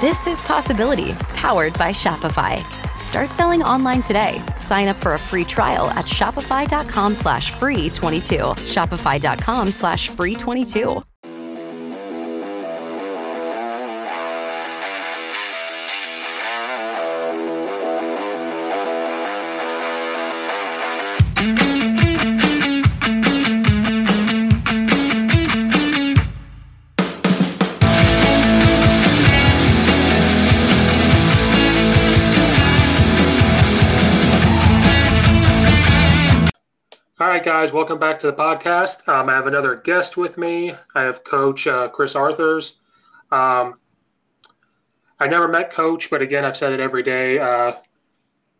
This 0.00 0.26
is 0.26 0.40
Possibility, 0.40 1.12
powered 1.34 1.72
by 1.78 1.90
Shopify. 1.90 2.58
Start 2.98 3.30
selling 3.30 3.62
online 3.62 4.02
today. 4.02 4.42
Sign 4.58 4.88
up 4.88 4.96
for 4.96 5.14
a 5.14 5.18
free 5.18 5.44
trial 5.44 5.88
at 5.90 6.04
shopify.com 6.04 7.14
slash 7.14 7.52
free 7.52 7.88
22. 7.90 8.36
Shopify.com 8.36 9.70
slash 9.70 10.08
free 10.08 10.34
22. 10.34 11.02
Guys, 37.44 37.72
welcome 37.72 37.98
back 37.98 38.18
to 38.18 38.26
the 38.26 38.32
podcast. 38.32 39.06
Um, 39.06 39.28
I 39.28 39.34
have 39.34 39.46
another 39.46 39.76
guest 39.76 40.16
with 40.16 40.38
me. 40.38 40.74
I 40.94 41.02
have 41.02 41.24
Coach 41.24 41.66
uh, 41.66 41.88
Chris 41.88 42.14
Arthurs. 42.14 42.76
Um, 43.30 43.74
I 45.20 45.28
never 45.28 45.46
met 45.46 45.70
Coach, 45.70 46.08
but 46.08 46.22
again, 46.22 46.46
I've 46.46 46.56
said 46.56 46.72
it 46.72 46.80
every 46.80 47.02
day. 47.02 47.38
Uh, 47.38 47.74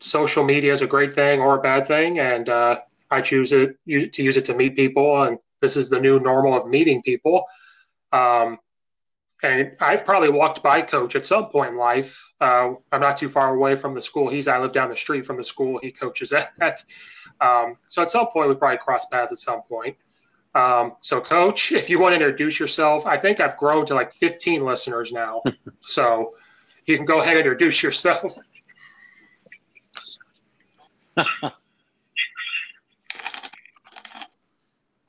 social 0.00 0.44
media 0.44 0.70
is 0.70 0.82
a 0.82 0.86
great 0.86 1.14
thing 1.14 1.40
or 1.40 1.56
a 1.56 1.62
bad 1.62 1.86
thing, 1.86 2.18
and 2.18 2.50
uh, 2.50 2.76
I 3.10 3.22
choose 3.22 3.52
it 3.52 3.78
to 3.86 4.22
use 4.22 4.36
it 4.36 4.44
to 4.44 4.54
meet 4.54 4.76
people. 4.76 5.22
And 5.22 5.38
this 5.62 5.78
is 5.78 5.88
the 5.88 5.98
new 5.98 6.20
normal 6.20 6.54
of 6.54 6.68
meeting 6.68 7.00
people. 7.00 7.46
Um, 8.12 8.58
and 9.42 9.74
I've 9.80 10.04
probably 10.04 10.28
walked 10.28 10.62
by 10.62 10.82
Coach 10.82 11.16
at 11.16 11.24
some 11.24 11.46
point 11.46 11.70
in 11.70 11.78
life. 11.78 12.22
Uh, 12.38 12.74
I'm 12.92 13.00
not 13.00 13.16
too 13.16 13.30
far 13.30 13.54
away 13.54 13.76
from 13.76 13.94
the 13.94 14.02
school 14.02 14.28
he's. 14.28 14.46
I 14.46 14.58
live 14.58 14.74
down 14.74 14.90
the 14.90 14.96
street 14.96 15.24
from 15.24 15.38
the 15.38 15.44
school 15.44 15.80
he 15.82 15.90
coaches 15.90 16.34
at. 16.60 16.82
Um, 17.44 17.76
so 17.88 18.02
at 18.02 18.10
some 18.10 18.26
point, 18.28 18.48
we 18.48 18.54
probably 18.54 18.78
cross 18.78 19.04
paths 19.06 19.30
at 19.32 19.38
some 19.38 19.62
point. 19.62 19.96
Um, 20.54 20.94
so, 21.00 21.20
Coach, 21.20 21.72
if 21.72 21.90
you 21.90 21.98
want 21.98 22.14
to 22.14 22.20
introduce 22.20 22.60
yourself, 22.60 23.04
I 23.06 23.18
think 23.18 23.40
I've 23.40 23.56
grown 23.56 23.84
to 23.86 23.94
like 23.94 24.14
15 24.14 24.64
listeners 24.64 25.12
now. 25.12 25.42
so, 25.80 26.36
if 26.80 26.88
you 26.88 26.96
can 26.96 27.04
go 27.04 27.20
ahead 27.20 27.36
and 27.36 27.44
introduce 27.44 27.82
yourself. 27.82 28.38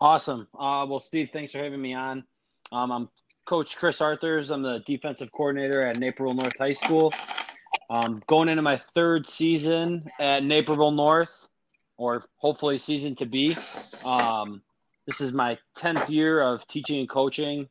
awesome. 0.01 0.47
Uh, 0.57 0.85
well, 0.89 0.99
Steve, 0.99 1.29
thanks 1.31 1.51
for 1.51 1.59
having 1.59 1.81
me 1.81 1.93
on. 1.93 2.25
Um, 2.71 2.91
I'm 2.91 3.07
Coach 3.45 3.77
Chris 3.77 4.01
Arthurs. 4.01 4.49
I'm 4.49 4.63
the 4.63 4.79
defensive 4.85 5.31
coordinator 5.31 5.85
at 5.85 5.97
Naperville 5.99 6.33
North 6.33 6.57
High 6.57 6.73
School. 6.73 7.13
Um, 7.89 8.23
going 8.25 8.49
into 8.49 8.63
my 8.63 8.77
third 8.77 9.29
season 9.29 10.09
at 10.19 10.43
Naperville 10.43 10.91
North 10.91 11.47
or 11.97 12.25
hopefully 12.37 12.77
season 12.77 13.15
to 13.15 13.25
be. 13.25 13.57
Um, 14.03 14.61
this 15.05 15.21
is 15.21 15.33
my 15.33 15.57
tenth 15.75 16.09
year 16.09 16.41
of 16.41 16.67
teaching 16.67 16.99
and 16.99 17.09
coaching. 17.09 17.67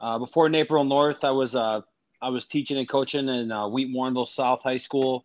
Uh, 0.00 0.18
before 0.18 0.48
Naperville 0.48 0.84
North, 0.84 1.24
I 1.24 1.30
was 1.30 1.54
uh, 1.54 1.80
I 2.22 2.28
was 2.30 2.46
teaching 2.46 2.78
and 2.78 2.88
coaching 2.88 3.28
in 3.28 3.50
uh, 3.50 3.68
Wheaton 3.68 3.94
Warrenville 3.94 4.28
South 4.28 4.62
High 4.62 4.76
School 4.76 5.24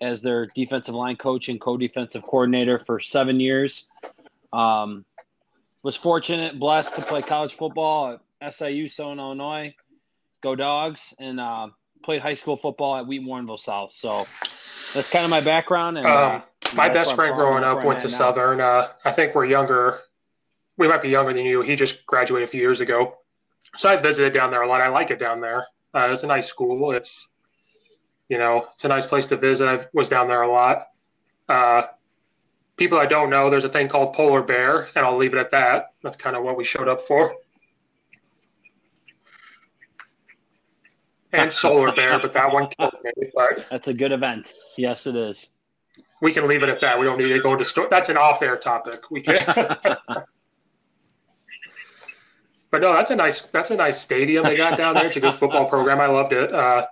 as 0.00 0.20
their 0.20 0.46
defensive 0.46 0.94
line 0.94 1.16
coach 1.16 1.48
and 1.48 1.60
co-defensive 1.60 2.22
coordinator 2.22 2.78
for 2.78 2.98
seven 2.98 3.38
years. 3.38 3.86
Um, 4.52 5.04
was 5.82 5.96
fortunate, 5.96 6.58
blessed 6.58 6.94
to 6.96 7.02
play 7.02 7.22
college 7.22 7.54
football 7.54 8.18
at 8.40 8.54
SIU, 8.54 8.88
Southern 8.88 9.18
Illinois. 9.18 9.74
Go 10.42 10.56
Dogs! 10.56 11.14
And 11.18 11.40
uh, 11.40 11.68
played 12.02 12.20
high 12.20 12.34
school 12.34 12.56
football 12.56 12.96
at 12.96 13.06
Wheaton 13.06 13.26
Warrenville 13.26 13.58
South. 13.58 13.92
So 13.94 14.26
that's 14.94 15.08
kind 15.08 15.24
of 15.24 15.30
my 15.30 15.40
background. 15.40 15.98
And 15.98 16.06
uh, 16.06 16.30
um, 16.34 16.42
my 16.74 16.88
best 16.88 17.14
friend 17.14 17.34
growing 17.34 17.64
up 17.64 17.84
went 17.84 18.00
to 18.00 18.08
now. 18.08 18.12
Southern. 18.12 18.60
Uh, 18.60 18.88
I 19.04 19.12
think 19.12 19.34
we're 19.34 19.44
younger. 19.44 20.00
We 20.76 20.88
might 20.88 21.02
be 21.02 21.08
younger 21.08 21.32
than 21.32 21.44
you. 21.44 21.62
He 21.62 21.76
just 21.76 22.06
graduated 22.06 22.48
a 22.48 22.50
few 22.50 22.60
years 22.60 22.80
ago. 22.80 23.18
So 23.76 23.88
I 23.88 23.96
visited 23.96 24.32
down 24.32 24.50
there 24.50 24.62
a 24.62 24.68
lot. 24.68 24.80
I 24.80 24.88
like 24.88 25.10
it 25.10 25.18
down 25.18 25.40
there. 25.40 25.66
Uh, 25.94 26.08
it's 26.10 26.22
a 26.22 26.26
nice 26.26 26.46
school. 26.46 26.92
It's, 26.92 27.28
you 28.28 28.38
know, 28.38 28.66
it's 28.74 28.84
a 28.84 28.88
nice 28.88 29.06
place 29.06 29.26
to 29.26 29.36
visit. 29.36 29.68
I 29.68 29.84
was 29.92 30.08
down 30.08 30.28
there 30.28 30.42
a 30.42 30.50
lot. 30.50 30.88
Uh, 31.48 31.82
people 32.76 32.98
I 32.98 33.06
don't 33.06 33.30
know, 33.30 33.50
there's 33.50 33.64
a 33.64 33.68
thing 33.68 33.88
called 33.88 34.14
polar 34.14 34.42
bear, 34.42 34.88
and 34.94 35.04
I'll 35.04 35.16
leave 35.16 35.34
it 35.34 35.38
at 35.38 35.50
that. 35.50 35.92
That's 36.02 36.16
kind 36.16 36.36
of 36.36 36.42
what 36.42 36.56
we 36.56 36.64
showed 36.64 36.88
up 36.88 37.02
for. 37.02 37.34
And 41.32 41.52
solar 41.52 41.94
bear, 41.94 42.18
but 42.18 42.32
that 42.32 42.52
one 42.52 42.68
killed 42.68 42.94
me. 43.04 43.12
But 43.34 43.66
that's 43.70 43.88
a 43.88 43.94
good 43.94 44.12
event. 44.12 44.52
Yes, 44.76 45.06
it 45.06 45.16
is 45.16 45.50
we 46.22 46.32
can 46.32 46.46
leave 46.46 46.62
it 46.62 46.68
at 46.68 46.80
that. 46.80 46.98
We 46.98 47.04
don't 47.04 47.18
need 47.18 47.28
to 47.28 47.40
go 47.40 47.52
into 47.52 47.64
store. 47.64 47.88
That's 47.90 48.08
an 48.08 48.16
off-air 48.16 48.56
topic. 48.56 49.10
We 49.10 49.20
can. 49.20 49.36
but 52.70 52.80
no, 52.80 52.94
that's 52.94 53.10
a 53.10 53.16
nice 53.16 53.42
that's 53.42 53.72
a 53.72 53.76
nice 53.76 54.00
stadium 54.00 54.44
they 54.44 54.56
got 54.56 54.78
down 54.78 54.94
there. 54.94 55.08
It's 55.08 55.16
a 55.16 55.20
good 55.20 55.34
football 55.34 55.68
program. 55.68 56.00
I 56.00 56.06
loved 56.06 56.32
it. 56.32 56.54
Uh, 56.54 56.86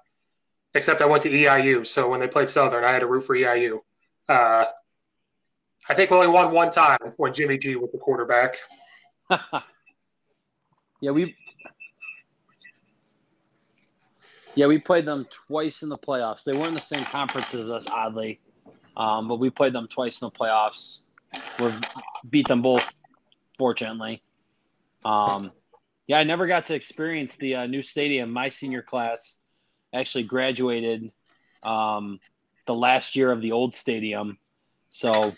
except 0.74 1.00
I 1.00 1.06
went 1.06 1.22
to 1.22 1.30
EIU, 1.30 1.86
so 1.86 2.10
when 2.10 2.19
they 2.19 2.26
played 2.26 2.48
Southern, 2.50 2.82
I 2.82 2.92
had 2.92 2.98
to 2.98 3.06
root 3.06 3.20
for 3.22 3.36
EIU. 3.36 3.78
Uh, 4.28 4.64
I 5.88 5.94
think 5.94 6.10
we 6.10 6.16
only 6.16 6.28
won 6.28 6.52
one 6.52 6.72
time 6.72 6.98
when 7.16 7.32
Jimmy 7.32 7.56
G 7.56 7.76
was 7.76 7.90
the 7.92 7.98
quarterback. 7.98 8.56
yeah, 11.00 11.12
we 11.12 11.36
yeah 14.56 14.66
we 14.66 14.78
played 14.78 15.06
them 15.06 15.25
twice 15.31 15.82
in 15.82 15.88
the 15.88 15.99
playoffs. 15.99 16.43
They 16.43 16.50
weren't 16.52 16.66
in 16.69 16.75
the 16.75 16.81
same 16.81 17.05
conference 17.05 17.55
as 17.55 17.70
us, 17.70 17.87
oddly. 17.88 18.40
Um, 19.00 19.29
but 19.29 19.37
we 19.37 19.49
played 19.49 19.73
them 19.73 19.88
twice 19.88 20.20
in 20.20 20.26
the 20.26 20.31
playoffs. 20.31 21.00
We 21.58 21.73
beat 22.29 22.47
them 22.47 22.61
both, 22.61 22.87
fortunately. 23.58 24.23
Um, 25.06 25.52
yeah, 26.06 26.19
I 26.19 26.25
never 26.25 26.47
got 26.47 26.67
to 26.67 26.75
experience 26.75 27.35
the 27.37 27.55
uh, 27.55 27.67
new 27.67 27.81
stadium. 27.81 28.31
My 28.31 28.50
senior 28.50 28.82
class 28.82 29.37
actually 29.94 30.25
graduated 30.25 31.11
um, 31.62 32.20
the 32.67 32.75
last 32.75 33.17
year 33.17 33.32
of 33.32 33.41
the 33.41 33.52
old 33.52 33.75
stadium, 33.75 34.37
so 34.91 35.35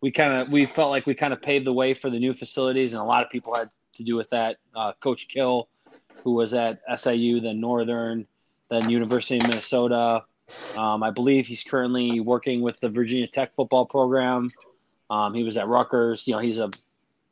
we 0.00 0.10
kind 0.10 0.40
of 0.40 0.50
we 0.50 0.64
felt 0.64 0.90
like 0.90 1.04
we 1.04 1.14
kind 1.14 1.34
of 1.34 1.42
paved 1.42 1.66
the 1.66 1.72
way 1.72 1.92
for 1.92 2.08
the 2.08 2.18
new 2.18 2.32
facilities, 2.32 2.94
and 2.94 3.02
a 3.02 3.04
lot 3.04 3.22
of 3.22 3.30
people 3.30 3.54
had 3.54 3.68
to 3.96 4.04
do 4.04 4.16
with 4.16 4.30
that. 4.30 4.56
Uh, 4.74 4.92
Coach 5.02 5.28
Kill, 5.28 5.68
who 6.24 6.32
was 6.32 6.54
at 6.54 6.80
SIU, 6.96 7.40
then 7.40 7.60
Northern, 7.60 8.26
then 8.70 8.88
University 8.88 9.36
of 9.36 9.48
Minnesota, 9.48 10.24
um, 10.76 11.02
I 11.02 11.10
believe 11.10 11.46
he's 11.46 11.62
currently 11.62 12.20
working 12.20 12.60
with 12.60 12.78
the 12.80 12.88
Virginia 12.88 13.26
Tech 13.26 13.54
football 13.54 13.86
program. 13.86 14.50
Um, 15.10 15.34
he 15.34 15.42
was 15.42 15.56
at 15.56 15.68
Rutgers. 15.68 16.26
You 16.26 16.34
know, 16.34 16.40
he's 16.40 16.58
a 16.58 16.70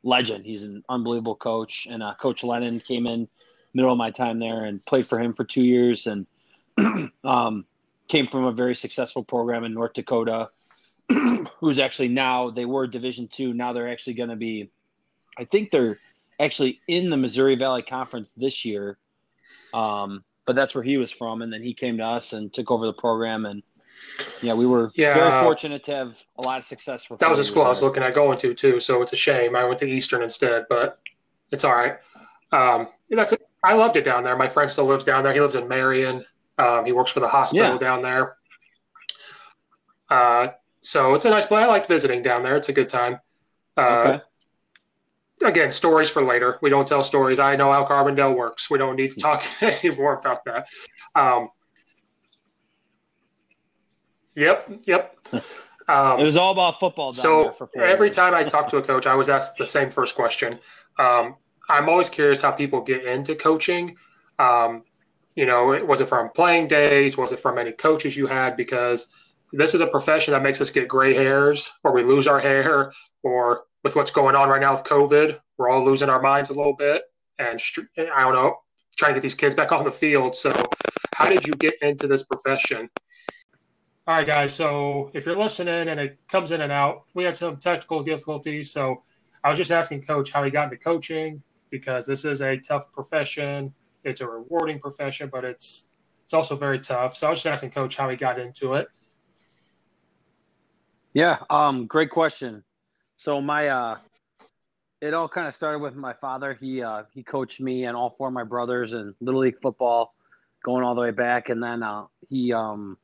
legend. 0.03 0.45
He's 0.45 0.63
an 0.63 0.83
unbelievable 0.89 1.35
coach. 1.35 1.87
And 1.89 2.01
uh, 2.01 2.13
Coach 2.15 2.43
Lennon 2.43 2.79
came 2.79 3.07
in 3.07 3.27
middle 3.73 3.91
of 3.91 3.97
my 3.97 4.11
time 4.11 4.39
there 4.39 4.65
and 4.65 4.83
played 4.85 5.07
for 5.07 5.19
him 5.19 5.33
for 5.33 5.45
two 5.45 5.63
years 5.63 6.07
and 6.07 6.27
um, 7.23 7.65
came 8.07 8.27
from 8.27 8.45
a 8.45 8.51
very 8.51 8.75
successful 8.75 9.23
program 9.23 9.63
in 9.63 9.73
North 9.73 9.93
Dakota. 9.93 10.49
who's 11.59 11.79
actually 11.79 12.07
now 12.07 12.49
they 12.49 12.65
were 12.65 12.87
Division 12.87 13.27
two. 13.27 13.53
Now 13.53 13.73
they're 13.73 13.91
actually 13.91 14.13
going 14.13 14.29
to 14.29 14.35
be, 14.35 14.69
I 15.37 15.45
think 15.45 15.71
they're 15.71 15.99
actually 16.39 16.79
in 16.87 17.09
the 17.09 17.17
Missouri 17.17 17.55
Valley 17.55 17.83
Conference 17.83 18.31
this 18.35 18.65
year. 18.65 18.97
Um, 19.73 20.23
but 20.45 20.55
that's 20.55 20.75
where 20.75 20.83
he 20.83 20.97
was 20.97 21.11
from, 21.11 21.41
and 21.41 21.51
then 21.51 21.61
he 21.61 21.73
came 21.73 21.97
to 21.97 22.05
us 22.05 22.33
and 22.33 22.53
took 22.53 22.71
over 22.71 22.85
the 22.85 22.93
program, 22.93 23.45
and 23.45 23.63
yeah, 24.41 24.53
we 24.53 24.65
were 24.65 24.91
yeah, 24.95 25.13
very 25.13 25.43
fortunate 25.43 25.83
to 25.85 25.95
have 25.95 26.17
a 26.37 26.41
lot 26.41 26.57
of 26.57 26.63
success. 26.63 27.07
that 27.19 27.29
was 27.29 27.39
a 27.39 27.43
school 27.43 27.63
I 27.63 27.69
was 27.69 27.81
looking 27.81 28.03
at 28.03 28.15
going 28.15 28.37
to 28.39 28.53
too, 28.53 28.79
so 28.79 29.01
it's 29.01 29.13
a 29.13 29.17
shame 29.17 29.55
I 29.55 29.63
went 29.63 29.79
to 29.79 29.85
Eastern 29.85 30.23
instead, 30.23 30.65
but 30.69 30.99
it's 31.51 31.63
all 31.63 31.73
right. 31.73 31.97
Um, 32.51 32.87
that's 33.09 33.33
I 33.63 33.73
loved 33.73 33.95
it 33.97 34.03
down 34.03 34.23
there. 34.23 34.35
My 34.35 34.47
friend 34.47 34.69
still 34.69 34.85
lives 34.85 35.03
down 35.03 35.23
there. 35.23 35.33
He 35.33 35.39
lives 35.39 35.55
in 35.55 35.67
Marion. 35.67 36.25
Um, 36.57 36.85
he 36.85 36.91
works 36.91 37.11
for 37.11 37.19
the 37.19 37.27
hospital 37.27 37.73
yeah. 37.73 37.77
down 37.77 38.01
there. 38.01 38.37
Uh, 40.09 40.47
so 40.81 41.13
it's 41.13 41.25
a 41.25 41.29
nice 41.29 41.45
place. 41.45 41.63
I 41.63 41.67
liked 41.67 41.87
visiting 41.87 42.23
down 42.23 42.43
there. 42.43 42.57
It's 42.57 42.69
a 42.69 42.73
good 42.73 42.89
time. 42.89 43.19
Uh, 43.77 43.81
okay. 43.81 44.21
Again, 45.43 45.71
stories 45.71 46.09
for 46.09 46.23
later. 46.23 46.59
We 46.61 46.69
don't 46.69 46.87
tell 46.87 47.03
stories. 47.03 47.39
I 47.39 47.55
know 47.55 47.71
how 47.71 47.85
Carbondale 47.85 48.35
works. 48.35 48.69
We 48.69 48.77
don't 48.77 48.95
need 48.95 49.11
to 49.11 49.19
talk 49.19 49.43
anymore 49.61 50.19
about 50.19 50.45
that. 50.45 50.67
Um, 51.15 51.49
yep, 54.35 54.69
yep. 54.85 55.17
Um, 55.87 56.21
it 56.21 56.23
was 56.23 56.37
all 56.37 56.51
about 56.53 56.79
football. 56.79 57.11
so 57.11 57.53
every 57.75 58.07
years. 58.07 58.15
time 58.15 58.33
I 58.33 58.45
talk 58.45 58.69
to 58.69 58.77
a 58.77 58.81
coach, 58.81 59.07
I 59.07 59.15
was 59.15 59.27
asked 59.27 59.57
the 59.57 59.65
same 59.65 59.89
first 59.89 60.15
question. 60.15 60.57
Um, 60.97 61.35
I'm 61.67 61.89
always 61.89 62.09
curious 62.09 62.39
how 62.39 62.51
people 62.51 62.81
get 62.81 63.03
into 63.03 63.35
coaching. 63.35 63.97
Um, 64.39 64.83
you 65.35 65.45
know, 65.45 65.77
was 65.85 65.99
it 65.99 66.07
from 66.07 66.29
playing 66.29 66.69
days? 66.69 67.17
Was 67.17 67.33
it 67.33 67.41
from 67.41 67.57
any 67.57 67.73
coaches 67.73 68.15
you 68.15 68.25
had? 68.25 68.55
Because– 68.55 69.07
this 69.53 69.73
is 69.73 69.81
a 69.81 69.87
profession 69.87 70.33
that 70.33 70.43
makes 70.43 70.61
us 70.61 70.69
get 70.69 70.87
gray 70.87 71.13
hairs 71.13 71.71
or 71.83 71.91
we 71.91 72.03
lose 72.03 72.27
our 72.27 72.39
hair 72.39 72.93
or 73.23 73.63
with 73.83 73.95
what's 73.95 74.11
going 74.11 74.35
on 74.35 74.49
right 74.49 74.61
now 74.61 74.73
with 74.73 74.83
COVID, 74.83 75.39
we're 75.57 75.69
all 75.69 75.83
losing 75.83 76.09
our 76.09 76.21
minds 76.21 76.49
a 76.49 76.53
little 76.53 76.75
bit. 76.75 77.03
And 77.39 77.61
I 77.97 78.21
don't 78.21 78.33
know, 78.33 78.57
trying 78.97 79.11
to 79.11 79.15
get 79.15 79.21
these 79.21 79.35
kids 79.35 79.55
back 79.55 79.71
on 79.71 79.83
the 79.83 79.91
field. 79.91 80.35
So, 80.35 80.51
how 81.13 81.27
did 81.27 81.45
you 81.45 81.53
get 81.53 81.73
into 81.81 82.07
this 82.07 82.23
profession? 82.23 82.89
All 84.07 84.15
right, 84.15 84.27
guys. 84.27 84.53
So, 84.53 85.09
if 85.13 85.25
you're 85.25 85.37
listening 85.37 85.89
and 85.89 85.99
it 85.99 86.19
comes 86.27 86.51
in 86.51 86.61
and 86.61 86.71
out, 86.71 87.03
we 87.13 87.23
had 87.23 87.35
some 87.35 87.57
technical 87.57 88.03
difficulties. 88.03 88.71
So, 88.71 89.03
I 89.43 89.49
was 89.49 89.57
just 89.57 89.71
asking 89.71 90.03
Coach 90.03 90.31
how 90.31 90.43
he 90.43 90.51
got 90.51 90.65
into 90.65 90.77
coaching 90.77 91.41
because 91.71 92.05
this 92.05 92.25
is 92.25 92.41
a 92.41 92.57
tough 92.57 92.91
profession. 92.91 93.73
It's 94.03 94.21
a 94.21 94.27
rewarding 94.27 94.79
profession, 94.79 95.29
but 95.31 95.43
it's 95.45 95.89
it's 96.25 96.33
also 96.33 96.55
very 96.55 96.79
tough. 96.79 97.17
So, 97.17 97.27
I 97.27 97.29
was 97.31 97.39
just 97.39 97.47
asking 97.47 97.71
Coach 97.71 97.97
how 97.97 98.09
he 98.09 98.15
got 98.15 98.39
into 98.39 98.75
it. 98.75 98.87
Yeah, 101.13 101.37
um, 101.49 101.87
great 101.87 102.09
question. 102.09 102.63
So 103.21 103.39
my 103.39 103.67
uh, 103.67 103.97
it 104.99 105.13
all 105.13 105.29
kind 105.29 105.47
of 105.47 105.53
started 105.53 105.77
with 105.77 105.95
my 105.95 106.11
father. 106.11 106.57
He 106.59 106.81
uh, 106.81 107.03
he 107.13 107.21
coached 107.21 107.61
me 107.61 107.85
and 107.85 107.95
all 107.95 108.09
four 108.09 108.29
of 108.29 108.33
my 108.33 108.43
brothers 108.43 108.93
in 108.93 109.13
little 109.21 109.41
league 109.41 109.59
football, 109.59 110.15
going 110.63 110.83
all 110.83 110.95
the 110.95 111.01
way 111.01 111.11
back, 111.11 111.49
and 111.49 111.61
then 111.61 111.83
uh, 111.83 112.05
he 112.31 112.51
um, 112.51 112.97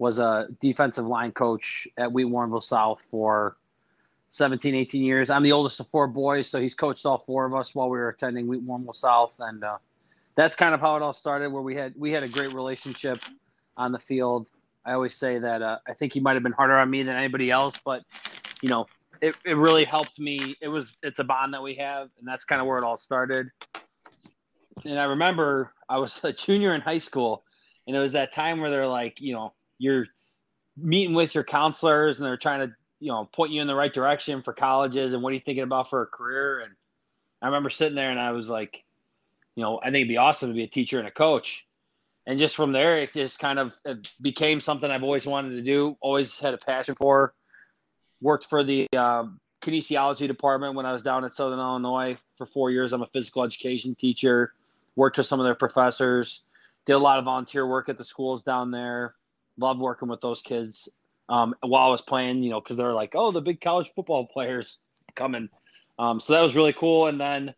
was 0.00 0.18
a 0.18 0.48
defensive 0.60 1.06
line 1.06 1.30
coach 1.30 1.86
at 1.96 2.10
Wheaton 2.10 2.32
Warrenville 2.32 2.64
South 2.64 3.00
for 3.00 3.58
17, 4.30 4.74
18 4.74 5.04
years. 5.04 5.30
I'm 5.30 5.44
the 5.44 5.52
oldest 5.52 5.78
of 5.78 5.86
four 5.86 6.08
boys, 6.08 6.48
so 6.48 6.60
he's 6.60 6.74
coached 6.74 7.06
all 7.06 7.18
four 7.18 7.44
of 7.44 7.54
us 7.54 7.72
while 7.72 7.88
we 7.88 7.98
were 7.98 8.08
attending 8.08 8.48
Wheaton 8.48 8.66
Warrenville 8.66 8.96
South, 8.96 9.36
and 9.38 9.62
uh, 9.62 9.78
that's 10.34 10.56
kind 10.56 10.74
of 10.74 10.80
how 10.80 10.96
it 10.96 11.02
all 11.02 11.12
started. 11.12 11.52
Where 11.52 11.62
we 11.62 11.76
had 11.76 11.94
we 11.96 12.10
had 12.10 12.24
a 12.24 12.28
great 12.28 12.52
relationship 12.54 13.20
on 13.76 13.92
the 13.92 14.00
field. 14.00 14.48
I 14.84 14.94
always 14.94 15.14
say 15.14 15.38
that 15.38 15.62
uh, 15.62 15.78
I 15.86 15.94
think 15.94 16.12
he 16.12 16.18
might 16.18 16.34
have 16.34 16.42
been 16.42 16.50
harder 16.50 16.76
on 16.76 16.90
me 16.90 17.04
than 17.04 17.14
anybody 17.14 17.52
else, 17.52 17.78
but 17.84 18.02
you 18.62 18.68
know, 18.68 18.88
it, 19.20 19.34
it 19.44 19.56
really 19.56 19.84
helped 19.84 20.18
me. 20.18 20.54
It 20.60 20.68
was 20.68 20.92
it's 21.02 21.18
a 21.18 21.24
bond 21.24 21.54
that 21.54 21.62
we 21.62 21.74
have, 21.76 22.08
and 22.18 22.26
that's 22.26 22.44
kind 22.44 22.60
of 22.60 22.66
where 22.66 22.78
it 22.78 22.84
all 22.84 22.98
started. 22.98 23.48
And 24.84 24.98
I 24.98 25.04
remember 25.04 25.72
I 25.88 25.98
was 25.98 26.18
a 26.24 26.32
junior 26.32 26.74
in 26.74 26.80
high 26.80 26.98
school, 26.98 27.44
and 27.86 27.96
it 27.96 28.00
was 28.00 28.12
that 28.12 28.32
time 28.32 28.60
where 28.60 28.70
they're 28.70 28.86
like, 28.86 29.20
you 29.20 29.34
know, 29.34 29.52
you're 29.78 30.06
meeting 30.76 31.14
with 31.14 31.34
your 31.34 31.44
counselors, 31.44 32.18
and 32.18 32.26
they're 32.26 32.36
trying 32.36 32.68
to 32.68 32.74
you 33.00 33.12
know 33.12 33.28
point 33.32 33.52
you 33.52 33.60
in 33.60 33.66
the 33.66 33.74
right 33.74 33.92
direction 33.92 34.42
for 34.42 34.52
colleges, 34.52 35.12
and 35.12 35.22
what 35.22 35.30
are 35.30 35.34
you 35.34 35.42
thinking 35.44 35.64
about 35.64 35.90
for 35.90 36.02
a 36.02 36.06
career? 36.06 36.60
And 36.60 36.72
I 37.42 37.46
remember 37.46 37.70
sitting 37.70 37.96
there, 37.96 38.10
and 38.10 38.20
I 38.20 38.32
was 38.32 38.48
like, 38.48 38.82
you 39.56 39.62
know, 39.62 39.78
I 39.78 39.86
think 39.86 39.96
it'd 39.96 40.08
be 40.08 40.16
awesome 40.16 40.50
to 40.50 40.54
be 40.54 40.64
a 40.64 40.68
teacher 40.68 40.98
and 40.98 41.08
a 41.08 41.12
coach 41.12 41.66
and 42.26 42.38
just 42.38 42.54
from 42.54 42.72
there, 42.72 42.98
it 42.98 43.12
just 43.12 43.38
kind 43.38 43.58
of 43.58 43.74
became 44.20 44.60
something 44.60 44.90
I've 44.90 45.02
always 45.02 45.26
wanted 45.26 45.56
to 45.56 45.62
do. 45.62 45.96
Always 46.00 46.38
had 46.38 46.54
a 46.54 46.58
passion 46.58 46.94
for. 46.94 47.34
Worked 48.20 48.46
for 48.46 48.62
the 48.62 48.86
um, 48.96 49.40
kinesiology 49.62 50.26
department 50.26 50.74
when 50.74 50.86
I 50.86 50.92
was 50.92 51.02
down 51.02 51.24
at 51.24 51.34
Southern 51.34 51.58
Illinois 51.58 52.16
for 52.36 52.46
four 52.46 52.70
years. 52.70 52.92
I'm 52.92 53.02
a 53.02 53.06
physical 53.06 53.42
education 53.42 53.94
teacher. 53.94 54.52
Worked 54.96 55.18
with 55.18 55.26
some 55.26 55.40
of 55.40 55.44
their 55.44 55.54
professors. 55.54 56.42
Did 56.86 56.94
a 56.94 56.98
lot 56.98 57.18
of 57.18 57.24
volunteer 57.24 57.66
work 57.66 57.88
at 57.88 57.98
the 57.98 58.04
schools 58.04 58.42
down 58.42 58.70
there. 58.70 59.14
Loved 59.58 59.80
working 59.80 60.08
with 60.08 60.20
those 60.20 60.42
kids 60.42 60.88
um, 61.28 61.54
while 61.60 61.88
I 61.88 61.90
was 61.90 62.02
playing. 62.02 62.42
You 62.42 62.50
know, 62.50 62.60
because 62.60 62.76
they're 62.76 62.94
like, 62.94 63.12
oh, 63.14 63.30
the 63.30 63.40
big 63.40 63.60
college 63.60 63.90
football 63.94 64.26
players 64.26 64.78
coming. 65.14 65.48
Um, 65.98 66.20
so 66.20 66.32
that 66.32 66.40
was 66.40 66.56
really 66.56 66.72
cool. 66.72 67.06
And 67.06 67.20
then 67.20 67.54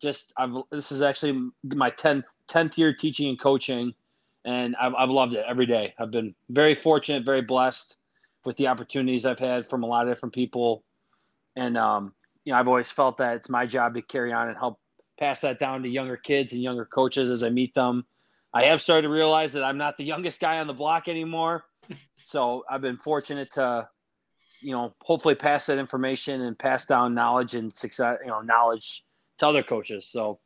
just 0.00 0.32
I've, 0.36 0.54
this 0.70 0.92
is 0.92 1.02
actually 1.02 1.50
my 1.64 1.90
10th 1.90 2.24
10th 2.48 2.76
year 2.76 2.94
teaching 2.94 3.28
and 3.28 3.40
coaching, 3.40 3.94
and 4.44 4.76
I've, 4.76 4.94
I've 4.94 5.10
loved 5.10 5.34
it 5.34 5.44
every 5.48 5.66
day. 5.66 5.94
I've 5.98 6.10
been 6.10 6.34
very 6.50 6.74
fortunate, 6.74 7.24
very 7.24 7.42
blessed 7.42 7.96
with 8.44 8.56
the 8.56 8.68
opportunities 8.68 9.26
I've 9.26 9.38
had 9.38 9.66
from 9.66 9.82
a 9.82 9.86
lot 9.86 10.06
of 10.06 10.14
different 10.14 10.34
people. 10.34 10.84
And, 11.56 11.76
um, 11.76 12.14
you 12.44 12.52
know, 12.52 12.58
I've 12.58 12.68
always 12.68 12.90
felt 12.90 13.18
that 13.18 13.36
it's 13.36 13.48
my 13.48 13.66
job 13.66 13.94
to 13.94 14.02
carry 14.02 14.32
on 14.32 14.48
and 14.48 14.56
help 14.56 14.78
pass 15.18 15.40
that 15.42 15.58
down 15.58 15.82
to 15.82 15.88
younger 15.88 16.16
kids 16.16 16.52
and 16.52 16.62
younger 16.62 16.84
coaches 16.84 17.30
as 17.30 17.42
I 17.42 17.50
meet 17.50 17.74
them. 17.74 18.04
I 18.52 18.66
have 18.66 18.80
started 18.80 19.02
to 19.02 19.08
realize 19.08 19.52
that 19.52 19.64
I'm 19.64 19.78
not 19.78 19.96
the 19.96 20.04
youngest 20.04 20.40
guy 20.40 20.60
on 20.60 20.66
the 20.66 20.72
block 20.72 21.08
anymore. 21.08 21.64
so 22.26 22.64
I've 22.68 22.80
been 22.80 22.96
fortunate 22.96 23.52
to, 23.54 23.88
you 24.60 24.72
know, 24.72 24.94
hopefully 25.02 25.34
pass 25.34 25.66
that 25.66 25.78
information 25.78 26.40
and 26.42 26.58
pass 26.58 26.84
down 26.84 27.14
knowledge 27.14 27.54
and 27.54 27.74
success, 27.74 28.18
you 28.22 28.30
know, 28.30 28.40
knowledge 28.40 29.04
to 29.38 29.48
other 29.48 29.62
coaches. 29.62 30.08
So 30.10 30.40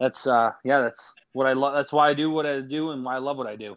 that's, 0.00 0.26
uh, 0.26 0.52
yeah, 0.64 0.80
that's 0.80 1.14
what 1.32 1.46
I 1.46 1.52
love. 1.52 1.74
That's 1.74 1.92
why 1.92 2.08
I 2.08 2.14
do 2.14 2.30
what 2.30 2.46
I 2.46 2.60
do 2.60 2.90
and 2.90 3.04
why 3.04 3.14
I 3.14 3.18
love 3.18 3.36
what 3.36 3.46
I 3.46 3.56
do. 3.56 3.76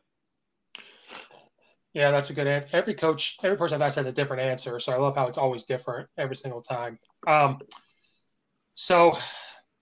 Yeah, 1.96 2.12
that's 2.12 2.30
a 2.30 2.34
good 2.34 2.46
answer. 2.46 2.68
Every 2.74 2.94
coach, 2.94 3.38
every 3.42 3.58
person 3.58 3.76
I've 3.76 3.88
asked 3.88 3.96
has 3.96 4.06
a 4.06 4.12
different 4.12 4.44
answer. 4.44 4.82
So 4.82 4.92
I 4.92 4.98
love 4.98 5.16
how 5.16 5.28
it's 5.28 5.38
always 5.38 5.64
different 5.64 6.10
every 6.18 6.36
single 6.36 6.62
time. 6.62 7.00
Um, 7.26 7.60
so 8.74 9.18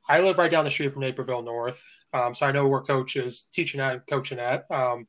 I 0.07 0.19
live 0.19 0.37
right 0.37 0.51
down 0.51 0.63
the 0.63 0.69
street 0.69 0.93
from 0.93 1.01
Naperville 1.01 1.41
North. 1.41 1.83
Um, 2.13 2.35
so 2.35 2.45
I 2.45 2.51
know 2.51 2.67
where 2.67 2.81
coach 2.81 3.15
is 3.15 3.45
teaching 3.51 3.81
at 3.81 3.93
and 3.93 4.01
coaching 4.07 4.37
at. 4.37 4.69
Um, 4.69 5.07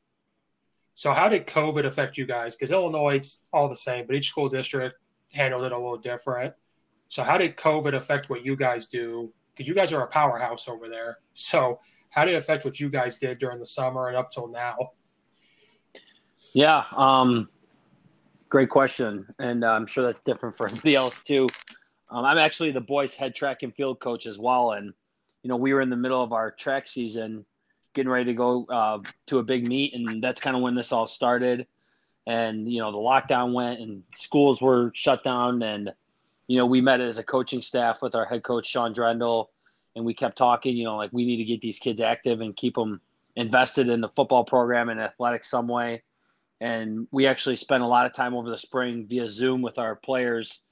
so 0.95 1.13
how 1.13 1.29
did 1.29 1.47
COVID 1.47 1.85
affect 1.85 2.17
you 2.17 2.25
guys? 2.25 2.57
Because 2.57 2.73
Illinois, 2.73 3.17
it's 3.17 3.49
all 3.53 3.69
the 3.69 3.77
same, 3.77 4.07
but 4.07 4.17
each 4.17 4.31
school 4.31 4.49
district 4.49 4.97
handled 5.31 5.65
it 5.65 5.73
a 5.73 5.77
little 5.77 5.99
different. 5.99 6.55
So 7.09 7.23
how 7.23 7.37
did 7.37 7.59
COVID 7.59 7.95
affect 7.95 8.31
what 8.31 8.47
you 8.47 8.57
guys 8.57 8.89
do? 8.89 9.31
Because 9.53 9.69
you 9.69 9.75
guys 9.75 9.93
are 9.93 10.05
a 10.05 10.07
powerhouse 10.07 10.69
over 10.69 10.89
there. 10.89 11.19
So 11.35 11.81
how 12.09 12.25
did 12.25 12.33
it 12.33 12.39
affect 12.39 12.65
what 12.65 12.81
you 12.81 12.89
guys 12.89 13.19
did 13.19 13.39
during 13.41 13.59
the 13.59 13.67
summer 13.67 14.09
and 14.09 14.17
up 14.17 14.31
till 14.31 14.49
now? 14.49 14.93
Yeah, 16.53 16.85
um, 16.93 17.49
great 18.49 18.71
question, 18.71 19.27
and 19.39 19.65
uh, 19.65 19.69
I'm 19.69 19.87
sure 19.87 20.05
that's 20.05 20.21
different 20.21 20.57
for 20.57 20.67
everybody 20.69 20.95
else 20.95 21.21
too. 21.25 21.49
Um, 22.11 22.25
I'm 22.25 22.39
actually 22.39 22.71
the 22.71 22.81
boys' 22.81 23.15
head 23.15 23.35
track 23.35 23.63
and 23.63 23.75
field 23.75 24.01
coach 24.01 24.27
as 24.27 24.39
well, 24.39 24.73
and 24.73 24.93
you 25.43 25.49
know 25.49 25.57
we 25.57 25.73
were 25.73 25.81
in 25.81 25.91
the 25.91 25.97
middle 25.97 26.23
of 26.23 26.33
our 26.33 26.51
track 26.51 26.87
season, 26.87 27.45
getting 27.95 28.11
ready 28.11 28.27
to 28.27 28.35
go 28.35 28.67
uh, 28.67 28.99
to 29.27 29.39
a 29.39 29.43
big 29.43 29.67
meet, 29.67 29.95
and 29.95 30.23
that's 30.23 30.41
kind 30.41 30.57
of 30.57 30.63
when 30.63 30.75
this 30.75 30.93
all 30.93 31.07
started. 31.07 31.67
And 32.27 32.71
you 32.71 32.81
know 32.81 32.93
the 32.93 32.99
lockdown 32.99 33.53
went, 33.53 33.81
and 33.81 34.03
schools 34.17 34.61
were 34.61 34.93
shut 34.95 35.25
down, 35.25 35.63
and 35.63 35.93
you 36.47 36.59
know 36.59 36.67
we 36.67 36.81
met 36.81 37.01
as 37.01 37.19
a 37.19 37.25
coaching 37.25 37.63
staff 37.63 38.03
with 38.03 38.15
our 38.15 38.25
head 38.25 38.43
coach 38.43 38.67
Sean 38.67 38.95
Drendel 38.95 39.49
and 39.97 40.05
we 40.05 40.15
kept 40.15 40.37
talking, 40.37 40.77
you 40.77 40.85
know, 40.85 40.97
like 40.97 41.13
we 41.13 41.25
need 41.25 41.37
to 41.37 41.45
get 41.45 41.61
these 41.61 41.79
kids 41.79 42.01
active 42.01 42.41
and 42.41 42.57
keep 42.57 42.75
them 42.75 43.01
invested 43.37 43.89
in 43.89 44.01
the 44.01 44.09
football 44.09 44.45
program 44.45 44.89
and 44.89 45.01
athletics 45.01 45.49
some 45.49 45.69
way. 45.69 46.03
And 46.65 47.07
we 47.11 47.27
actually 47.27 47.57
spent 47.57 47.83
a 47.83 47.87
lot 47.87 48.07
of 48.07 48.15
time 48.15 48.35
over 48.35 48.49
the 48.49 48.57
spring 48.57 49.05
via 49.07 49.29
Zoom 49.29 49.61
with 49.61 49.79
our 49.79 49.95
players, 49.95 50.63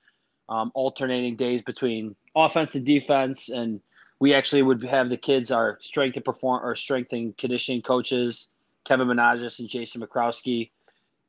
um, 0.49 0.72
alternating 0.75 1.37
days 1.37 1.61
between 1.61 2.16
offense 2.34 2.75
and 2.75 2.87
defense. 2.87 3.50
And 3.50 3.78
we 4.18 4.32
actually 4.32 4.62
would 4.62 4.82
have 4.84 5.11
the 5.11 5.18
kids, 5.18 5.50
our 5.50 5.76
strength 5.82 6.16
and 6.16 6.25
perform 6.25 6.64
or 6.64 6.75
strength 6.76 7.12
and 7.12 7.37
conditioning 7.37 7.82
coaches, 7.82 8.49
Kevin 8.84 9.06
Menagis 9.06 9.58
and 9.58 9.68
Jason 9.68 10.00
McCrowski. 10.00 10.70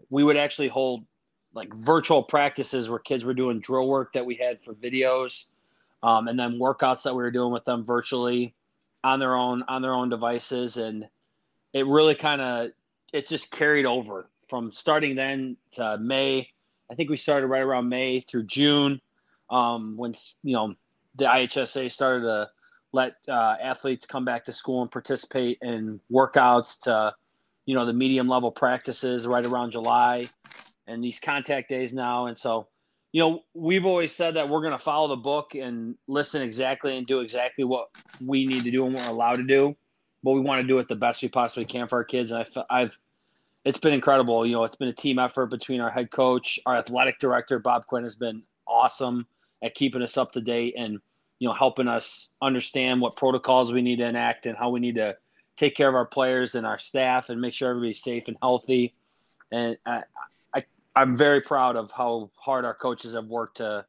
We 0.10 0.24
would 0.24 0.38
actually 0.38 0.70
hold 0.70 1.04
like 1.54 1.74
virtual 1.74 2.24
practices 2.24 2.90
where 2.90 3.00
kids 3.00 3.26
were 3.26 3.34
doing 3.34 3.60
drill 3.60 3.90
work 3.90 4.14
that 4.14 4.26
we 4.26 4.36
had 4.36 4.62
for 4.62 4.74
videos 4.74 5.48
um, 6.04 6.30
and 6.30 6.40
then 6.40 6.58
workouts 6.58 7.04
that 7.04 7.14
we 7.14 7.22
were 7.22 7.32
doing 7.32 7.52
with 7.52 7.66
them 7.66 7.84
virtually 7.84 8.54
on 9.04 9.20
their 9.20 9.36
own 9.36 9.66
on 9.68 9.82
their 9.82 9.94
own 9.94 10.08
devices, 10.08 10.78
and 10.78 11.06
it 11.74 11.86
really 11.86 12.16
kind 12.16 12.42
of 12.42 12.72
it's 13.12 13.30
just 13.30 13.52
carried 13.52 13.86
over 13.86 14.30
from 14.54 14.72
starting 14.72 15.16
then 15.16 15.58
to 15.72 15.98
May. 15.98 16.48
I 16.92 16.94
think 16.94 17.10
we 17.10 17.18
started 17.18 17.48
right 17.48 17.64
around 17.64 17.90
May 17.90 18.20
through 18.20 18.44
June, 18.44 19.02
um, 19.50 19.98
when 19.98 20.14
you 20.44 20.54
know 20.54 20.76
the 21.16 21.26
IHSA 21.26 21.92
started 21.92 22.22
to 22.22 22.50
let 22.92 23.14
uh, 23.28 23.56
athletes 23.60 24.06
come 24.06 24.26
back 24.26 24.46
to 24.46 24.54
school 24.54 24.84
and 24.84 24.92
participate 24.92 25.58
in 25.64 26.00
workouts 26.12 26.82
to 26.82 27.16
you 27.66 27.74
know 27.74 27.88
the 27.88 27.94
medium 27.94 28.28
level 28.28 28.52
practices 28.52 29.26
right 29.26 29.44
around 29.44 29.72
July 29.72 30.30
and 30.86 31.04
these 31.04 31.20
contact 31.20 31.68
days 31.68 31.92
now 31.92 32.28
and 32.28 32.38
so 32.38 32.68
you 33.12 33.22
know 33.22 33.40
we've 33.56 33.88
always 33.88 34.16
said 34.16 34.36
that 34.36 34.50
we're 34.50 34.62
going 34.62 34.78
to 34.78 34.78
follow 34.78 35.08
the 35.08 35.16
book 35.16 35.56
and 35.56 35.96
listen 36.08 36.44
exactly 36.44 36.96
and 36.96 37.08
do 37.08 37.22
exactly 37.22 37.64
what 37.64 37.88
we 38.24 38.46
need 38.46 38.66
to 38.66 38.70
do 38.70 38.86
and 38.86 38.94
we're 38.94 39.08
allowed 39.08 39.38
to 39.38 39.48
do 39.48 39.76
but 40.22 40.34
we 40.34 40.42
want 40.42 40.62
to 40.62 40.68
do 40.68 40.78
it 40.78 40.88
the 40.90 40.96
best 40.96 41.24
we 41.24 41.28
possibly 41.28 41.66
can 41.66 41.88
for 41.88 41.98
our 41.98 42.04
kids 42.04 42.32
and 42.32 42.42
I've, 42.42 42.64
I've 42.70 42.98
it's 43.66 43.78
been 43.78 43.94
incredible 43.94 44.46
you 44.46 44.54
know 44.54 44.64
it's 44.64 44.76
been 44.76 44.90
a 44.90 44.94
team 44.94 45.20
effort 45.20 45.48
between 45.48 45.80
our 45.80 45.90
head 45.90 46.12
coach 46.12 46.60
our 46.66 46.78
athletic 46.78 47.20
director 47.20 47.60
Bob 47.60 47.86
Quinn 47.88 48.04
has 48.04 48.16
been 48.16 48.44
awesome 48.68 49.26
at 49.64 49.76
keeping 49.76 50.02
us 50.02 50.18
up 50.18 50.32
to 50.34 50.42
date 50.42 50.76
and 50.78 51.00
you 51.40 51.48
know 51.48 51.54
helping 51.54 51.88
us 51.88 52.30
understand 52.42 53.02
what 53.02 53.16
protocols 53.16 53.72
we 53.72 53.82
need 53.82 53.98
to 53.98 54.06
enact 54.06 54.46
and 54.46 54.58
how 54.58 54.70
we 54.70 54.80
need 54.80 54.96
to 54.96 55.16
take 55.58 55.76
care 55.76 55.88
of 55.88 55.96
our 55.96 56.06
players 56.06 56.56
and 56.56 56.66
our 56.66 56.80
staff 56.80 57.30
and 57.30 57.40
make 57.40 57.54
sure 57.54 57.70
everybody's 57.70 58.02
safe 58.02 58.28
and 58.28 58.38
healthy. 58.42 58.94
And 59.52 59.78
I, 59.86 60.04
I 60.54 60.64
I'm 60.96 61.16
very 61.16 61.42
proud 61.42 61.76
of 61.76 61.92
how 61.92 62.32
hard 62.36 62.66
our 62.66 62.74
coaches 62.74 63.14
have 63.14 63.26
worked 63.26 63.58
to, 63.58 63.86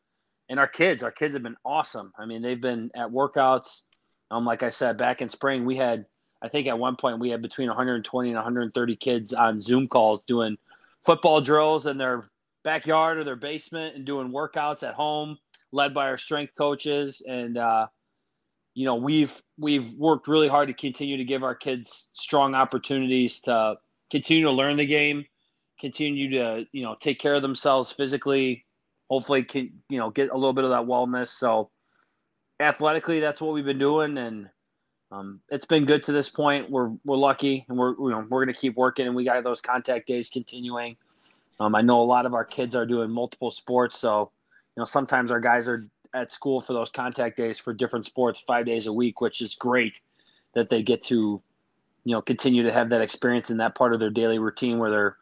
and 0.49 0.59
our 0.59 0.69
kids. 0.69 1.02
Our 1.02 1.11
kids 1.11 1.35
have 1.35 1.43
been 1.43 1.57
awesome. 1.64 2.12
I 2.19 2.26
mean, 2.26 2.43
they've 2.43 2.61
been 2.61 2.90
at 2.95 3.09
workouts. 3.09 3.83
Um, 4.31 4.45
like 4.45 4.62
I 4.62 4.71
said, 4.71 4.99
back 4.99 5.23
in 5.23 5.28
spring, 5.28 5.64
we 5.64 5.76
had 5.76 6.07
I 6.45 6.49
think 6.49 6.67
at 6.67 6.79
one 6.79 6.97
point 6.97 7.19
we 7.19 7.31
had 7.31 7.41
between 7.41 7.69
120 7.69 8.29
and 8.29 8.37
130 8.37 8.97
kids 8.97 9.33
on 9.33 9.61
Zoom 9.61 9.89
calls 9.89 10.23
doing 10.27 10.59
football 11.03 11.41
drills 11.41 11.87
in 11.87 11.97
their 11.97 12.29
backyard 12.63 13.19
or 13.19 13.25
their 13.25 13.35
basement 13.35 13.97
and 13.97 14.05
doing 14.05 14.31
workouts 14.31 14.83
at 14.83 14.95
home, 14.95 15.39
led 15.73 15.95
by 15.95 16.07
our 16.07 16.19
strength 16.19 16.53
coaches. 16.57 17.23
And 17.27 17.57
uh, 17.57 17.87
you 18.75 18.85
know 18.85 18.97
we've 18.97 19.41
we've 19.57 19.93
worked 19.95 20.29
really 20.29 20.49
hard 20.49 20.69
to 20.69 20.75
continue 20.75 21.17
to 21.17 21.25
give 21.25 21.43
our 21.43 21.55
kids 21.55 22.09
strong 22.13 22.55
opportunities 22.55 23.41
to 23.41 23.77
continue 24.11 24.45
to 24.45 24.51
learn 24.51 24.77
the 24.77 24.87
game 24.87 25.25
continue 25.81 26.31
to 26.31 26.67
you 26.73 26.83
know 26.83 26.97
take 27.01 27.19
care 27.19 27.35
of 27.35 27.43
themselves 27.43 27.91
physically 27.91 28.65
hopefully 29.09 29.43
can 29.43 29.71
you 29.89 29.99
know 29.99 30.11
get 30.11 30.31
a 30.31 30.35
little 30.35 30.53
bit 30.53 30.65
of 30.65 30.71
that 30.71 30.83
wellness 30.83 31.29
so 31.29 31.71
athletically 32.61 33.21
that's 33.21 33.41
what 33.41 33.55
we've 33.55 33.65
been 33.65 33.79
doing 33.79 34.19
and 34.19 34.49
um, 35.13 35.41
it's 35.51 35.67
been 35.67 35.85
good 35.85 36.03
to 36.05 36.13
this 36.13 36.29
point. 36.29 36.71
We're 36.71 36.91
we're 37.05 37.17
lucky 37.17 37.65
and 37.69 37.79
we're 37.79 37.91
you 37.91 38.11
know 38.11 38.27
we're 38.29 38.45
going 38.45 38.55
to 38.55 38.61
keep 38.61 38.77
working 38.77 39.07
and 39.07 39.15
we 39.15 39.25
got 39.25 39.43
those 39.45 39.61
contact 39.61 40.07
days 40.07 40.31
continuing. 40.31 40.97
Um, 41.61 41.77
i 41.77 41.83
know 41.83 42.03
a 42.03 42.03
lot 42.03 42.27
of 42.27 42.35
our 42.35 42.45
kids 42.45 42.75
are 42.75 42.85
doing 42.85 43.11
multiple 43.13 43.53
sports 43.53 43.97
so 43.97 44.33
you 44.77 44.81
know 44.81 44.85
sometimes 44.85 45.31
our 45.31 45.39
guys 45.39 45.69
are 45.69 45.85
at 46.15 46.31
school 46.31 46.61
for 46.61 46.73
those 46.73 46.91
contact 46.91 47.37
days 47.37 47.59
for 47.59 47.75
different 47.75 48.07
sports 48.07 48.41
five 48.41 48.65
days 48.65 48.87
a 48.87 48.93
week, 48.93 49.21
which 49.21 49.43
is 49.43 49.55
great 49.55 50.01
that 50.55 50.71
they 50.71 50.83
get 50.83 51.03
to, 51.03 51.43
you 52.05 52.13
know, 52.13 52.23
continue 52.23 52.63
to 52.63 52.73
have 52.73 52.91
that 52.91 53.01
experience 53.01 53.51
in 53.51 53.57
that 53.59 53.75
part 53.75 53.93
of 53.93 54.01
their 54.01 54.11
daily 54.11 54.39
routine 54.39 54.79
where 54.79 54.91
they're 54.91 55.17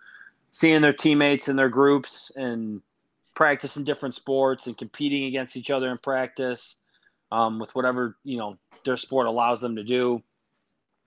seeing 0.53 0.83
their 0.83 0.93
teammates 0.93 1.49
and 1.49 1.59
their 1.59 1.71
groups 1.71 2.31
and 2.37 2.83
practicing 3.35 3.83
different 3.83 4.15
sports 4.15 4.67
and 4.67 4.77
competing 4.77 5.25
against 5.25 5.57
each 5.57 5.71
other 5.71 5.91
in 5.91 5.97
practice 5.97 6.77
um, 7.33 7.59
with 7.59 7.75
whatever 7.75 8.17
you 8.23 8.37
know 8.37 8.59
their 8.85 8.99
sport 8.99 9.27
allows 9.27 9.61
them 9.61 9.75
to 9.77 9.83
do. 9.83 10.23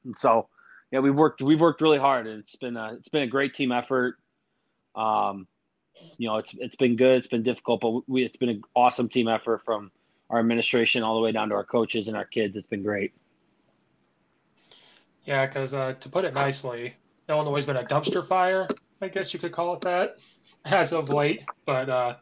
And 0.03 0.17
so, 0.17 0.49
yeah, 0.91 0.99
we've 0.99 1.15
worked 1.15 1.41
we've 1.41 1.61
worked 1.61 1.81
really 1.81 1.99
hard, 1.99 2.25
and 2.27 2.39
it's 2.39 2.55
been 2.55 2.75
a 2.75 2.93
it's 2.95 3.09
been 3.09 3.21
a 3.21 3.27
great 3.27 3.53
team 3.53 3.71
effort. 3.71 4.17
Um, 4.95 5.47
you 6.17 6.27
know, 6.27 6.37
it's 6.37 6.53
it's 6.57 6.75
been 6.75 6.95
good. 6.95 7.17
It's 7.17 7.27
been 7.27 7.43
difficult, 7.43 7.81
but 7.81 8.09
we 8.09 8.23
it's 8.23 8.37
been 8.37 8.49
an 8.49 8.63
awesome 8.75 9.07
team 9.07 9.27
effort 9.27 9.59
from 9.59 9.91
our 10.31 10.39
administration 10.39 11.03
all 11.03 11.15
the 11.15 11.21
way 11.21 11.31
down 11.31 11.49
to 11.49 11.55
our 11.55 11.63
coaches 11.63 12.07
and 12.07 12.17
our 12.17 12.25
kids. 12.25 12.57
It's 12.57 12.65
been 12.65 12.83
great. 12.83 13.13
Yeah, 15.25 15.45
because 15.45 15.73
uh, 15.75 15.93
to 15.93 16.09
put 16.09 16.25
it 16.25 16.33
nicely, 16.33 16.95
Illinois 17.29 17.55
has 17.55 17.65
been 17.67 17.77
a 17.77 17.83
dumpster 17.83 18.25
fire. 18.25 18.67
I 18.99 19.09
guess 19.09 19.33
you 19.33 19.39
could 19.39 19.51
call 19.51 19.75
it 19.75 19.81
that 19.81 20.17
as 20.65 20.91
of 20.91 21.09
late. 21.09 21.43
But 21.65 21.89
uh, 21.89 22.15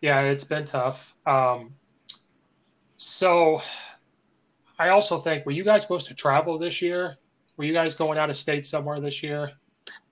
yeah, 0.00 0.22
it's 0.22 0.44
been 0.44 0.64
tough. 0.64 1.14
Um, 1.26 1.74
so 2.98 3.62
I 4.78 4.90
also 4.90 5.18
think 5.18 5.46
were 5.46 5.52
you 5.52 5.64
guys 5.64 5.82
supposed 5.82 6.08
to 6.08 6.14
travel 6.14 6.58
this 6.58 6.82
year? 6.82 7.16
Were 7.56 7.64
you 7.64 7.72
guys 7.72 7.94
going 7.94 8.18
out 8.18 8.28
of 8.28 8.36
state 8.36 8.66
somewhere 8.66 9.00
this 9.00 9.22
year? 9.22 9.52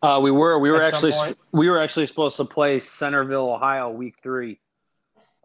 Uh, 0.02 0.20
we 0.22 0.30
were. 0.30 0.58
We 0.58 0.70
were 0.70 0.80
actually. 0.80 1.12
We 1.52 1.68
were 1.68 1.78
actually 1.78 2.06
supposed 2.06 2.36
to 2.36 2.44
play 2.44 2.80
Centerville, 2.80 3.50
Ohio, 3.50 3.90
week 3.90 4.14
three. 4.22 4.60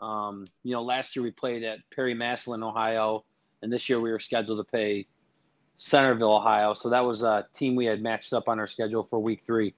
Um, 0.02 0.48
you 0.64 0.72
know, 0.72 0.84
last 0.84 1.16
year 1.16 1.24
we 1.24 1.32
played 1.32 1.64
at 1.64 1.80
Perry 1.94 2.16
Massillon, 2.16 2.64
Ohio, 2.64 3.26
and 3.62 3.72
this 3.72 3.90
year 3.90 4.00
we 4.00 4.12
were 4.12 4.20
scheduled 4.20 4.60
to 4.60 4.70
play 4.70 5.08
Centerville, 5.76 6.32
Ohio. 6.34 6.74
So 6.74 6.90
that 6.90 7.02
was 7.02 7.24
a 7.24 7.46
team 7.54 7.76
we 7.76 7.86
had 7.86 8.02
matched 8.02 8.34
up 8.34 8.48
on 8.48 8.60
our 8.60 8.68
schedule 8.68 9.04
for 9.04 9.20
week 9.20 9.44
three. 9.46 9.74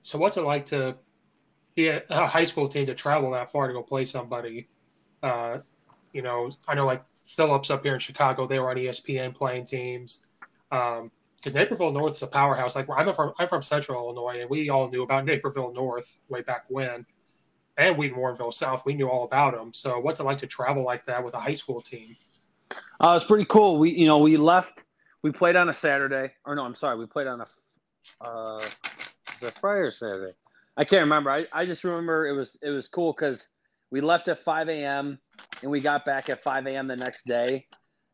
So 0.00 0.18
what's 0.18 0.36
it 0.36 0.44
like 0.44 0.66
to 0.66 0.96
be 1.74 1.88
a, 1.88 2.02
a 2.10 2.26
high 2.26 2.44
school 2.44 2.68
team 2.68 2.86
to 2.86 2.94
travel 2.94 3.30
that 3.32 3.50
far 3.50 3.66
to 3.66 3.72
go 3.72 3.82
play 3.82 4.04
somebody? 4.04 4.68
Uh, 5.22 5.58
you 6.14 6.22
know, 6.22 6.50
I 6.66 6.74
know 6.74 6.86
like 6.86 7.04
Phillips 7.14 7.70
up 7.70 7.82
here 7.82 7.92
in 7.92 8.00
Chicago, 8.00 8.46
they 8.46 8.58
were 8.58 8.70
on 8.70 8.76
ESPN 8.76 9.34
playing 9.34 9.66
teams. 9.66 10.26
Um, 10.72 11.10
because 11.36 11.52
Naperville 11.52 11.90
North 11.90 12.14
is 12.14 12.22
a 12.22 12.26
powerhouse. 12.26 12.74
Like 12.74 12.88
I'm 12.88 13.12
from 13.12 13.34
I'm 13.38 13.48
from 13.48 13.60
Central 13.60 14.02
Illinois, 14.02 14.40
and 14.40 14.48
we 14.48 14.70
all 14.70 14.88
knew 14.88 15.02
about 15.02 15.26
Naperville 15.26 15.74
North 15.74 16.18
way 16.30 16.40
back 16.40 16.64
when, 16.68 17.04
and 17.76 17.98
Wheaton 17.98 18.16
Warrenville 18.16 18.54
South. 18.54 18.86
We 18.86 18.94
knew 18.94 19.10
all 19.10 19.24
about 19.24 19.52
them. 19.52 19.74
So 19.74 19.98
what's 19.98 20.20
it 20.20 20.22
like 20.22 20.38
to 20.38 20.46
travel 20.46 20.84
like 20.84 21.04
that 21.04 21.22
with 21.22 21.34
a 21.34 21.40
high 21.40 21.52
school 21.52 21.82
team? 21.82 22.16
Uh, 22.98 23.12
it's 23.20 23.26
pretty 23.26 23.44
cool. 23.44 23.78
We 23.78 23.90
you 23.90 24.06
know 24.06 24.20
we 24.20 24.38
left. 24.38 24.84
We 25.20 25.32
played 25.32 25.54
on 25.54 25.68
a 25.68 25.74
Saturday, 25.74 26.32
or 26.46 26.54
no, 26.54 26.64
I'm 26.64 26.74
sorry, 26.74 26.96
we 26.96 27.04
played 27.04 27.26
on 27.26 27.42
a 27.42 27.46
uh, 28.22 28.62
was 29.42 29.52
Friday 29.60 29.80
or 29.80 29.90
Saturday? 29.90 30.32
I 30.76 30.84
can't 30.84 31.02
remember. 31.02 31.30
I, 31.30 31.46
I 31.52 31.66
just 31.66 31.84
remember 31.84 32.26
it 32.26 32.32
was 32.32 32.58
it 32.62 32.70
was 32.70 32.88
cool 32.88 33.12
because 33.12 33.48
we 33.94 34.00
left 34.00 34.26
at 34.26 34.40
5 34.40 34.68
a.m. 34.70 35.20
and 35.62 35.70
we 35.70 35.78
got 35.78 36.04
back 36.04 36.28
at 36.28 36.40
5 36.40 36.66
a.m. 36.66 36.88
the 36.88 36.96
next 36.96 37.28
day, 37.28 37.64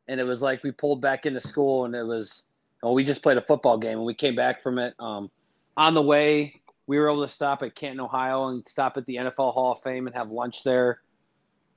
and 0.08 0.20
it 0.20 0.25
was 0.25 0.42
like 0.42 0.62
we 0.62 0.72
pulled 0.72 1.00
back 1.00 1.25
into 1.25 1.40
school 1.40 1.87
and 1.87 1.94
it 1.94 2.02
was 2.02 2.50
well, 2.82 2.92
we 2.92 3.02
just 3.02 3.22
played 3.22 3.38
a 3.38 3.42
football 3.42 3.78
game 3.78 3.96
and 3.96 4.04
we 4.04 4.12
came 4.12 4.37
back 4.37 4.62
from 4.62 4.78
it. 4.78 4.92
Um, 4.99 5.30
on 5.78 5.94
the 5.94 6.02
way, 6.02 6.60
we 6.87 6.99
were 6.99 7.08
able 7.08 7.26
to 7.26 7.32
stop 7.32 7.62
at 7.62 7.75
Canton, 7.75 8.00
Ohio, 8.00 8.49
and 8.49 8.68
stop 8.68 8.99
at 8.99 9.06
the 9.06 9.16
NFL 9.16 9.54
Hall 9.54 9.72
of 9.72 9.80
Fame 9.80 10.06
and 10.06 10.14
have 10.14 10.30
lunch 10.30 10.64
there. 10.64 11.00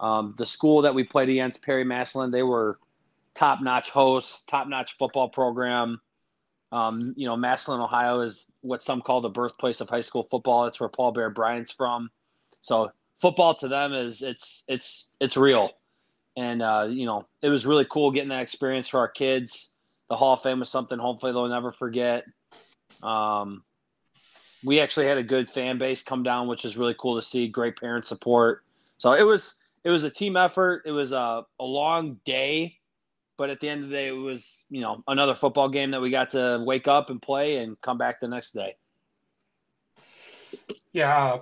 Um, 0.01 0.36
the 0.38 0.45
school 0.45 0.81
that 0.81 0.93
we 0.93 1.05
played 1.05 1.29
against, 1.29 1.62
Perry 1.62 1.86
Massillon, 1.86 2.29
they 2.29 2.43
were 2.43 2.79
top-notch 3.36 3.89
hosts, 3.89 4.43
top-notch 4.48 4.98
football 4.98 5.29
program. 5.29 6.01
Um, 6.74 7.13
you 7.15 7.25
know, 7.25 7.38
Massillon, 7.38 7.79
Ohio, 7.79 8.19
is 8.19 8.48
what 8.60 8.83
some 8.83 9.01
call 9.01 9.22
the 9.22 9.29
birthplace 9.29 9.79
of 9.79 9.89
high 9.89 10.01
school 10.01 10.27
football. 10.29 10.65
That's 10.65 10.81
where 10.81 10.89
Paul 10.89 11.13
Bear 11.13 11.29
Bryant's 11.29 11.72
from. 11.72 12.10
So 12.60 12.91
football 13.24 13.56
to 13.56 13.68
them 13.68 13.94
is 13.94 14.22
it's 14.22 14.63
it's 14.68 15.10
it's 15.20 15.36
real, 15.36 15.72
and 16.38 16.62
uh, 16.62 16.88
you 16.89 17.08
know, 17.08 17.25
it 17.42 17.50
was 17.50 17.65
really 17.65 17.86
cool 17.89 18.12
getting 18.12 18.30
that 18.30 18.44
experience 18.44 18.88
for 18.88 19.00
our 19.00 19.08
kids 19.08 19.74
the 20.13 20.18
Hall 20.18 20.34
of 20.34 20.42
Fame 20.42 20.60
was 20.60 20.70
something 20.70 21.00
hopefully 21.00 21.32
they'll 21.32 21.48
never 21.48 21.72
forget. 21.72 22.25
Um, 23.01 23.63
we 24.63 24.80
actually 24.80 25.08
had 25.08 25.18
a 25.18 25.24
good 25.24 25.50
fan 25.50 25.80
base 25.80 26.03
come 26.03 26.22
down, 26.22 26.48
which 26.48 26.65
is 26.65 26.77
really 26.77 26.96
cool 27.00 27.15
to 27.15 27.22
see. 27.25 27.48
Great 27.48 27.80
parent 27.80 28.06
support. 28.06 28.63
So 29.00 29.13
it 29.13 29.24
was 29.24 29.56
it 29.84 29.89
was 29.89 30.03
a 30.03 30.10
team 30.10 30.38
effort. 30.38 30.84
It 30.86 30.92
was 30.92 31.12
a, 31.13 31.46
a 31.60 31.63
long 31.65 32.20
day, 32.25 32.77
but 33.38 33.50
at 33.50 33.60
the 33.60 33.68
end 33.68 33.84
of 33.84 33.89
the 33.89 33.96
day, 33.96 34.08
it 34.10 34.12
was 34.12 34.65
you 34.70 34.82
know 34.82 35.03
another 35.08 35.34
football 35.34 35.68
game 35.68 35.89
that 35.92 36.01
we 36.01 36.12
got 36.12 36.30
to 36.32 36.63
wake 36.65 36.88
up 36.88 37.10
and 37.10 37.22
play 37.22 37.58
and 37.58 37.80
come 37.82 37.98
back 37.98 38.20
the 38.20 38.27
next 38.27 38.51
day. 38.51 38.75
Yeah, 40.92 41.39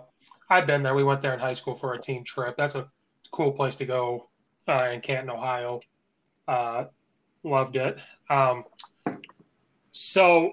I've 0.51 0.67
been 0.67 0.83
there. 0.83 0.93
We 0.93 1.05
went 1.05 1.21
there 1.21 1.33
in 1.33 1.39
high 1.39 1.53
school 1.53 1.73
for 1.73 1.93
a 1.93 1.99
team 1.99 2.25
trip. 2.25 2.57
That's 2.57 2.75
a 2.75 2.89
cool 3.31 3.53
place 3.53 3.77
to 3.77 3.85
go 3.85 4.29
uh, 4.67 4.89
in 4.93 4.99
Canton, 4.99 5.29
Ohio. 5.29 5.79
Uh, 6.45 6.85
Loved 7.43 7.75
it. 7.75 7.99
Um, 8.29 8.65
so, 9.93 10.51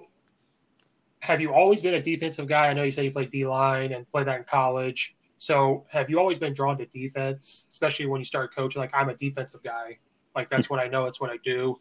have 1.19 1.39
you 1.39 1.53
always 1.53 1.81
been 1.81 1.93
a 1.93 2.01
defensive 2.01 2.47
guy? 2.47 2.67
I 2.67 2.73
know 2.73 2.83
you 2.83 2.91
said 2.91 3.05
you 3.05 3.11
played 3.11 3.29
D 3.29 3.45
line 3.45 3.93
and 3.93 4.09
played 4.09 4.27
that 4.27 4.37
in 4.37 4.43
college. 4.45 5.15
So, 5.37 5.85
have 5.89 6.09
you 6.09 6.17
always 6.17 6.39
been 6.39 6.53
drawn 6.53 6.77
to 6.79 6.85
defense, 6.87 7.67
especially 7.69 8.07
when 8.07 8.19
you 8.19 8.25
started 8.25 8.55
coaching? 8.55 8.79
Like, 8.79 8.95
I'm 8.95 9.09
a 9.09 9.15
defensive 9.15 9.61
guy. 9.61 9.99
Like, 10.35 10.49
that's 10.49 10.69
what 10.69 10.79
I 10.79 10.87
know. 10.87 11.05
It's 11.05 11.21
what 11.21 11.29
I 11.29 11.37
do. 11.43 11.79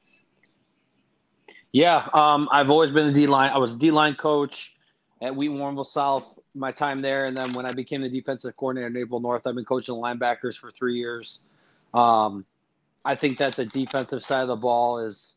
Yeah, 1.73 2.09
um, 2.13 2.49
I've 2.53 2.71
always 2.71 2.91
been 2.91 3.07
a 3.07 3.13
D 3.13 3.27
line. 3.27 3.51
I 3.51 3.59
was 3.59 3.75
D 3.75 3.91
line 3.91 4.15
coach 4.15 4.77
at 5.21 5.35
Wheaton 5.35 5.59
Warrenville 5.59 5.87
South. 5.87 6.39
My 6.55 6.73
time 6.73 7.01
there, 7.01 7.27
and 7.27 7.37
then 7.37 7.53
when 7.53 7.67
I 7.67 7.73
became 7.73 8.03
the 8.03 8.09
defensive 8.09 8.57
coordinator 8.57 8.87
at 8.87 8.93
Naperville 8.93 9.21
North, 9.21 9.47
I've 9.47 9.55
been 9.55 9.65
coaching 9.65 9.95
the 9.95 10.01
linebackers 10.01 10.57
for 10.57 10.71
three 10.71 10.97
years. 10.97 11.41
Um, 11.95 12.45
I 13.05 13.15
think 13.15 13.39
that 13.39 13.55
the 13.55 13.65
defensive 13.65 14.25
side 14.25 14.43
of 14.43 14.49
the 14.49 14.57
ball 14.57 15.01
is, 15.01 15.35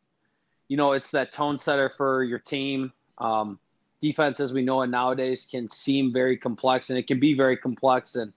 you 0.68 0.78
know, 0.78 0.94
it's 0.94 1.12
that 1.12 1.32
tone 1.32 1.60
setter 1.60 1.90
for 1.90 2.24
your 2.24 2.40
team. 2.40 2.92
Um, 3.18 3.60
defense, 4.02 4.40
as 4.40 4.52
we 4.52 4.62
know 4.62 4.82
it 4.82 4.88
nowadays, 4.88 5.48
can 5.50 5.70
seem 5.70 6.12
very 6.12 6.38
complex, 6.38 6.90
and 6.90 7.00
it 7.00 7.08
can 7.08 7.20
be 7.20 7.34
very 7.34 7.58
complex. 7.58 8.16
And 8.16 8.34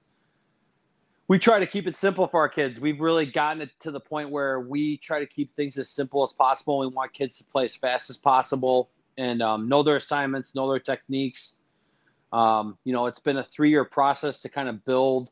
we 1.26 1.38
try 1.38 1.58
to 1.58 1.66
keep 1.66 1.86
it 1.86 1.96
simple 1.96 2.26
for 2.26 2.40
our 2.40 2.48
kids. 2.48 2.78
We've 2.78 3.00
really 3.00 3.26
gotten 3.26 3.62
it 3.62 3.70
to 3.80 3.90
the 3.90 4.00
point 4.00 4.30
where 4.30 4.60
we 4.60 4.98
try 4.98 5.20
to 5.20 5.26
keep 5.26 5.54
things 5.54 5.78
as 5.78 5.88
simple 5.88 6.22
as 6.22 6.32
possible. 6.32 6.78
We 6.78 6.86
want 6.88 7.12
kids 7.12 7.38
to 7.38 7.44
play 7.44 7.64
as 7.64 7.74
fast 7.74 8.10
as 8.10 8.16
possible 8.16 8.90
and 9.16 9.42
um, 9.42 9.68
know 9.68 9.82
their 9.82 9.96
assignments, 9.96 10.54
know 10.54 10.70
their 10.70 10.80
techniques. 10.80 11.60
Um, 12.32 12.78
you 12.84 12.92
know, 12.92 13.06
it's 13.06 13.20
been 13.20 13.36
a 13.36 13.44
three-year 13.44 13.84
process 13.84 14.40
to 14.40 14.48
kind 14.48 14.68
of 14.68 14.84
build 14.84 15.30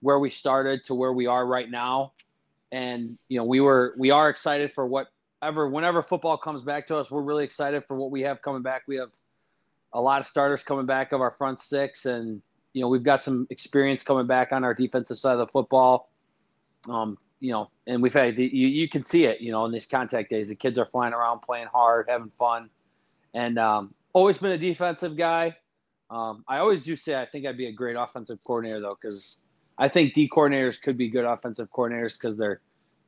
where 0.00 0.18
we 0.18 0.30
started 0.30 0.84
to 0.84 0.94
where 0.94 1.12
we 1.12 1.26
are 1.26 1.46
right 1.46 1.70
now. 1.70 2.12
And 2.72 3.18
you 3.28 3.38
know, 3.38 3.44
we 3.44 3.60
were 3.60 3.94
we 3.98 4.10
are 4.10 4.28
excited 4.28 4.72
for 4.72 4.86
whatever 4.86 5.68
whenever 5.68 6.02
football 6.02 6.36
comes 6.36 6.62
back 6.62 6.86
to 6.88 6.96
us. 6.96 7.10
We're 7.10 7.22
really 7.22 7.44
excited 7.44 7.84
for 7.86 7.96
what 7.96 8.10
we 8.10 8.22
have 8.22 8.42
coming 8.42 8.62
back. 8.62 8.82
We 8.86 8.96
have 8.96 9.10
a 9.92 10.00
lot 10.00 10.20
of 10.20 10.26
starters 10.26 10.62
coming 10.62 10.86
back 10.86 11.12
of 11.12 11.20
our 11.20 11.30
front 11.30 11.60
six, 11.60 12.06
and 12.06 12.42
you 12.72 12.82
know, 12.82 12.88
we've 12.88 13.02
got 13.02 13.22
some 13.22 13.46
experience 13.50 14.02
coming 14.02 14.26
back 14.26 14.52
on 14.52 14.64
our 14.64 14.74
defensive 14.74 15.18
side 15.18 15.32
of 15.32 15.38
the 15.38 15.46
football. 15.46 16.10
Um, 16.88 17.18
you 17.40 17.52
know, 17.52 17.70
and 17.86 18.02
we've 18.02 18.14
had 18.14 18.36
you, 18.36 18.46
you 18.46 18.88
can 18.88 19.04
see 19.04 19.24
it, 19.24 19.40
you 19.40 19.50
know, 19.52 19.64
in 19.64 19.72
these 19.72 19.86
contact 19.86 20.30
days. 20.30 20.48
The 20.48 20.54
kids 20.54 20.78
are 20.78 20.86
flying 20.86 21.14
around, 21.14 21.40
playing 21.40 21.68
hard, 21.72 22.06
having 22.08 22.32
fun, 22.38 22.68
and 23.38 23.56
um, 23.56 23.94
always 24.14 24.36
been 24.38 24.50
a 24.50 24.58
defensive 24.58 25.16
guy. 25.16 25.56
Um, 26.10 26.44
I 26.48 26.58
always 26.58 26.80
do 26.80 26.96
say 26.96 27.14
I 27.14 27.24
think 27.24 27.46
I'd 27.46 27.56
be 27.56 27.68
a 27.68 27.72
great 27.72 27.94
offensive 27.94 28.42
coordinator 28.42 28.80
though, 28.80 28.98
because 29.00 29.42
I 29.78 29.88
think 29.88 30.14
D 30.14 30.28
coordinators 30.28 30.82
could 30.82 30.98
be 30.98 31.08
good 31.08 31.24
offensive 31.24 31.68
coordinators 31.70 32.14
because 32.14 32.36
they're 32.36 32.60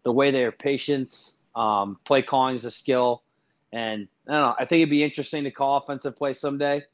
the 0.04 0.12
way 0.12 0.30
they 0.30 0.44
are 0.44 0.52
patience, 0.52 1.38
um, 1.56 1.98
play 2.04 2.22
calling 2.22 2.54
is 2.54 2.64
a 2.64 2.70
skill, 2.70 3.24
and 3.72 4.06
I 4.28 4.32
don't 4.32 4.40
know. 4.40 4.54
I 4.56 4.64
think 4.64 4.82
it'd 4.82 4.90
be 4.90 5.02
interesting 5.02 5.42
to 5.44 5.50
call 5.50 5.78
offensive 5.78 6.16
play 6.16 6.32
someday 6.32 6.84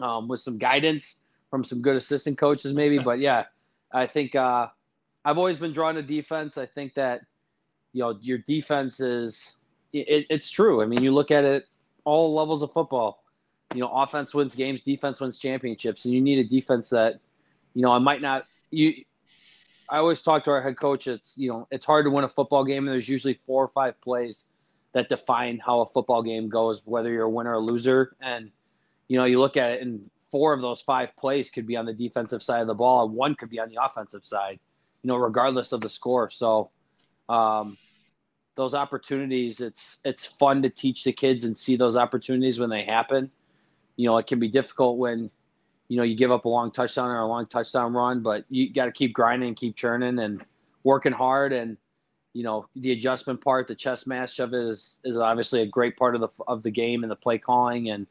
um, 0.00 0.26
with 0.26 0.40
some 0.40 0.56
guidance 0.56 1.16
from 1.50 1.64
some 1.64 1.82
good 1.82 1.96
assistant 1.96 2.38
coaches, 2.38 2.72
maybe. 2.72 2.98
But 3.04 3.18
yeah, 3.18 3.44
I 3.92 4.06
think 4.06 4.34
uh, 4.34 4.68
I've 5.26 5.36
always 5.36 5.58
been 5.58 5.72
drawn 5.72 5.96
to 5.96 6.02
defense. 6.02 6.56
I 6.56 6.64
think 6.64 6.94
that 6.94 7.20
you 7.92 8.00
know 8.00 8.16
your 8.22 8.38
defense 8.38 8.98
is 9.00 9.56
it, 9.92 10.26
it's 10.30 10.50
true. 10.50 10.80
I 10.80 10.86
mean, 10.86 11.02
you 11.02 11.12
look 11.12 11.30
at 11.30 11.44
it 11.44 11.66
all 12.04 12.34
levels 12.34 12.62
of 12.62 12.72
football. 12.72 13.22
You 13.74 13.80
know, 13.80 13.88
offense 13.88 14.34
wins 14.34 14.54
games, 14.54 14.82
defense 14.82 15.20
wins 15.20 15.38
championships, 15.38 16.04
and 16.04 16.12
you 16.12 16.20
need 16.20 16.38
a 16.38 16.48
defense 16.48 16.90
that 16.90 17.20
you 17.74 17.82
know 17.82 17.92
I 17.92 17.98
might 17.98 18.20
not 18.20 18.46
you. 18.70 19.04
I 19.88 19.98
always 19.98 20.22
talk 20.22 20.44
to 20.44 20.50
our 20.50 20.62
head 20.62 20.76
coach. 20.76 21.06
It's 21.06 21.36
you 21.38 21.48
know 21.48 21.66
it's 21.70 21.86
hard 21.86 22.04
to 22.04 22.10
win 22.10 22.24
a 22.24 22.28
football 22.28 22.64
game, 22.64 22.86
and 22.86 22.88
there's 22.88 23.08
usually 23.08 23.40
four 23.46 23.64
or 23.64 23.68
five 23.68 24.00
plays 24.00 24.46
that 24.92 25.08
define 25.08 25.58
how 25.58 25.80
a 25.80 25.86
football 25.86 26.22
game 26.22 26.48
goes, 26.48 26.82
whether 26.84 27.10
you're 27.10 27.24
a 27.24 27.30
winner 27.30 27.50
or 27.50 27.54
a 27.54 27.58
loser. 27.58 28.14
And 28.20 28.50
you 29.08 29.16
know, 29.16 29.24
you 29.24 29.40
look 29.40 29.56
at 29.56 29.72
it, 29.72 29.82
and 29.82 30.10
four 30.30 30.52
of 30.52 30.60
those 30.60 30.80
five 30.80 31.14
plays 31.16 31.50
could 31.50 31.66
be 31.66 31.76
on 31.76 31.84
the 31.84 31.92
defensive 31.92 32.42
side 32.42 32.60
of 32.62 32.66
the 32.66 32.74
ball, 32.74 33.04
and 33.04 33.14
one 33.14 33.34
could 33.34 33.50
be 33.50 33.58
on 33.60 33.68
the 33.68 33.82
offensive 33.82 34.24
side, 34.24 34.58
you 35.02 35.08
know, 35.08 35.16
regardless 35.16 35.72
of 35.72 35.80
the 35.80 35.88
score. 35.88 36.30
So, 36.30 36.70
um, 37.28 37.76
those 38.54 38.74
opportunities, 38.74 39.60
it's 39.60 39.98
it's 40.04 40.24
fun 40.24 40.62
to 40.62 40.70
teach 40.70 41.04
the 41.04 41.12
kids 41.12 41.44
and 41.44 41.56
see 41.56 41.76
those 41.76 41.96
opportunities 41.96 42.58
when 42.58 42.70
they 42.70 42.84
happen. 42.84 43.30
You 43.96 44.06
know, 44.08 44.18
it 44.18 44.26
can 44.26 44.38
be 44.38 44.48
difficult 44.48 44.98
when, 44.98 45.30
you 45.88 45.96
know, 45.96 46.02
you 46.02 46.16
give 46.16 46.30
up 46.30 46.44
a 46.44 46.48
long 46.48 46.70
touchdown 46.70 47.08
or 47.08 47.20
a 47.20 47.26
long 47.26 47.46
touchdown 47.46 47.92
run, 47.92 48.22
but 48.22 48.44
you 48.48 48.72
got 48.72 48.86
to 48.86 48.92
keep 48.92 49.12
grinding 49.12 49.48
and 49.48 49.56
keep 49.56 49.76
churning 49.76 50.18
and 50.18 50.42
working 50.82 51.12
hard. 51.12 51.52
And, 51.52 51.76
you 52.32 52.42
know, 52.42 52.66
the 52.76 52.92
adjustment 52.92 53.42
part, 53.42 53.68
the 53.68 53.74
chess 53.74 54.06
match 54.06 54.38
of 54.38 54.54
it 54.54 54.66
is 54.66 54.98
is 55.04 55.16
obviously 55.16 55.62
a 55.62 55.66
great 55.66 55.96
part 55.96 56.14
of 56.14 56.20
the 56.20 56.28
of 56.46 56.62
the 56.62 56.70
game 56.70 57.04
and 57.04 57.10
the 57.10 57.16
play 57.16 57.38
calling 57.38 57.90
and 57.90 58.06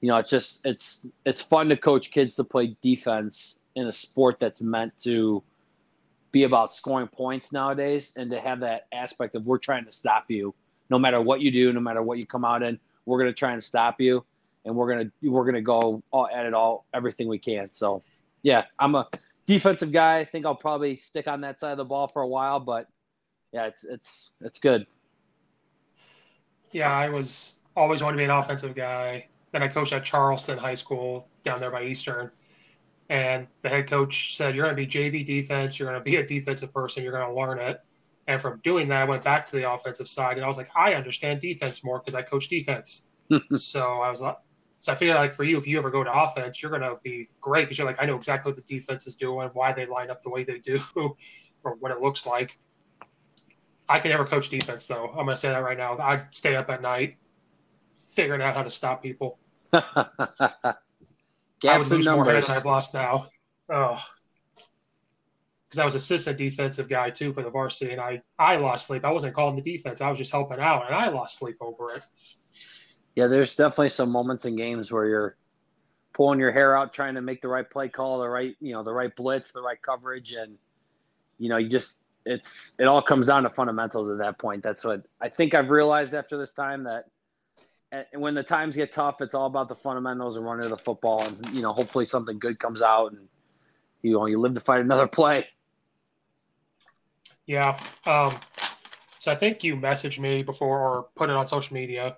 you 0.00 0.08
know, 0.08 0.16
it's 0.16 0.30
just 0.30 0.64
it's 0.64 1.06
it's 1.24 1.42
fun 1.42 1.68
to 1.68 1.76
coach 1.76 2.10
kids 2.10 2.34
to 2.36 2.44
play 2.44 2.76
defense 2.82 3.62
in 3.74 3.86
a 3.86 3.92
sport 3.92 4.38
that's 4.40 4.62
meant 4.62 4.92
to 5.00 5.42
be 6.32 6.44
about 6.44 6.72
scoring 6.72 7.08
points 7.08 7.52
nowadays 7.52 8.12
and 8.16 8.30
to 8.30 8.40
have 8.40 8.60
that 8.60 8.86
aspect 8.92 9.34
of 9.34 9.46
we're 9.46 9.58
trying 9.58 9.84
to 9.84 9.92
stop 9.92 10.24
you. 10.28 10.54
No 10.90 10.98
matter 10.98 11.20
what 11.20 11.40
you 11.40 11.50
do 11.50 11.72
no 11.72 11.80
matter 11.80 12.02
what 12.02 12.18
you 12.18 12.26
come 12.26 12.44
out 12.44 12.62
in 12.62 12.78
we're 13.06 13.18
going 13.18 13.30
to 13.30 13.34
try 13.34 13.52
and 13.52 13.62
stop 13.62 14.00
you 14.00 14.24
and 14.64 14.74
we're 14.74 14.92
going 14.92 15.10
to 15.10 15.30
we're 15.30 15.44
going 15.44 15.54
to 15.54 15.62
go 15.62 16.02
all, 16.10 16.28
at 16.28 16.46
it 16.46 16.54
all 16.54 16.86
everything 16.94 17.28
we 17.28 17.38
can. 17.38 17.70
So 17.70 18.02
yeah 18.42 18.64
i'm 18.78 18.94
a 18.94 19.08
defensive 19.46 19.92
guy. 19.92 20.18
I 20.18 20.24
think 20.24 20.46
i'll 20.46 20.54
probably 20.54 20.96
stick 20.96 21.28
on 21.28 21.40
that 21.42 21.58
side 21.58 21.72
of 21.72 21.78
the 21.78 21.84
ball 21.84 22.08
for 22.08 22.22
a 22.22 22.28
while 22.28 22.60
but 22.60 22.88
yeah 23.52 23.66
it's 23.66 23.84
it's 23.84 24.32
it's 24.40 24.58
good. 24.58 24.86
Yeah 26.72 26.92
i 26.92 27.08
was 27.08 27.58
always 27.78 28.02
wanted 28.02 28.16
to 28.16 28.18
be 28.18 28.24
an 28.24 28.30
offensive 28.30 28.74
guy. 28.74 29.26
Then 29.52 29.62
I 29.62 29.68
coached 29.68 29.92
at 29.92 30.04
Charleston 30.04 30.58
High 30.58 30.74
School 30.74 31.28
down 31.44 31.60
there 31.60 31.70
by 31.70 31.84
Eastern. 31.84 32.30
And 33.10 33.46
the 33.62 33.68
head 33.68 33.88
coach 33.88 34.36
said, 34.36 34.54
You're 34.54 34.66
going 34.66 34.76
to 34.76 34.82
be 34.82 34.86
JV 34.86 35.24
defense. 35.24 35.78
You're 35.78 35.88
going 35.88 36.00
to 36.00 36.04
be 36.04 36.16
a 36.16 36.26
defensive 36.26 36.72
person. 36.72 37.02
You're 37.02 37.12
going 37.12 37.26
to 37.26 37.34
learn 37.34 37.58
it. 37.58 37.80
And 38.26 38.40
from 38.40 38.60
doing 38.62 38.88
that, 38.88 39.02
I 39.02 39.04
went 39.04 39.24
back 39.24 39.46
to 39.48 39.56
the 39.56 39.70
offensive 39.70 40.06
side 40.06 40.36
and 40.36 40.44
I 40.44 40.48
was 40.48 40.58
like, 40.58 40.68
I 40.76 40.92
understand 40.94 41.40
defense 41.40 41.82
more 41.82 41.98
because 41.98 42.14
I 42.14 42.20
coach 42.22 42.48
defense. 42.48 43.08
so 43.54 44.00
I 44.02 44.10
was 44.10 44.20
like, 44.20 44.36
so 44.80 44.92
I 44.92 44.94
figured 44.94 45.16
like 45.16 45.32
for 45.32 45.44
you, 45.44 45.56
if 45.56 45.66
you 45.66 45.78
ever 45.78 45.90
go 45.90 46.04
to 46.04 46.12
offense, 46.12 46.62
you're 46.62 46.70
going 46.70 46.82
to 46.82 46.96
be 47.02 47.28
great 47.40 47.64
because 47.64 47.78
you're 47.78 47.86
like, 47.86 48.00
I 48.00 48.04
know 48.04 48.16
exactly 48.16 48.50
what 48.50 48.56
the 48.56 48.74
defense 48.74 49.06
is 49.06 49.16
doing, 49.16 49.48
why 49.54 49.72
they 49.72 49.86
line 49.86 50.10
up 50.10 50.22
the 50.22 50.28
way 50.30 50.44
they 50.44 50.58
do, 50.58 50.78
or 51.64 51.74
what 51.76 51.90
it 51.90 52.00
looks 52.02 52.26
like. 52.26 52.58
I 53.88 53.98
can 53.98 54.10
never 54.10 54.26
coach 54.26 54.50
defense 54.50 54.84
though. 54.84 55.08
I'm 55.08 55.24
going 55.24 55.28
to 55.28 55.36
say 55.36 55.48
that 55.48 55.62
right 55.62 55.78
now. 55.78 55.98
I 55.98 56.24
stay 56.30 56.54
up 56.54 56.68
at 56.68 56.82
night 56.82 57.16
figuring 58.10 58.42
out 58.42 58.54
how 58.54 58.62
to 58.62 58.70
stop 58.70 59.02
people. 59.02 59.38
I 61.64 61.78
would 61.78 61.88
lose 61.88 62.06
more 62.06 62.24
hair 62.24 62.40
than 62.40 62.50
I've 62.50 62.66
lost 62.66 62.94
now. 62.94 63.28
Oh, 63.70 64.00
because 65.68 65.78
I 65.78 65.84
was 65.84 65.94
assistant 65.94 66.38
defensive 66.38 66.88
guy 66.88 67.10
too 67.10 67.32
for 67.32 67.42
the 67.42 67.50
varsity, 67.50 67.92
and 67.92 68.00
I 68.00 68.22
I 68.38 68.56
lost 68.56 68.86
sleep. 68.86 69.04
I 69.04 69.10
wasn't 69.10 69.34
calling 69.34 69.56
the 69.56 69.62
defense; 69.62 70.00
I 70.00 70.08
was 70.08 70.18
just 70.18 70.32
helping 70.32 70.60
out, 70.60 70.86
and 70.86 70.94
I 70.94 71.08
lost 71.08 71.38
sleep 71.38 71.56
over 71.60 71.94
it. 71.94 72.02
Yeah, 73.14 73.26
there's 73.26 73.54
definitely 73.54 73.90
some 73.90 74.10
moments 74.10 74.44
in 74.44 74.56
games 74.56 74.92
where 74.92 75.06
you're 75.06 75.36
pulling 76.14 76.40
your 76.40 76.52
hair 76.52 76.76
out 76.76 76.94
trying 76.94 77.14
to 77.14 77.20
make 77.20 77.42
the 77.42 77.48
right 77.48 77.68
play 77.68 77.88
call, 77.88 78.20
the 78.20 78.28
right 78.28 78.54
you 78.60 78.72
know 78.72 78.82
the 78.82 78.92
right 78.92 79.14
blitz, 79.14 79.52
the 79.52 79.62
right 79.62 79.80
coverage, 79.82 80.32
and 80.32 80.56
you 81.38 81.48
know 81.48 81.58
you 81.58 81.68
just 81.68 82.00
it's 82.24 82.74
it 82.78 82.84
all 82.84 83.02
comes 83.02 83.26
down 83.26 83.42
to 83.42 83.50
fundamentals 83.50 84.08
at 84.08 84.18
that 84.18 84.38
point. 84.38 84.62
That's 84.62 84.84
what 84.84 85.02
I 85.20 85.28
think 85.28 85.54
I've 85.54 85.70
realized 85.70 86.14
after 86.14 86.38
this 86.38 86.52
time 86.52 86.84
that 86.84 87.04
and 87.04 87.17
when 88.14 88.34
the 88.34 88.42
times 88.42 88.76
get 88.76 88.92
tough, 88.92 89.20
it's 89.20 89.34
all 89.34 89.46
about 89.46 89.68
the 89.68 89.74
fundamentals 89.74 90.36
and 90.36 90.44
running 90.44 90.68
the 90.68 90.76
football, 90.76 91.22
and 91.22 91.48
you 91.52 91.62
know, 91.62 91.72
hopefully 91.72 92.04
something 92.04 92.38
good 92.38 92.58
comes 92.58 92.82
out, 92.82 93.12
and 93.12 93.28
you 94.02 94.12
know, 94.12 94.26
you 94.26 94.38
live 94.40 94.54
to 94.54 94.60
fight 94.60 94.80
another 94.80 95.06
play. 95.06 95.46
Yeah. 97.46 97.78
Um, 98.06 98.34
so 99.18 99.32
I 99.32 99.34
think 99.34 99.64
you 99.64 99.74
messaged 99.76 100.18
me 100.18 100.42
before 100.42 100.80
or 100.80 101.06
put 101.16 101.30
it 101.30 101.36
on 101.36 101.46
social 101.48 101.74
media. 101.74 102.16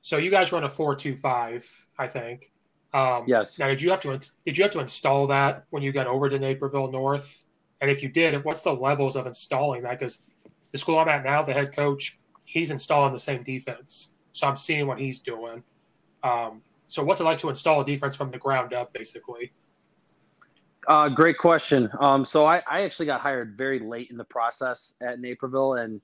So 0.00 0.16
you 0.16 0.30
guys 0.30 0.50
run 0.50 0.64
a 0.64 0.68
four 0.68 0.96
two 0.96 1.14
five, 1.14 1.64
I 1.98 2.08
think. 2.08 2.50
Um, 2.94 3.24
yes. 3.26 3.58
Now, 3.58 3.68
did 3.68 3.80
you 3.80 3.90
have 3.90 4.00
to 4.02 4.18
did 4.44 4.58
you 4.58 4.64
have 4.64 4.72
to 4.72 4.80
install 4.80 5.26
that 5.28 5.64
when 5.70 5.82
you 5.82 5.92
got 5.92 6.06
over 6.06 6.28
to 6.28 6.38
Naperville 6.38 6.90
North? 6.90 7.46
And 7.80 7.90
if 7.90 8.02
you 8.02 8.08
did, 8.08 8.44
what's 8.44 8.62
the 8.62 8.72
levels 8.72 9.16
of 9.16 9.26
installing 9.26 9.82
that? 9.82 9.98
Because 9.98 10.24
the 10.72 10.78
school 10.78 10.98
I'm 10.98 11.08
at 11.08 11.24
now, 11.24 11.42
the 11.42 11.52
head 11.52 11.74
coach, 11.74 12.18
he's 12.44 12.70
installing 12.70 13.12
the 13.12 13.18
same 13.18 13.42
defense. 13.42 14.11
So 14.32 14.48
I'm 14.48 14.56
seeing 14.56 14.86
what 14.86 14.98
he's 14.98 15.20
doing. 15.20 15.62
Um, 16.22 16.62
so 16.86 17.02
what's 17.02 17.20
it 17.20 17.24
like 17.24 17.38
to 17.38 17.48
install 17.48 17.80
a 17.80 17.84
defense 17.84 18.16
from 18.16 18.30
the 18.30 18.38
ground 18.38 18.72
up, 18.72 18.92
basically? 18.92 19.52
Uh, 20.88 21.08
great 21.08 21.38
question. 21.38 21.88
Um, 22.00 22.24
so 22.24 22.44
I, 22.44 22.62
I, 22.68 22.82
actually 22.82 23.06
got 23.06 23.20
hired 23.20 23.56
very 23.56 23.78
late 23.78 24.10
in 24.10 24.16
the 24.16 24.24
process 24.24 24.94
at 25.00 25.20
Naperville, 25.20 25.74
and 25.74 26.00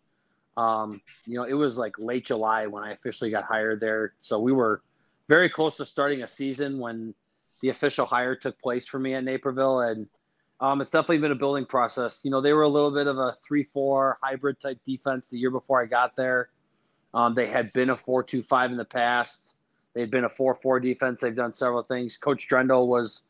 um, 0.57 1.01
you 1.27 1.35
know 1.35 1.45
it 1.45 1.55
was 1.55 1.77
like 1.77 1.99
late 1.99 2.27
July 2.27 2.67
when 2.67 2.85
I 2.85 2.93
officially 2.93 3.31
got 3.31 3.45
hired 3.45 3.81
there. 3.81 4.15
So 4.21 4.39
we 4.39 4.53
were 4.53 4.83
very 5.29 5.49
close 5.49 5.77
to 5.79 5.85
starting 5.85 6.23
a 6.23 6.29
season 6.29 6.79
when 6.79 7.13
the 7.61 7.71
official 7.71 8.07
hire 8.07 8.37
took 8.37 8.61
place 8.61 8.87
for 8.87 9.01
me 9.01 9.15
at 9.15 9.25
Naperville, 9.25 9.81
and 9.81 10.07
um, 10.61 10.81
it's 10.81 10.91
definitely 10.91 11.19
been 11.19 11.33
a 11.33 11.37
building 11.37 11.67
process. 11.67 12.21
You 12.23 12.31
know, 12.31 12.41
they 12.41 12.53
were 12.53 12.63
a 12.63 12.69
little 12.69 12.93
bit 12.93 13.09
of 13.09 13.19
a 13.19 13.35
three-four 13.45 14.19
hybrid 14.23 14.61
type 14.61 14.79
defense 14.87 15.27
the 15.27 15.39
year 15.39 15.51
before 15.51 15.83
I 15.83 15.87
got 15.87 16.15
there. 16.15 16.51
Um, 17.15 17.35
they 17.35 17.47
had 17.47 17.73
been 17.73 17.91
a 17.91 17.97
4 17.97 18.23
2 18.23 18.43
5 18.43 18.71
in 18.71 18.77
the 18.77 18.85
past. 18.85 19.57
They'd 19.95 20.11
been 20.11 20.25
a 20.25 20.29
4 20.29 20.55
4 20.55 20.81
defense. 20.81 21.21
They've 21.21 21.35
done 21.35 21.53
several 21.53 21.83
things. 21.83 22.17
Coach 22.17 22.49
Drendel 22.49 22.87
was 22.87 23.23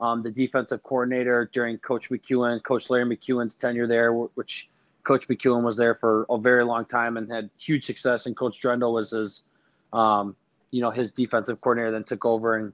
um, 0.00 0.22
the 0.22 0.30
defensive 0.30 0.82
coordinator 0.82 1.48
during 1.52 1.78
Coach 1.78 2.10
McEwen, 2.10 2.62
Coach 2.62 2.90
Larry 2.90 3.16
McEwen's 3.16 3.54
tenure 3.54 3.86
there, 3.86 4.12
which 4.12 4.68
Coach 5.04 5.28
McEwen 5.28 5.62
was 5.62 5.76
there 5.76 5.94
for 5.94 6.26
a 6.28 6.36
very 6.36 6.64
long 6.64 6.84
time 6.84 7.16
and 7.16 7.30
had 7.30 7.48
huge 7.58 7.84
success. 7.84 8.26
And 8.26 8.36
Coach 8.36 8.60
Drendel 8.60 8.92
was 8.92 9.10
his, 9.10 9.44
um, 9.92 10.36
you 10.70 10.80
know, 10.80 10.90
his 10.90 11.10
defensive 11.10 11.60
coordinator. 11.60 11.92
Then 11.92 12.04
took 12.04 12.24
over, 12.24 12.56
and 12.56 12.72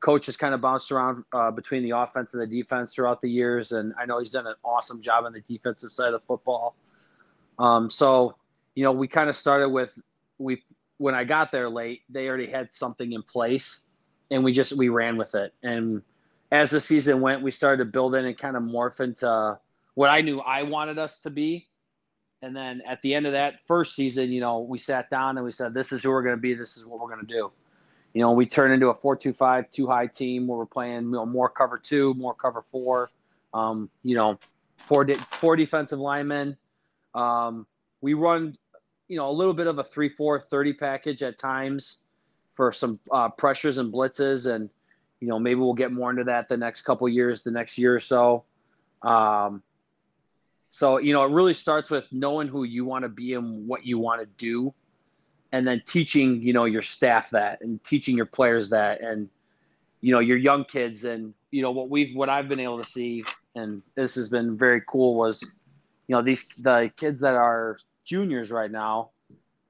Coach 0.00 0.26
has 0.26 0.36
kind 0.36 0.54
of 0.54 0.60
bounced 0.60 0.92
around 0.92 1.24
uh, 1.32 1.50
between 1.50 1.82
the 1.82 1.90
offense 1.90 2.34
and 2.34 2.42
the 2.42 2.46
defense 2.46 2.94
throughout 2.94 3.20
the 3.20 3.28
years. 3.28 3.72
And 3.72 3.92
I 3.98 4.06
know 4.06 4.18
he's 4.20 4.30
done 4.30 4.46
an 4.46 4.54
awesome 4.64 5.02
job 5.02 5.24
on 5.24 5.32
the 5.32 5.40
defensive 5.40 5.92
side 5.92 6.14
of 6.14 6.22
football. 6.24 6.74
Um, 7.58 7.90
so, 7.90 8.36
you 8.74 8.84
know, 8.84 8.92
we 8.92 9.08
kind 9.08 9.28
of 9.28 9.36
started 9.36 9.68
with 9.68 9.98
we 10.38 10.62
when 10.98 11.14
I 11.14 11.24
got 11.24 11.52
there 11.52 11.68
late, 11.68 12.02
they 12.08 12.28
already 12.28 12.50
had 12.50 12.72
something 12.72 13.12
in 13.12 13.22
place, 13.22 13.82
and 14.30 14.44
we 14.44 14.52
just 14.52 14.72
we 14.72 14.88
ran 14.88 15.16
with 15.16 15.34
it. 15.34 15.52
And 15.62 16.02
as 16.50 16.70
the 16.70 16.80
season 16.80 17.20
went, 17.20 17.42
we 17.42 17.50
started 17.50 17.84
to 17.84 17.90
build 17.90 18.14
in 18.14 18.24
and 18.24 18.36
kind 18.36 18.56
of 18.56 18.62
morph 18.62 19.00
into 19.00 19.58
what 19.94 20.10
I 20.10 20.20
knew 20.20 20.40
I 20.40 20.62
wanted 20.62 20.98
us 20.98 21.18
to 21.20 21.30
be. 21.30 21.68
And 22.42 22.56
then 22.56 22.82
at 22.86 23.00
the 23.02 23.14
end 23.14 23.26
of 23.26 23.32
that 23.32 23.64
first 23.64 23.94
season, 23.94 24.32
you 24.32 24.40
know, 24.40 24.60
we 24.60 24.78
sat 24.78 25.10
down 25.10 25.36
and 25.38 25.44
we 25.44 25.52
said, 25.52 25.74
"This 25.74 25.92
is 25.92 26.02
who 26.02 26.10
we're 26.10 26.22
going 26.22 26.36
to 26.36 26.40
be. 26.40 26.54
This 26.54 26.76
is 26.76 26.86
what 26.86 27.00
we're 27.00 27.08
going 27.14 27.26
to 27.26 27.32
do." 27.32 27.52
You 28.14 28.20
know, 28.20 28.32
we 28.32 28.44
turned 28.44 28.74
into 28.74 28.88
a 28.88 28.94
four-two-five, 28.94 29.70
two-high 29.70 30.08
team 30.08 30.46
where 30.46 30.58
we're 30.58 30.66
playing, 30.66 31.04
you 31.04 31.12
know, 31.12 31.24
more 31.24 31.48
cover 31.48 31.78
two, 31.78 32.12
more 32.14 32.34
cover 32.34 32.60
four. 32.60 33.10
Um, 33.54 33.90
you 34.02 34.16
know, 34.16 34.38
four 34.76 35.06
four 35.14 35.56
defensive 35.56 35.98
linemen. 35.98 36.56
Um, 37.14 37.66
we 38.00 38.14
run, 38.14 38.56
you 39.12 39.18
know, 39.18 39.28
a 39.28 39.36
little 39.40 39.52
bit 39.52 39.66
of 39.66 39.78
a 39.78 39.84
three-four, 39.84 40.40
thirty 40.40 40.72
package 40.72 41.22
at 41.22 41.36
times 41.36 42.04
for 42.54 42.72
some 42.72 42.98
uh, 43.10 43.28
pressures 43.28 43.76
and 43.76 43.92
blitzes, 43.92 44.50
and 44.50 44.70
you 45.20 45.28
know, 45.28 45.38
maybe 45.38 45.60
we'll 45.60 45.74
get 45.74 45.92
more 45.92 46.08
into 46.08 46.24
that 46.24 46.48
the 46.48 46.56
next 46.56 46.82
couple 46.82 47.06
years, 47.10 47.42
the 47.42 47.50
next 47.50 47.76
year 47.76 47.94
or 47.94 48.00
so. 48.00 48.44
Um, 49.02 49.62
so, 50.70 50.96
you 50.96 51.12
know, 51.12 51.24
it 51.26 51.30
really 51.30 51.52
starts 51.52 51.90
with 51.90 52.06
knowing 52.10 52.48
who 52.48 52.64
you 52.64 52.86
want 52.86 53.02
to 53.02 53.10
be 53.10 53.34
and 53.34 53.68
what 53.68 53.84
you 53.84 53.98
want 53.98 54.22
to 54.22 54.26
do, 54.38 54.72
and 55.52 55.68
then 55.68 55.82
teaching, 55.84 56.40
you 56.40 56.54
know, 56.54 56.64
your 56.64 56.80
staff 56.80 57.28
that 57.30 57.60
and 57.60 57.84
teaching 57.84 58.16
your 58.16 58.24
players 58.24 58.70
that 58.70 59.02
and, 59.02 59.28
you 60.00 60.12
know, 60.14 60.20
your 60.20 60.38
young 60.38 60.64
kids. 60.64 61.04
And, 61.04 61.34
you 61.50 61.60
know, 61.60 61.70
what 61.70 61.90
we've, 61.90 62.16
what 62.16 62.30
I've 62.30 62.48
been 62.48 62.60
able 62.60 62.78
to 62.78 62.88
see, 62.88 63.24
and 63.54 63.82
this 63.94 64.14
has 64.14 64.30
been 64.30 64.56
very 64.56 64.80
cool 64.88 65.16
was, 65.16 65.42
you 66.08 66.16
know, 66.16 66.22
these, 66.22 66.48
the 66.58 66.90
kids 66.96 67.20
that 67.20 67.34
are 67.34 67.76
juniors 68.04 68.50
right 68.50 68.70
now, 68.70 69.10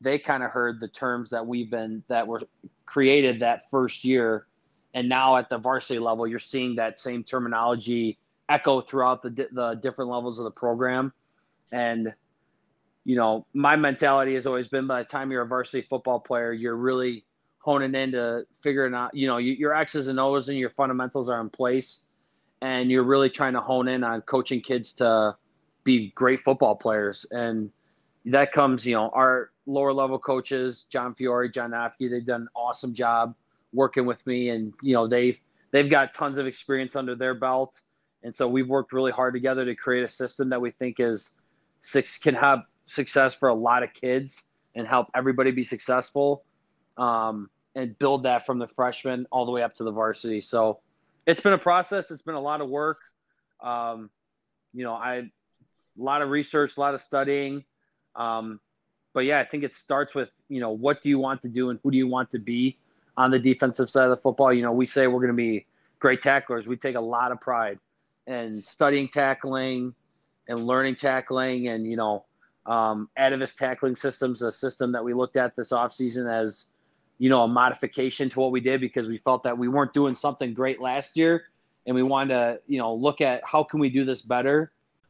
they 0.01 0.19
kind 0.19 0.43
of 0.43 0.51
heard 0.51 0.81
the 0.81 0.89
terms 0.89 1.31
that 1.31 1.47
we've 1.47 1.71
been, 1.71 2.03
that 2.09 2.27
were 2.27 2.43
created 2.87 3.41
that 3.41 3.71
first 3.71 4.05
year. 4.05 4.47
And 4.95 5.09
now 5.09 5.37
at 5.37 5.49
the 5.49 5.59
varsity 5.59 5.99
level, 5.99 6.27
you're 6.27 6.39
seeing 6.39 6.77
that 6.77 6.99
same 6.99 7.25
terminology 7.25 8.19
echo 8.49 8.81
throughout 8.81 9.23
the 9.23 9.31
the 9.53 9.75
different 9.83 10.11
levels 10.11 10.39
of 10.39 10.45
the 10.45 10.51
program. 10.51 11.13
And 11.71 12.13
you 13.05 13.17
know, 13.17 13.47
my 13.53 13.77
mentality 13.77 14.35
has 14.35 14.47
always 14.47 14.69
been 14.69 14.87
by 14.87 15.03
the 15.03 15.09
time 15.09 15.31
you're 15.31 15.43
a 15.43 15.47
varsity 15.47 15.87
football 15.89 16.21
player, 16.21 16.53
you're 16.53 16.77
really 16.77 17.25
honing 17.59 17.95
into 17.95 18.45
figuring 18.55 18.95
out, 18.95 19.15
you 19.15 19.27
know, 19.27 19.39
your 19.39 19.75
X's 19.75 20.09
and 20.09 20.21
O's 20.21 20.49
and 20.49 20.59
your 20.59 20.71
fundamentals 20.71 21.29
are 21.29 21.41
in 21.41 21.51
place. 21.51 22.07
And 22.61 22.93
you're 22.93 23.03
really 23.03 23.29
trying 23.29 23.55
to 23.55 23.61
hone 23.61 23.89
in 23.89 24.05
on 24.05 24.21
coaching 24.23 24.61
kids 24.61 24.93
to 24.95 25.37
be 25.83 26.13
great 26.15 26.39
football 26.39 26.77
players. 26.77 27.27
And 27.33 27.71
that 28.27 28.53
comes, 28.53 28.87
you 28.87 28.95
know, 28.95 29.11
our 29.15 29.51
lower 29.67 29.93
level 29.93 30.19
coaches, 30.19 30.87
John 30.89 31.15
Fiore, 31.15 31.49
John 31.49 31.71
Afke, 31.71 32.11
they've 32.11 32.25
done 32.25 32.43
an 32.43 32.49
awesome 32.55 32.95
job 32.95 33.35
working 33.73 34.07
with 34.07 34.25
me. 34.27 34.51
And, 34.51 34.73
you 34.83 34.95
know, 34.95 35.09
they've, 35.09 35.41
they've 35.71 35.91
got 35.91 36.15
tons 36.15 36.39
of 36.39 36.47
experience 36.47 36.97
under 36.97 37.15
their 37.15 37.35
belt 37.35 37.81
and 38.23 38.35
so 38.35 38.49
we've 38.49 38.69
worked 38.69 38.93
really 38.93 39.13
hard 39.13 39.35
together 39.35 39.65
to 39.65 39.75
create 39.75 40.05
a 40.05 40.09
system 40.09 40.49
that 40.51 40.61
we 40.61 40.71
think 40.71 41.01
is 41.01 41.33
six 41.83 42.19
can 42.19 42.35
have 42.35 42.61
success 42.87 43.35
for 43.35 43.49
a 43.49 43.55
lot 43.55 43.83
of 43.83 43.93
kids 43.93 44.45
and 44.75 44.87
help 44.87 45.09
everybody 45.15 45.51
be 45.51 45.65
successful 45.65 46.45
um, 46.97 47.51
and 47.75 47.99
build 47.99 48.23
that 48.23 48.47
from 48.47 48.59
the 48.59 48.69
freshman 48.69 49.27
all 49.33 49.45
the 49.45 49.53
way 49.53 49.63
up 49.63 49.75
to 49.75 49.85
the 49.85 49.91
varsity. 49.91 50.41
So 50.41 50.81
it's 51.27 51.41
been 51.41 51.53
a 51.53 51.59
process. 51.59 52.11
It's 52.11 52.23
been 52.23 52.35
a 52.35 52.41
lot 52.41 52.61
of 52.61 52.69
work. 52.69 52.99
Um, 53.61 54.11
you 54.73 54.85
know, 54.85 54.95
I 54.95 55.17
a 55.17 56.03
lot 56.03 56.23
of 56.23 56.31
research, 56.31 56.77
a 56.77 56.81
lot 56.81 56.95
of 56.95 57.01
studying. 57.01 57.65
Um, 58.17 58.61
but 59.15 59.21
yeah, 59.21 59.41
I 59.41 59.45
think 59.45 59.65
it 59.65 59.75
starts 59.75 60.15
with 60.15 60.31
you 60.49 60.61
know 60.61 60.71
what 60.71 61.03
do 61.03 61.09
you 61.09 61.19
want 61.19 61.43
to 61.43 61.49
do 61.49 61.71
and 61.71 61.79
who 61.83 61.91
do 61.91 61.99
you 61.99 62.09
want 62.09 62.31
to 62.31 62.39
be 62.39 62.79
on 63.17 63.31
the 63.31 63.39
defensive 63.39 63.91
side 63.91 64.05
of 64.05 64.11
the 64.11 64.17
football. 64.17 64.53
You 64.53 64.63
know, 64.63 64.73
we 64.73 64.87
say 64.87 65.07
we're 65.07 65.21
going 65.21 65.29
to 65.29 65.35
be 65.35 65.67
great 65.99 66.23
tacklers. 66.23 66.67
We 66.67 66.77
take 66.77 66.97
a 66.97 67.01
lot 67.01 67.31
of 67.31 67.41
pride 67.41 67.79
in 68.27 68.63
studying 68.63 69.09
tackling 69.09 69.95
and 70.49 70.61
learning 70.61 70.97
tackling 70.97 71.69
and 71.69 71.87
you 71.87 71.97
know 71.97 72.25
um, 72.67 73.09
Atavus 73.19 73.57
tackling 73.57 73.97
systems 73.97 74.43
a 74.43 74.53
system 74.53 74.93
that 74.93 75.05
we 75.05 75.15
looked 75.15 75.37
at 75.37 75.57
this 75.57 75.73
offseason 75.73 76.31
as 76.31 76.67
you 77.19 77.29
know 77.29 77.43
a 77.43 77.49
modification 77.49 78.29
to 78.31 78.41
what 78.41 78.53
we 78.53 78.61
did 78.61 78.81
because 78.81 79.09
we 79.09 79.19
felt 79.19 79.43
that 79.43 79.57
we 79.57 79.69
weren't 79.69 79.93
doing 79.93 80.15
something 80.15 80.55
great 80.55 80.81
last 80.81 81.17
year 81.17 81.45
and 81.87 81.95
we 81.95 82.03
wanted 82.03 82.35
to 82.35 82.61
you 82.67 82.79
know 82.79 82.95
look 82.95 83.21
at 83.21 83.43
how 83.45 83.63
can 83.63 83.81
we 83.81 83.89
do 83.89 84.05
this 84.05 84.23
better 84.23 84.73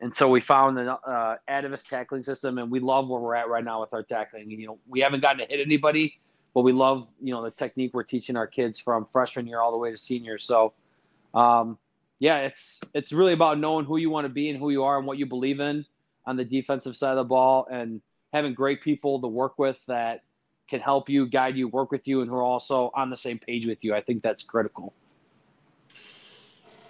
And 0.00 0.14
so 0.14 0.28
we 0.28 0.40
found 0.40 0.78
the 0.78 0.92
uh, 0.92 1.36
Atavus 1.48 1.86
tackling 1.86 2.22
system, 2.22 2.58
and 2.58 2.70
we 2.70 2.80
love 2.80 3.08
where 3.08 3.20
we're 3.20 3.34
at 3.34 3.48
right 3.48 3.64
now 3.64 3.82
with 3.82 3.92
our 3.92 4.02
tackling. 4.02 4.50
You 4.50 4.66
know, 4.66 4.78
we 4.88 5.00
haven't 5.00 5.20
gotten 5.20 5.38
to 5.38 5.46
hit 5.46 5.60
anybody, 5.60 6.18
but 6.54 6.62
we 6.62 6.72
love 6.72 7.06
you 7.20 7.32
know 7.32 7.42
the 7.42 7.50
technique 7.50 7.92
we're 7.92 8.02
teaching 8.02 8.36
our 8.36 8.46
kids 8.46 8.78
from 8.78 9.06
freshman 9.12 9.46
year 9.46 9.60
all 9.60 9.72
the 9.72 9.78
way 9.78 9.90
to 9.90 9.98
senior. 9.98 10.38
So, 10.38 10.72
um, 11.34 11.76
yeah, 12.18 12.38
it's 12.38 12.80
it's 12.94 13.12
really 13.12 13.34
about 13.34 13.58
knowing 13.58 13.84
who 13.84 13.98
you 13.98 14.08
want 14.08 14.24
to 14.24 14.30
be 14.30 14.48
and 14.48 14.58
who 14.58 14.70
you 14.70 14.84
are 14.84 14.96
and 14.96 15.06
what 15.06 15.18
you 15.18 15.26
believe 15.26 15.60
in 15.60 15.84
on 16.26 16.36
the 16.36 16.44
defensive 16.44 16.96
side 16.96 17.10
of 17.10 17.16
the 17.16 17.24
ball, 17.24 17.68
and 17.70 18.00
having 18.32 18.54
great 18.54 18.80
people 18.80 19.20
to 19.20 19.28
work 19.28 19.58
with 19.58 19.84
that 19.86 20.22
can 20.68 20.80
help 20.80 21.08
you, 21.08 21.26
guide 21.26 21.56
you, 21.56 21.68
work 21.68 21.90
with 21.90 22.08
you, 22.08 22.22
and 22.22 22.30
who 22.30 22.36
are 22.36 22.42
also 22.42 22.90
on 22.94 23.10
the 23.10 23.16
same 23.16 23.38
page 23.38 23.66
with 23.66 23.84
you. 23.84 23.94
I 23.94 24.00
think 24.00 24.22
that's 24.22 24.42
critical. 24.42 24.94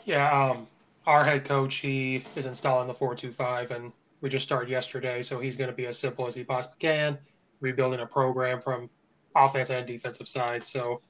Yeah, 0.04 0.50
um, 0.50 0.66
our 1.10 1.24
head 1.24 1.44
coach 1.44 1.78
he 1.78 2.22
is 2.36 2.46
installing 2.46 2.86
the 2.86 2.94
425 2.94 3.72
and 3.72 3.92
we 4.20 4.28
just 4.28 4.46
started 4.46 4.70
yesterday 4.70 5.22
so 5.22 5.40
he's 5.40 5.56
going 5.56 5.68
to 5.68 5.74
be 5.74 5.86
as 5.86 5.98
simple 5.98 6.24
as 6.24 6.36
he 6.36 6.44
possibly 6.44 6.76
can 6.78 7.18
rebuilding 7.60 7.98
a 7.98 8.06
program 8.06 8.60
from 8.60 8.88
offense 9.34 9.70
and 9.70 9.86
defensive 9.86 10.28
side. 10.28 10.64
So 10.64 11.02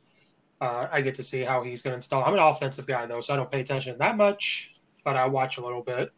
uh, 0.62 0.88
i 0.90 1.00
get 1.02 1.14
to 1.14 1.22
see 1.22 1.42
how 1.42 1.62
he's 1.62 1.82
going 1.82 1.92
to 1.92 1.96
install. 1.96 2.24
I'm 2.24 2.32
an 2.32 2.40
offensive 2.40 2.86
guy 2.86 3.04
though 3.04 3.20
so 3.20 3.34
i 3.34 3.36
don't 3.36 3.50
pay 3.50 3.60
attention 3.60 3.96
that 3.98 4.16
much 4.16 4.72
but 5.04 5.16
i 5.16 5.26
watch 5.26 5.58
a 5.58 5.60
little 5.62 5.82
bit. 5.82 6.12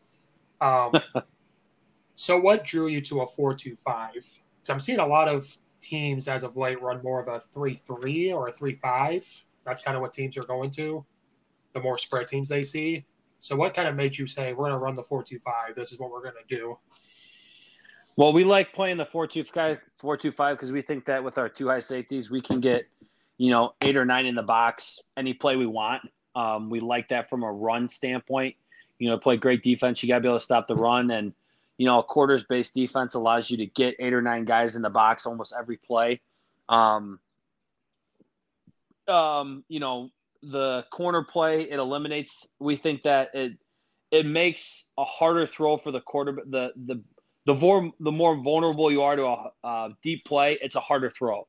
Um, 0.61 0.93
so 2.15 2.39
what 2.39 2.65
drew 2.65 2.87
you 2.87 3.01
to 3.01 3.23
a 3.23 3.27
425 3.27 4.15
because 4.15 4.41
i'm 4.69 4.79
seeing 4.79 5.01
a 5.01 5.07
lot 5.07 5.27
of 5.27 5.57
teams 5.81 6.29
as 6.29 6.45
of 6.45 6.57
late 6.57 6.81
run 6.81 7.03
more 7.03 7.21
of 7.21 7.27
a 7.27 7.39
3-3 7.39 8.33
or 8.33 8.47
a 8.47 8.53
3-5 8.53 9.45
that's 9.65 9.81
kind 9.81 9.97
of 9.97 10.03
what 10.03 10.13
teams 10.13 10.37
are 10.37 10.45
going 10.45 10.71
to 10.71 11.05
the 11.73 11.81
more 11.81 11.99
spread 11.99 12.29
teams 12.29 12.49
they 12.49 12.63
see 12.63 13.05
so 13.43 13.57
what 13.57 13.75
kind 13.75 13.89
of 13.89 13.97
made 13.97 14.17
you 14.17 14.25
say 14.29 14.53
we're 14.53 14.69
going 14.69 14.71
to 14.71 14.79
run 14.79 14.95
the 14.95 15.03
four 15.03 15.25
two 15.25 15.41
five? 15.41 15.75
This 15.75 15.91
is 15.91 15.99
what 15.99 16.13
we're 16.13 16.23
going 16.23 16.37
to 16.49 16.57
do. 16.57 16.79
Well, 18.15 18.33
we 18.33 18.45
like 18.45 18.73
playing 18.73 18.99
the 18.99 19.05
four 19.05 19.27
two 19.27 19.43
five 19.43 19.81
four 19.99 20.17
two 20.17 20.31
five 20.31 20.57
because 20.57 20.71
we 20.71 20.81
think 20.81 21.07
that 21.07 21.25
with 21.25 21.39
our 21.39 21.49
two 21.49 21.67
high 21.67 21.81
safeties, 21.81 22.31
we 22.31 22.41
can 22.41 22.61
get 22.61 22.85
you 23.39 23.51
know 23.51 23.75
eight 23.83 23.97
or 23.97 24.05
nine 24.05 24.27
in 24.27 24.37
the 24.37 24.45
box 24.45 25.01
any 25.17 25.35
play 25.35 25.57
we 25.57 25.67
want. 25.67 26.03
Um, 26.37 26.71
we 26.71 26.79
like 26.79 27.09
that 27.09 27.29
from 27.29 27.43
a 27.43 27.51
run 27.51 27.89
standpoint. 27.89 28.55
You 29.01 29.09
know, 29.09 29.19
play 29.19 29.39
great 29.39 29.65
defense. 29.65 30.01
You 30.05 30.09
got 30.09 30.17
to 30.17 30.21
be 30.21 30.29
able 30.29 30.39
to 30.39 30.45
stop 30.45 30.69
the 30.69 30.77
run, 30.77 31.11
and 31.11 31.33
you 31.79 31.87
know, 31.87 31.99
a 31.99 32.05
quarters 32.05 32.45
based 32.45 32.75
defense 32.75 33.15
allows 33.15 33.51
you 33.51 33.57
to 33.57 33.67
get 33.67 33.97
eight 33.99 34.13
or 34.13 34.23
nine 34.23 34.45
guys 34.45 34.77
in 34.77 34.83
the 34.83 34.91
box 34.91 35.27
almost 35.27 35.53
every 35.59 35.79
play. 35.79 36.21
Um, 36.69 37.19
um, 39.09 39.65
you 39.67 39.81
know, 39.81 40.11
the 40.43 40.85
corner 40.91 41.25
play. 41.25 41.63
It 41.63 41.79
eliminates. 41.79 42.49
We 42.59 42.77
think 42.77 43.03
that 43.05 43.31
it 43.35 43.53
it 44.11 44.27
makes 44.27 44.85
a 44.99 45.05
harder 45.05 45.47
throw 45.47 45.77
for 45.77 45.91
the 45.91 46.01
quarter. 46.01 46.39
The 46.49 46.73
the 46.87 47.03
the 47.47 47.55
more 47.55 47.91
the 48.01 48.13
more 48.13 48.37
vulnerable 48.37 48.91
you 48.91 49.03
are 49.03 49.17
to 49.17 49.25
a, 49.25 49.51
a 49.65 49.89
deep 50.03 50.25
play, 50.25 50.59
it's 50.61 50.77
a 50.77 50.81
harder 50.81 51.11
throw. 51.11 51.47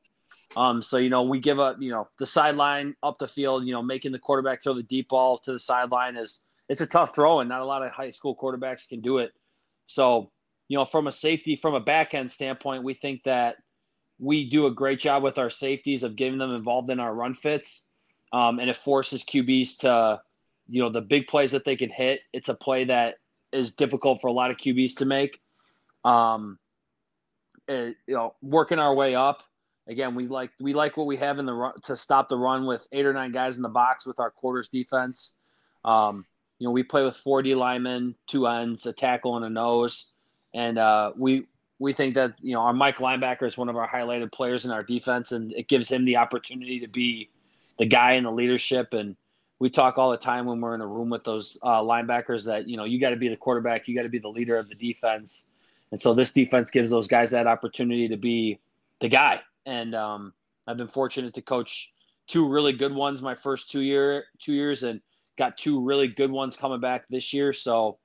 Um, 0.56 0.82
so 0.82 0.96
you 0.96 1.10
know 1.10 1.22
we 1.24 1.40
give 1.40 1.58
up. 1.58 1.76
You 1.80 1.90
know 1.90 2.08
the 2.18 2.26
sideline 2.26 2.94
up 3.02 3.18
the 3.18 3.28
field. 3.28 3.66
You 3.66 3.72
know 3.72 3.82
making 3.82 4.12
the 4.12 4.18
quarterback 4.18 4.62
throw 4.62 4.74
the 4.74 4.82
deep 4.82 5.08
ball 5.08 5.38
to 5.38 5.52
the 5.52 5.58
sideline 5.58 6.16
is 6.16 6.44
it's 6.68 6.80
a 6.80 6.86
tough 6.86 7.14
throw, 7.14 7.40
and 7.40 7.48
not 7.48 7.60
a 7.60 7.66
lot 7.66 7.82
of 7.82 7.92
high 7.92 8.10
school 8.10 8.36
quarterbacks 8.36 8.88
can 8.88 9.00
do 9.00 9.18
it. 9.18 9.32
So 9.86 10.30
you 10.68 10.78
know 10.78 10.84
from 10.84 11.06
a 11.06 11.12
safety 11.12 11.56
from 11.56 11.74
a 11.74 11.80
back 11.80 12.14
end 12.14 12.30
standpoint, 12.30 12.84
we 12.84 12.94
think 12.94 13.22
that 13.24 13.56
we 14.18 14.48
do 14.48 14.66
a 14.66 14.70
great 14.70 15.00
job 15.00 15.24
with 15.24 15.38
our 15.38 15.50
safeties 15.50 16.04
of 16.04 16.14
getting 16.14 16.38
them 16.38 16.54
involved 16.54 16.88
in 16.90 17.00
our 17.00 17.12
run 17.12 17.34
fits 17.34 17.84
um, 18.32 18.58
and 18.58 18.68
it 18.68 18.76
forces 18.76 19.24
QBs 19.24 19.78
to, 19.78 20.20
you 20.68 20.82
know, 20.82 20.90
the 20.90 21.00
big 21.00 21.26
plays 21.26 21.52
that 21.52 21.64
they 21.64 21.76
can 21.76 21.90
hit. 21.90 22.20
It's 22.32 22.48
a 22.48 22.54
play 22.54 22.84
that 22.84 23.16
is 23.52 23.72
difficult 23.72 24.20
for 24.20 24.28
a 24.28 24.32
lot 24.32 24.50
of 24.50 24.56
QBs 24.56 24.96
to 24.96 25.04
make. 25.04 25.40
Um, 26.04 26.58
it, 27.68 27.96
you 28.06 28.14
know, 28.14 28.34
working 28.42 28.78
our 28.78 28.94
way 28.94 29.14
up. 29.14 29.42
Again, 29.86 30.14
we 30.14 30.26
like 30.26 30.50
we 30.60 30.72
like 30.72 30.96
what 30.96 31.06
we 31.06 31.16
have 31.18 31.38
in 31.38 31.44
the 31.44 31.52
run 31.52 31.74
to 31.82 31.96
stop 31.96 32.28
the 32.28 32.38
run 32.38 32.64
with 32.64 32.86
eight 32.92 33.04
or 33.04 33.12
nine 33.12 33.32
guys 33.32 33.56
in 33.56 33.62
the 33.62 33.68
box 33.68 34.06
with 34.06 34.18
our 34.18 34.30
quarters 34.30 34.68
defense. 34.68 35.36
Um, 35.84 36.24
you 36.58 36.66
know, 36.66 36.70
we 36.72 36.82
play 36.82 37.02
with 37.02 37.16
four 37.16 37.42
D 37.42 37.54
linemen, 37.54 38.14
two 38.26 38.46
ends, 38.46 38.86
a 38.86 38.92
tackle, 38.94 39.36
and 39.36 39.44
a 39.44 39.50
nose, 39.50 40.06
and 40.54 40.78
uh, 40.78 41.12
we 41.16 41.46
we 41.78 41.92
think 41.92 42.14
that 42.14 42.34
you 42.40 42.54
know 42.54 42.60
our 42.60 42.72
Mike 42.72 42.96
linebacker 42.96 43.46
is 43.46 43.58
one 43.58 43.68
of 43.68 43.76
our 43.76 43.88
highlighted 43.88 44.32
players 44.32 44.64
in 44.64 44.70
our 44.70 44.82
defense, 44.82 45.32
and 45.32 45.52
it 45.52 45.68
gives 45.68 45.90
him 45.90 46.06
the 46.06 46.16
opportunity 46.16 46.80
to 46.80 46.88
be 46.88 47.28
the 47.78 47.86
guy 47.86 48.12
in 48.12 48.24
the 48.24 48.32
leadership. 48.32 48.92
And 48.92 49.16
we 49.58 49.70
talk 49.70 49.98
all 49.98 50.10
the 50.10 50.16
time 50.16 50.46
when 50.46 50.60
we're 50.60 50.74
in 50.74 50.80
a 50.80 50.86
room 50.86 51.10
with 51.10 51.24
those 51.24 51.58
uh, 51.62 51.80
linebackers 51.80 52.44
that 52.46 52.68
you 52.68 52.76
know 52.76 52.84
you 52.84 53.00
got 53.00 53.10
to 53.10 53.16
be 53.16 53.28
the 53.28 53.36
quarterback, 53.36 53.88
you 53.88 53.94
got 53.94 54.02
to 54.02 54.08
be 54.08 54.18
the 54.18 54.28
leader 54.28 54.56
of 54.56 54.68
the 54.68 54.74
defense, 54.74 55.46
and 55.90 56.00
so 56.00 56.14
this 56.14 56.32
defense 56.32 56.70
gives 56.70 56.90
those 56.90 57.08
guys 57.08 57.30
that 57.30 57.46
opportunity 57.46 58.08
to 58.08 58.16
be 58.16 58.58
the 59.00 59.08
guy. 59.08 59.40
And 59.66 59.94
um, 59.94 60.32
I've 60.66 60.76
been 60.76 60.88
fortunate 60.88 61.34
to 61.34 61.42
coach 61.42 61.92
two 62.26 62.48
really 62.48 62.72
good 62.72 62.94
ones 62.94 63.22
my 63.22 63.34
first 63.34 63.70
two 63.70 63.80
year 63.80 64.24
two 64.38 64.52
years, 64.52 64.82
and 64.82 65.00
got 65.38 65.56
two 65.56 65.80
really 65.80 66.08
good 66.08 66.30
ones 66.30 66.56
coming 66.56 66.80
back 66.80 67.06
this 67.08 67.32
year. 67.32 67.52
So 67.52 67.98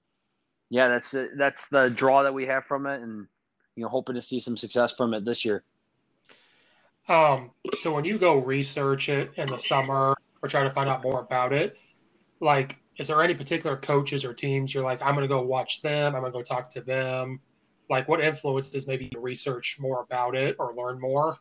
yeah, 0.69 0.88
that's 0.88 1.15
that's 1.38 1.67
the 1.69 1.89
draw 1.89 2.23
that 2.23 2.34
we 2.34 2.45
have 2.45 2.63
from 2.63 2.86
it, 2.86 3.01
and 3.01 3.27
you 3.75 3.84
know, 3.84 3.89
hoping 3.89 4.15
to 4.15 4.21
see 4.21 4.39
some 4.39 4.58
success 4.58 4.93
from 4.93 5.13
it 5.13 5.25
this 5.25 5.43
year. 5.43 5.63
Um, 7.10 7.52
so 7.74 7.93
when 7.93 8.06
you 8.06 8.19
go 8.19 8.38
research 8.38 9.10
it 9.10 9.32
in 9.38 9.48
the 9.48 9.58
summer 9.58 10.15
or 10.41 10.50
try 10.50 10.63
to 10.63 10.69
find 10.69 10.88
out 10.88 11.04
more 11.04 11.22
about 11.22 11.52
it, 11.52 11.78
like, 12.39 12.78
is 12.98 13.08
there 13.08 13.22
any 13.24 13.34
particular 13.34 13.76
coaches 13.76 14.24
or 14.24 14.34
teams 14.34 14.74
you're 14.74 14.84
like, 14.84 15.02
I'm 15.02 15.15
going 15.15 15.24
to 15.24 15.28
go 15.28 15.41
watch 15.41 15.82
them, 15.82 16.15
I'm 16.15 16.22
going 16.22 16.32
to 16.32 16.38
go 16.38 16.43
talk 16.43 16.69
to 16.72 16.82
them? 16.82 17.39
Like, 17.89 18.08
what 18.08 18.22
influences 18.22 18.88
maybe 18.88 19.10
you 19.12 19.19
research 19.19 19.78
more 19.80 20.04
about 20.04 20.36
it 20.36 20.56
or 20.60 20.76
learn 20.76 21.00
more? 21.02 21.36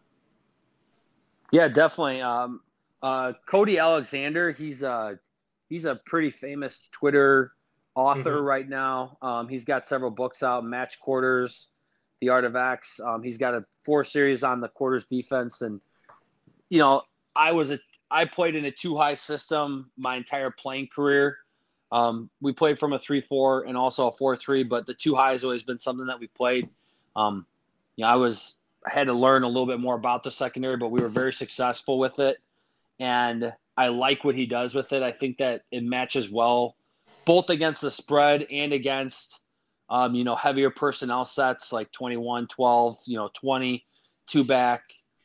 Yeah, 1.53 1.69
definitely. 1.69 2.23
Um, 2.23 2.61
uh, 3.03 3.33
Cody 3.47 3.79
Alexander, 3.79 4.53
he's 4.53 4.83
a 4.83 5.19
he's 5.69 5.85
a 5.85 5.97
pretty 6.07 6.31
famous 6.31 6.89
Twitter 6.93 7.53
author 7.95 8.37
mm-hmm. 8.37 8.45
right 8.45 8.69
now. 8.69 9.19
Um, 9.21 9.49
he's 9.49 9.65
got 9.65 9.87
several 9.87 10.11
books 10.11 10.43
out, 10.43 10.65
Match 10.65 10.99
Quarters, 11.01 11.69
The 12.21 12.31
Art 12.31 12.45
of 12.45 12.57
X. 12.57 13.01
Um, 13.05 13.23
he's 13.23 13.39
got 13.39 13.55
a 13.55 13.65
four 13.85 14.05
series 14.05 14.43
on 14.43 14.61
the 14.61 14.69
quarters 14.69 15.05
defense, 15.05 15.63
and 15.63 15.81
you 16.69 16.79
know, 16.79 17.03
I 17.35 17.53
was 17.53 17.71
a 17.71 17.79
I 18.11 18.25
played 18.25 18.55
in 18.55 18.65
a 18.65 18.71
two 18.71 18.97
high 18.97 19.15
system 19.15 19.91
my 19.97 20.17
entire 20.17 20.51
playing 20.51 20.89
career. 20.95 21.39
Um, 21.91 22.29
we 22.41 22.53
played 22.53 22.79
from 22.79 22.93
a 22.93 22.99
three 22.99 23.21
four 23.21 23.65
and 23.65 23.77
also 23.77 24.09
a 24.09 24.13
four 24.13 24.37
three, 24.37 24.63
but 24.63 24.87
the 24.87 24.95
two 24.95 25.15
high 25.15 25.33
has 25.33 25.45
always 25.45 25.63
been 25.63 25.79
something 25.79 26.07
that 26.07 26.21
we 26.21 26.27
played. 26.27 26.69
Um, 27.17 27.47
you 27.97 28.05
know, 28.05 28.11
I 28.11 28.17
was 28.17 28.57
I 28.87 28.93
had 28.93 29.07
to 29.07 29.13
learn 29.13 29.43
a 29.43 29.49
little 29.49 29.67
bit 29.67 29.81
more 29.81 29.95
about 29.95 30.23
the 30.23 30.31
secondary, 30.31 30.77
but 30.77 30.91
we 30.91 31.01
were 31.01 31.09
very 31.09 31.33
successful 31.33 31.99
with 31.99 32.19
it, 32.19 32.39
and 33.01 33.53
I 33.77 33.89
like 33.89 34.25
what 34.25 34.35
he 34.35 34.47
does 34.47 34.75
with 34.75 34.93
it. 34.93 35.03
I 35.03 35.13
think 35.13 35.39
that 35.39 35.63
it 35.71 35.85
matches 35.85 36.29
well, 36.29 36.77
both 37.25 37.49
against 37.49 37.81
the 37.81 37.91
spread 37.91 38.47
and 38.51 38.73
against, 38.73 39.41
um, 39.91 40.15
you 40.15 40.25
know, 40.25 40.37
heavier 40.37 40.71
personnel 40.71 41.25
sets 41.25 41.73
like 41.73 41.91
21, 41.93 42.47
12, 42.49 42.99
you 43.07 43.17
know, 43.17 43.31
20, 43.35 43.85
two 44.27 44.45
back, 44.45 44.83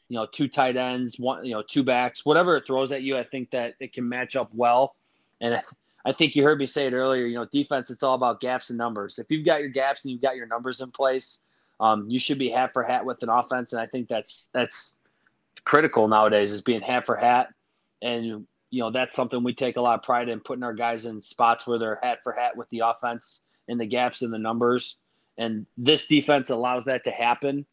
you 0.09 0.15
know, 0.15 0.25
two 0.25 0.47
tight 0.47 0.77
ends, 0.77 1.19
one, 1.19 1.45
you 1.45 1.53
know, 1.53 1.63
two 1.67 1.83
backs, 1.83 2.25
whatever 2.25 2.55
it 2.55 2.65
throws 2.65 2.91
at 2.91 3.01
you. 3.01 3.17
I 3.17 3.23
think 3.23 3.51
that 3.51 3.75
it 3.79 3.93
can 3.93 4.07
match 4.07 4.35
up 4.35 4.49
well, 4.53 4.95
and 5.41 5.61
I 6.05 6.11
think 6.11 6.35
you 6.35 6.43
heard 6.43 6.59
me 6.59 6.65
say 6.65 6.87
it 6.87 6.93
earlier. 6.93 7.25
You 7.25 7.35
know, 7.35 7.45
defense, 7.45 7.89
it's 7.89 8.03
all 8.03 8.15
about 8.15 8.39
gaps 8.39 8.69
and 8.69 8.77
numbers. 8.77 9.19
If 9.19 9.31
you've 9.31 9.45
got 9.45 9.61
your 9.61 9.69
gaps 9.69 10.03
and 10.03 10.11
you've 10.11 10.21
got 10.21 10.35
your 10.35 10.47
numbers 10.47 10.81
in 10.81 10.91
place, 10.91 11.39
um, 11.79 12.09
you 12.09 12.19
should 12.19 12.39
be 12.39 12.49
hat 12.49 12.73
for 12.73 12.83
hat 12.83 13.05
with 13.05 13.23
an 13.23 13.29
offense. 13.29 13.73
And 13.73 13.81
I 13.81 13.85
think 13.85 14.07
that's 14.07 14.49
that's 14.53 14.97
critical 15.65 16.07
nowadays 16.07 16.51
is 16.51 16.61
being 16.61 16.81
hat 16.81 17.05
for 17.05 17.15
hat. 17.15 17.49
And 18.01 18.45
you 18.69 18.79
know 18.79 18.91
that's 18.91 19.15
something 19.15 19.43
we 19.43 19.53
take 19.53 19.77
a 19.77 19.81
lot 19.81 19.95
of 19.95 20.03
pride 20.03 20.29
in 20.29 20.39
putting 20.39 20.63
our 20.63 20.73
guys 20.73 21.05
in 21.05 21.21
spots 21.21 21.67
where 21.67 21.77
they're 21.77 21.99
hat 22.01 22.23
for 22.23 22.33
hat 22.33 22.57
with 22.57 22.69
the 22.69 22.79
offense 22.79 23.41
and 23.67 23.79
the 23.79 23.85
gaps 23.85 24.21
in 24.21 24.31
the 24.31 24.37
numbers. 24.37 24.97
And 25.37 25.65
this 25.77 26.07
defense 26.07 26.49
allows 26.49 26.85
that 26.85 27.05
to 27.05 27.11
happen. 27.11 27.65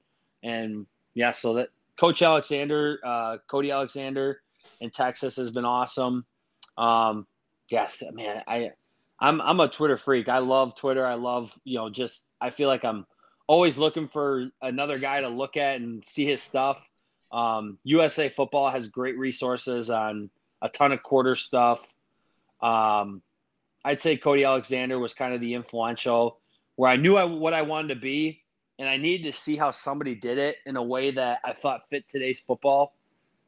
And 0.42 0.86
yeah, 1.14 1.32
so 1.32 1.54
that 1.54 1.68
Coach 1.98 2.22
Alexander, 2.22 2.98
uh, 3.04 3.38
Cody 3.46 3.70
Alexander 3.70 4.40
in 4.80 4.90
Texas 4.90 5.36
has 5.36 5.50
been 5.50 5.64
awesome. 5.64 6.24
Um, 6.78 7.26
yes, 7.68 8.02
man, 8.12 8.42
I 8.46 8.70
I'm 9.18 9.40
I'm 9.40 9.60
a 9.60 9.68
Twitter 9.68 9.96
freak. 9.96 10.28
I 10.28 10.38
love 10.38 10.76
Twitter. 10.76 11.06
I 11.06 11.14
love, 11.14 11.58
you 11.64 11.76
know, 11.76 11.90
just 11.90 12.24
I 12.40 12.50
feel 12.50 12.68
like 12.68 12.84
I'm 12.84 13.06
always 13.46 13.76
looking 13.76 14.08
for 14.08 14.48
another 14.62 14.98
guy 14.98 15.20
to 15.20 15.28
look 15.28 15.56
at 15.56 15.76
and 15.76 16.06
see 16.06 16.24
his 16.24 16.42
stuff. 16.42 16.88
Um, 17.30 17.78
USA 17.84 18.28
Football 18.28 18.70
has 18.70 18.88
great 18.88 19.18
resources 19.18 19.90
on 19.90 20.30
a 20.62 20.68
ton 20.68 20.92
of 20.92 21.02
quarter 21.02 21.34
stuff. 21.34 21.94
Um, 22.62 23.22
I'd 23.84 24.00
say 24.00 24.16
Cody 24.16 24.44
Alexander 24.44 24.98
was 24.98 25.14
kind 25.14 25.34
of 25.34 25.40
the 25.40 25.54
influential, 25.54 26.38
where 26.76 26.90
I 26.90 26.96
knew 26.96 27.16
I, 27.16 27.24
what 27.24 27.54
I 27.54 27.62
wanted 27.62 27.94
to 27.94 28.00
be, 28.00 28.42
and 28.78 28.88
I 28.88 28.96
needed 28.96 29.32
to 29.32 29.38
see 29.38 29.56
how 29.56 29.70
somebody 29.70 30.14
did 30.14 30.38
it 30.38 30.56
in 30.66 30.76
a 30.76 30.82
way 30.82 31.10
that 31.12 31.40
I 31.44 31.52
thought 31.52 31.88
fit 31.90 32.08
today's 32.08 32.40
football. 32.40 32.94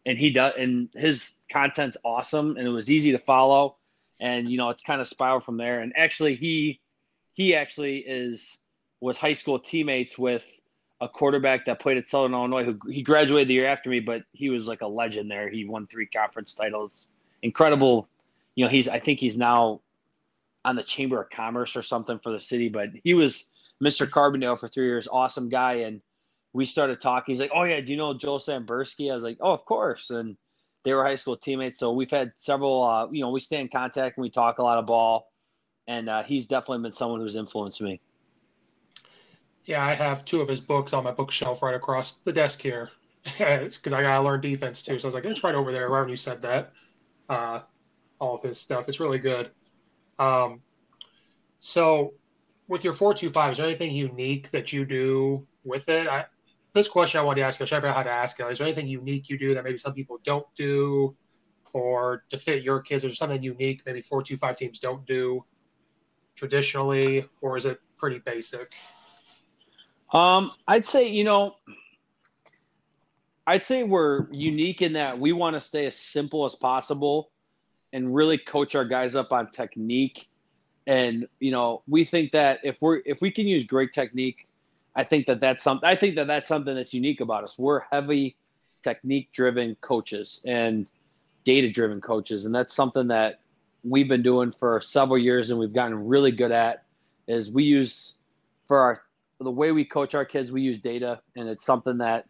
And 0.04 0.18
he 0.18 0.30
does, 0.30 0.54
and 0.58 0.88
his 0.94 1.38
content's 1.50 1.96
awesome, 2.04 2.56
and 2.56 2.66
it 2.66 2.70
was 2.70 2.90
easy 2.90 3.12
to 3.12 3.18
follow 3.18 3.76
and 4.22 4.48
you 4.48 4.56
know 4.56 4.70
it's 4.70 4.82
kind 4.82 5.00
of 5.00 5.08
spiraled 5.08 5.44
from 5.44 5.58
there. 5.58 5.80
And 5.80 5.92
actually, 5.96 6.36
he 6.36 6.80
he 7.34 7.54
actually 7.54 7.98
is 7.98 8.58
was 9.00 9.18
high 9.18 9.32
school 9.32 9.58
teammates 9.58 10.16
with 10.16 10.46
a 11.00 11.08
quarterback 11.08 11.66
that 11.66 11.80
played 11.80 11.96
at 11.96 12.06
Southern 12.06 12.32
Illinois 12.32 12.64
who 12.64 12.78
he 12.88 13.02
graduated 13.02 13.48
the 13.48 13.54
year 13.54 13.66
after 13.66 13.90
me, 13.90 13.98
but 13.98 14.22
he 14.32 14.48
was 14.48 14.68
like 14.68 14.80
a 14.80 14.86
legend 14.86 15.30
there. 15.30 15.50
He 15.50 15.64
won 15.64 15.88
three 15.88 16.06
conference 16.06 16.54
titles. 16.54 17.08
Incredible. 17.42 18.08
You 18.54 18.64
know, 18.64 18.70
he's 18.70 18.88
I 18.88 19.00
think 19.00 19.18
he's 19.18 19.36
now 19.36 19.80
on 20.64 20.76
the 20.76 20.82
Chamber 20.82 21.20
of 21.20 21.30
Commerce 21.30 21.76
or 21.76 21.82
something 21.82 22.18
for 22.18 22.32
the 22.32 22.40
city, 22.40 22.68
but 22.68 22.90
he 23.02 23.14
was 23.14 23.50
Mr. 23.82 24.08
Carbondale 24.08 24.58
for 24.58 24.68
three 24.68 24.86
years. 24.86 25.08
Awesome 25.10 25.48
guy. 25.48 25.74
And 25.74 26.00
we 26.52 26.64
started 26.64 27.00
talking. 27.00 27.32
He's 27.32 27.40
like, 27.40 27.50
Oh 27.54 27.64
yeah, 27.64 27.80
do 27.80 27.90
you 27.90 27.98
know 27.98 28.14
Joel 28.14 28.38
Sambursky? 28.38 29.10
I 29.10 29.14
was 29.14 29.24
like, 29.24 29.38
Oh, 29.40 29.52
of 29.52 29.64
course. 29.64 30.10
And 30.10 30.36
they 30.84 30.92
were 30.92 31.04
high 31.04 31.16
school 31.16 31.36
teammates. 31.36 31.78
So 31.78 31.92
we've 31.92 32.10
had 32.10 32.32
several, 32.34 32.82
uh, 32.82 33.08
you 33.10 33.20
know, 33.20 33.30
we 33.30 33.40
stay 33.40 33.60
in 33.60 33.68
contact 33.68 34.16
and 34.16 34.22
we 34.22 34.30
talk 34.30 34.58
a 34.58 34.62
lot 34.62 34.78
of 34.78 34.86
ball. 34.86 35.28
And 35.88 36.08
uh, 36.08 36.22
he's 36.22 36.46
definitely 36.46 36.82
been 36.82 36.92
someone 36.92 37.20
who's 37.20 37.36
influenced 37.36 37.80
me. 37.80 38.00
Yeah, 39.64 39.84
I 39.84 39.94
have 39.94 40.24
two 40.24 40.40
of 40.40 40.48
his 40.48 40.60
books 40.60 40.92
on 40.92 41.04
my 41.04 41.12
bookshelf 41.12 41.62
right 41.62 41.74
across 41.74 42.14
the 42.14 42.32
desk 42.32 42.60
here 42.60 42.90
because 43.38 43.92
I 43.92 44.02
got 44.02 44.18
to 44.18 44.22
learn 44.22 44.40
defense 44.40 44.82
too. 44.82 44.98
So 44.98 45.06
I 45.06 45.08
was 45.08 45.14
like, 45.14 45.24
it's 45.24 45.44
right 45.44 45.54
over 45.54 45.72
there. 45.72 45.88
Right 45.88 46.00
when 46.00 46.08
you 46.08 46.16
said 46.16 46.42
that, 46.42 46.72
uh, 47.28 47.60
all 48.18 48.34
of 48.34 48.42
his 48.42 48.60
stuff. 48.60 48.88
It's 48.88 49.00
really 49.00 49.18
good. 49.18 49.50
Um, 50.22 50.60
so 51.58 52.14
with 52.68 52.84
your 52.84 52.92
425, 52.92 53.52
is 53.52 53.58
there 53.58 53.66
anything 53.66 53.94
unique 53.94 54.50
that 54.50 54.72
you 54.72 54.84
do 54.84 55.46
with 55.64 55.88
it? 55.88 56.06
I, 56.06 56.26
this 56.72 56.88
question 56.88 57.20
I 57.20 57.24
wanted 57.24 57.40
to 57.40 57.46
ask 57.46 57.58
you, 57.58 57.64
I 57.64 57.66
should 57.66 57.84
how 57.84 58.02
to 58.02 58.10
ask 58.10 58.38
it. 58.38 58.46
Is 58.50 58.58
there 58.58 58.66
anything 58.66 58.86
unique 58.86 59.28
you 59.28 59.38
do 59.38 59.54
that 59.54 59.64
maybe 59.64 59.78
some 59.78 59.94
people 59.94 60.18
don't 60.24 60.46
do, 60.54 61.16
or 61.72 62.24
to 62.30 62.38
fit 62.38 62.62
your 62.62 62.80
kids? 62.80 63.04
Is 63.04 63.10
there 63.10 63.16
something 63.16 63.42
unique 63.42 63.82
maybe 63.84 64.00
four 64.00 64.22
two 64.22 64.36
five 64.36 64.56
teams 64.56 64.78
don't 64.78 65.04
do 65.06 65.44
traditionally, 66.36 67.24
or 67.40 67.56
is 67.56 67.66
it 67.66 67.80
pretty 67.98 68.20
basic? 68.20 68.72
Um, 70.12 70.50
I'd 70.68 70.86
say 70.86 71.08
you 71.08 71.24
know, 71.24 71.56
I'd 73.46 73.62
say 73.62 73.82
we're 73.82 74.32
unique 74.32 74.82
in 74.82 74.92
that 74.94 75.18
we 75.18 75.32
want 75.32 75.56
to 75.56 75.60
stay 75.60 75.86
as 75.86 75.96
simple 75.96 76.44
as 76.44 76.54
possible 76.54 77.31
and 77.92 78.14
really 78.14 78.38
coach 78.38 78.74
our 78.74 78.84
guys 78.84 79.14
up 79.14 79.32
on 79.32 79.50
technique. 79.50 80.28
And 80.86 81.26
you 81.40 81.50
know, 81.50 81.82
we 81.86 82.04
think 82.04 82.32
that 82.32 82.60
if 82.64 82.80
we're 82.80 83.02
if 83.04 83.20
we 83.20 83.30
can 83.30 83.46
use 83.46 83.64
great 83.64 83.92
technique 83.92 84.46
I 84.94 85.04
think 85.04 85.26
that 85.26 85.40
that's 85.40 85.62
something. 85.62 85.88
I 85.88 85.96
think 85.96 86.16
that 86.16 86.26
that's 86.26 86.48
something 86.48 86.74
that's 86.74 86.92
unique 86.92 87.20
about 87.20 87.44
us. 87.44 87.58
We're 87.58 87.80
heavy 87.80 88.36
technique-driven 88.82 89.76
coaches 89.80 90.42
and 90.46 90.86
data-driven 91.44 92.00
coaches, 92.00 92.44
and 92.44 92.54
that's 92.54 92.74
something 92.74 93.08
that 93.08 93.40
we've 93.84 94.08
been 94.08 94.22
doing 94.22 94.52
for 94.52 94.80
several 94.80 95.18
years, 95.18 95.50
and 95.50 95.58
we've 95.58 95.72
gotten 95.72 96.06
really 96.06 96.30
good 96.30 96.52
at. 96.52 96.84
Is 97.26 97.50
we 97.50 97.64
use 97.64 98.14
for 98.68 98.78
our 98.78 99.02
the 99.40 99.50
way 99.50 99.72
we 99.72 99.84
coach 99.84 100.14
our 100.14 100.24
kids, 100.24 100.52
we 100.52 100.62
use 100.62 100.78
data, 100.78 101.20
and 101.36 101.48
it's 101.48 101.64
something 101.64 101.98
that 101.98 102.26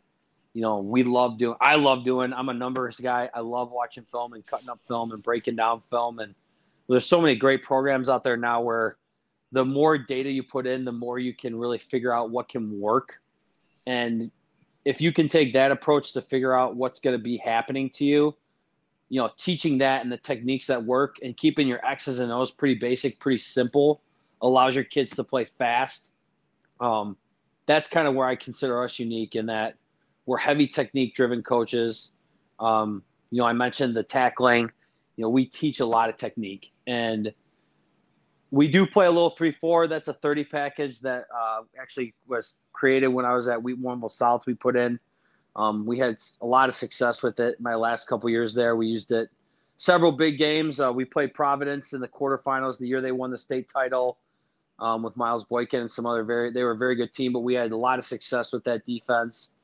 you 0.55 0.62
know 0.62 0.79
we 0.79 1.03
love 1.03 1.38
doing. 1.38 1.57
I 1.61 1.77
love 1.77 2.05
doing. 2.05 2.33
I'm 2.33 2.49
a 2.49 2.55
numbers 2.55 3.01
guy. 3.01 3.31
I 3.35 3.41
love 3.41 3.71
watching 3.71 4.05
film 4.11 4.33
and 4.33 4.45
cutting 4.47 4.69
up 4.69 4.81
film 4.87 5.12
and 5.12 5.23
breaking 5.23 5.57
down 5.57 5.83
film, 5.91 6.19
and 6.19 6.35
there's 6.88 7.07
so 7.07 7.21
many 7.21 7.37
great 7.37 7.62
programs 7.62 8.09
out 8.09 8.23
there 8.23 8.37
now 8.37 8.61
where 8.61 8.97
the 9.53 9.65
more 9.65 9.99
data 9.99 10.31
you 10.31 10.43
put 10.43 10.67
in, 10.67 10.85
the 10.85 10.93
more 10.93 11.19
you 11.19 11.35
can 11.35 11.55
really 11.57 11.79
figure 11.79 12.12
out 12.12 12.31
what 12.31 12.49
can 12.49 12.81
work. 12.81 13.21
And 13.87 14.31
if 14.85 15.01
you 15.01 15.12
can 15.12 15.29
take 15.29 15.53
that 15.53 15.71
approach 15.71 16.12
to 16.12 16.23
figure 16.23 16.55
out 16.55 16.75
what's 16.77 17.01
going 17.01 17.17
to 17.17 17.23
be 17.23 17.37
happening 17.37 17.91
to 17.91 18.05
you, 18.05 18.35
you 19.11 19.21
know, 19.21 19.31
teaching 19.37 19.79
that 19.79 20.03
and 20.03 20.11
the 20.11 20.17
techniques 20.17 20.67
that 20.67 20.83
work 20.83 21.17
and 21.23 21.37
keeping 21.37 21.69
your 21.69 21.85
X's 21.87 22.19
and 22.19 22.33
O's 22.33 22.51
pretty 22.51 22.77
basic, 22.77 23.21
pretty 23.21 23.38
simple 23.38 24.01
allows 24.41 24.75
your 24.75 24.85
kids 24.85 25.15
to 25.17 25.23
play 25.23 25.45
fast. 25.45 26.17
Um, 26.81 27.17
that's 27.67 27.88
kind 27.88 28.09
of 28.09 28.15
where 28.15 28.27
I 28.27 28.37
consider 28.37 28.83
us 28.83 28.99
unique 28.99 29.37
in 29.37 29.47
that 29.47 29.77
we're 30.27 30.39
heavy 30.39 30.67
technique 30.67 31.15
driven 31.15 31.43
coaches. 31.43 32.13
Um, 32.61 33.03
you 33.31 33.39
know, 33.39 33.47
I 33.47 33.53
mentioned 33.53 33.97
the 33.97 34.03
tackling. 34.03 34.71
You 35.17 35.23
know, 35.23 35.29
we 35.29 35.47
teach 35.47 35.81
a 35.81 35.87
lot 35.87 36.09
of 36.09 36.17
technique, 36.17 36.73
and 36.87 37.33
we 38.51 38.69
do 38.69 38.87
play 38.87 39.07
a 39.07 39.11
little 39.11 39.31
three 39.31 39.53
four. 39.53 39.87
That's 39.87 40.09
a 40.09 40.13
thirty 40.13 40.45
package 40.45 41.01
that 41.01 41.27
uh, 41.35 41.63
actually 41.81 42.15
was 42.27 42.55
created 42.73 43.09
when 43.09 43.25
I 43.25 43.35
was 43.35 43.49
at 43.49 43.63
Wheaton 43.63 43.83
Warrenville 43.83 44.11
South. 44.11 44.47
We 44.47 44.55
put 44.55 44.77
in. 44.77 44.99
Um, 45.55 45.85
we 45.85 45.99
had 45.99 46.17
a 46.41 46.47
lot 46.47 46.69
of 46.69 46.75
success 46.75 47.23
with 47.23 47.39
it. 47.41 47.61
My 47.61 47.75
last 47.75 48.09
couple 48.09 48.31
years 48.31 48.55
there, 48.55 48.75
we 48.75 48.87
used 48.87 49.11
it 49.13 49.29
several 49.77 50.13
big 50.13 50.39
games. 50.39 50.81
Uh, 50.81 50.93
we 50.93 51.05
played 51.05 51.35
Providence 51.35 51.93
in 51.93 52.01
the 52.01 52.09
quarterfinals 52.09 52.79
the 52.79 52.87
year 52.87 53.01
they 53.01 53.13
won 53.13 53.31
the 53.31 53.39
state 53.39 53.69
title 53.69 54.19
um, 54.79 55.03
with 55.03 55.17
Miles 55.17 55.45
Boykin 55.45 55.81
and 55.81 55.91
some 55.91 56.07
other 56.07 56.25
very. 56.25 56.53
They 56.53 56.63
were 56.63 56.73
a 56.73 56.77
very 56.77 56.95
good 56.95 57.13
team, 57.13 57.33
but 57.33 57.41
we 57.41 57.55
had 57.55 57.73
a 57.73 57.77
lot 57.77 57.99
of 57.99 58.05
success 58.05 58.53
with 58.53 58.65
that 58.65 58.87
defense. 58.87 59.55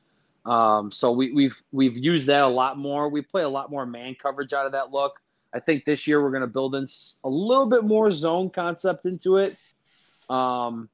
Um, 0.45 0.91
so 0.91 1.13
we, 1.13 1.33
we've 1.33 1.63
we've 1.73 1.97
used 1.97 2.27
that 2.27 2.43
a 2.43 2.49
lot 2.49 2.79
more. 2.79 3.09
We 3.09 3.23
play 3.23 3.43
a 3.43 3.49
lot 3.49 3.71
more 3.71 3.85
man 3.85 4.17
coverage 4.21 4.53
out 4.53 4.67
of 4.67 4.73
that 4.73 4.91
look. 4.91 5.21
I 5.53 5.61
think 5.61 5.85
this 5.85 6.07
year 6.07 6.23
we're 6.23 6.31
going 6.31 6.43
to 6.43 6.47
build 6.47 6.75
in 6.75 6.87
a 7.25 7.29
little 7.29 7.67
bit 7.67 7.85
more 7.85 8.11
zone 8.13 8.51
concept 8.51 9.07
into 9.07 9.37
it. 9.37 9.57
Um, 10.29 10.89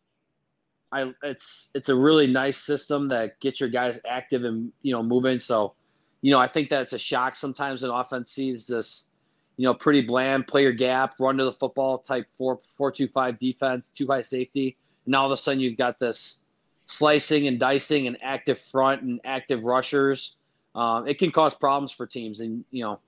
I 0.92 1.12
it's 1.22 1.70
it's 1.74 1.88
a 1.88 1.94
really 1.94 2.28
nice 2.28 2.57
system 2.57 3.09
that 3.09 3.40
gets 3.40 3.59
your 3.59 3.68
guys 3.68 3.98
active 4.09 4.44
and 4.44 4.72
you 4.83 4.92
know 4.92 5.02
moving. 5.02 5.40
So, 5.40 5.74
you 6.22 6.30
know, 6.30 6.38
I 6.38 6.46
think 6.46 6.70
that 6.70 6.83
it's 6.83 6.92
a 6.92 6.98
shock 6.98 7.35
sometimes 7.35 7.83
an 7.83 7.90
offense 7.90 8.30
sees 8.30 8.68
this, 8.68 9.11
you 9.57 9.64
know, 9.64 9.74
pretty 9.74 10.02
bland, 10.02 10.46
play 10.46 10.62
your 10.62 10.72
gap, 10.72 11.14
run 11.18 11.37
to 11.38 11.44
the 11.44 11.52
football 11.52 11.98
type 11.98 12.26
four 12.38 12.61
four 12.76 12.92
two 12.92 13.09
five 13.09 13.40
defense, 13.40 13.90
two 13.90 14.07
high 14.07 14.22
safety, 14.22 14.76
and 15.07 15.16
all 15.16 15.26
of 15.26 15.33
a 15.33 15.37
sudden 15.37 15.59
you've 15.59 15.76
got 15.76 15.98
this 15.98 16.43
slicing 16.87 17.47
and 17.47 17.59
dicing 17.59 18.07
and 18.07 18.16
active 18.23 18.61
front 18.61 19.03
and 19.03 19.20
active 19.25 19.64
rushers. 19.64 20.37
Um, 20.75 21.07
it 21.07 21.18
can 21.18 21.31
cause 21.31 21.55
problems 21.55 21.92
for 21.92 22.07
teams, 22.07 22.40
and 22.40 22.64
you 22.70 22.85
know 22.85 23.01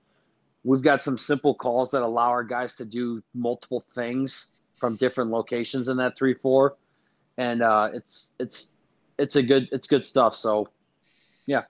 We've 0.67 0.81
got 0.81 1.01
some 1.01 1.17
simple 1.17 1.55
calls 1.55 1.91
that 1.91 2.01
allow 2.01 2.27
our 2.27 2.43
guys 2.43 2.73
to 2.75 2.83
do 2.83 3.23
multiple 3.33 3.85
things 3.95 4.51
from 4.77 4.97
different 4.97 5.31
locations 5.31 5.87
in 5.87 5.95
that 5.95 6.17
three 6.17 6.33
four, 6.33 6.75
and 7.37 7.61
uh, 7.61 7.91
it's 7.93 8.35
it's 8.37 8.75
it's 9.17 9.37
a 9.37 9.43
good 9.43 9.69
it's 9.71 9.87
good 9.87 10.03
stuff. 10.03 10.35
So, 10.35 10.67
yeah. 11.45 11.63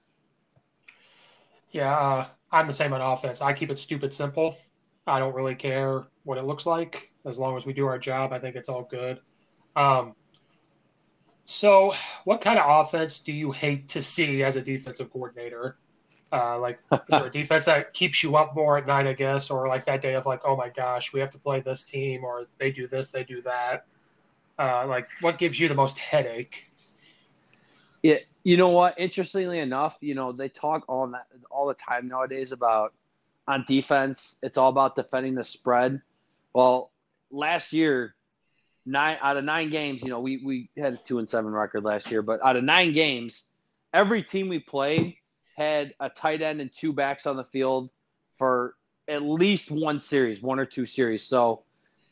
Yeah, 1.69 1.95
uh, 1.95 2.25
I'm 2.51 2.65
the 2.65 2.73
same 2.73 2.91
on 2.91 3.01
offense. 3.01 3.39
I 3.39 3.53
keep 3.53 3.69
it 3.69 3.77
stupid 3.77 4.15
simple. 4.15 4.57
I 5.05 5.19
don't 5.19 5.35
really 5.35 5.53
care 5.53 6.05
what 6.23 6.39
it 6.39 6.45
looks 6.45 6.65
like 6.65 7.11
as 7.23 7.37
long 7.37 7.55
as 7.55 7.67
we 7.67 7.73
do 7.73 7.85
our 7.85 7.99
job. 7.99 8.33
I 8.33 8.39
think 8.39 8.55
it's 8.55 8.67
all 8.67 8.81
good. 8.81 9.19
Um, 9.75 10.15
so, 11.49 11.93
what 12.25 12.41
kind 12.41 12.59
of 12.59 12.85
offense 12.85 13.21
do 13.21 13.31
you 13.31 13.53
hate 13.53 13.87
to 13.89 14.01
see 14.01 14.43
as 14.43 14.57
a 14.57 14.61
defensive 14.61 15.09
coordinator? 15.09 15.77
Uh, 16.29 16.59
like, 16.59 16.77
is 16.91 16.99
there 17.07 17.27
a 17.27 17.31
defense 17.31 17.63
that 17.63 17.93
keeps 17.93 18.21
you 18.21 18.35
up 18.35 18.53
more 18.53 18.77
at 18.77 18.85
night, 18.85 19.07
I 19.07 19.13
guess, 19.13 19.49
or 19.49 19.69
like 19.69 19.85
that 19.85 20.01
day 20.01 20.15
of 20.15 20.25
like, 20.25 20.41
oh 20.43 20.57
my 20.57 20.67
gosh, 20.67 21.13
we 21.13 21.21
have 21.21 21.29
to 21.29 21.37
play 21.37 21.61
this 21.61 21.83
team, 21.83 22.25
or 22.25 22.43
they 22.57 22.69
do 22.69 22.85
this, 22.85 23.11
they 23.11 23.23
do 23.23 23.41
that. 23.43 23.85
Uh, 24.59 24.85
like, 24.87 25.07
what 25.21 25.37
gives 25.37 25.57
you 25.57 25.69
the 25.69 25.73
most 25.73 25.97
headache? 25.97 26.69
Yeah, 28.03 28.17
you 28.43 28.57
know 28.57 28.69
what? 28.69 28.99
Interestingly 28.99 29.59
enough, 29.59 29.97
you 30.01 30.15
know 30.15 30.33
they 30.33 30.49
talk 30.49 30.83
all 30.89 31.07
that 31.07 31.27
all 31.49 31.65
the 31.65 31.75
time 31.75 32.09
nowadays 32.09 32.51
about 32.51 32.93
on 33.47 33.63
defense. 33.65 34.35
It's 34.43 34.57
all 34.57 34.69
about 34.69 34.97
defending 34.97 35.33
the 35.33 35.45
spread. 35.45 36.01
Well, 36.51 36.91
last 37.31 37.71
year, 37.71 38.15
nine 38.87 39.17
out 39.21 39.37
of 39.37 39.43
nine 39.43 39.69
games, 39.69 40.01
you 40.01 40.09
know, 40.09 40.19
we 40.19 40.37
we 40.43 40.69
had 40.77 40.93
a 40.93 40.97
two 40.97 41.19
and 41.19 41.29
seven 41.29 41.51
record 41.51 41.83
last 41.83 42.09
year, 42.09 42.21
but 42.21 42.43
out 42.43 42.55
of 42.55 42.63
nine 42.63 42.93
games, 42.93 43.51
every 43.93 44.23
team 44.23 44.47
we 44.47 44.59
played 44.59 45.15
had 45.55 45.93
a 45.99 46.09
tight 46.09 46.41
end 46.41 46.61
and 46.61 46.71
two 46.71 46.93
backs 46.93 47.27
on 47.27 47.35
the 47.35 47.43
field 47.43 47.89
for 48.37 48.75
at 49.07 49.21
least 49.21 49.71
one 49.71 49.99
series, 49.99 50.41
one 50.41 50.59
or 50.59 50.65
two 50.65 50.85
series. 50.85 51.23
So, 51.23 51.63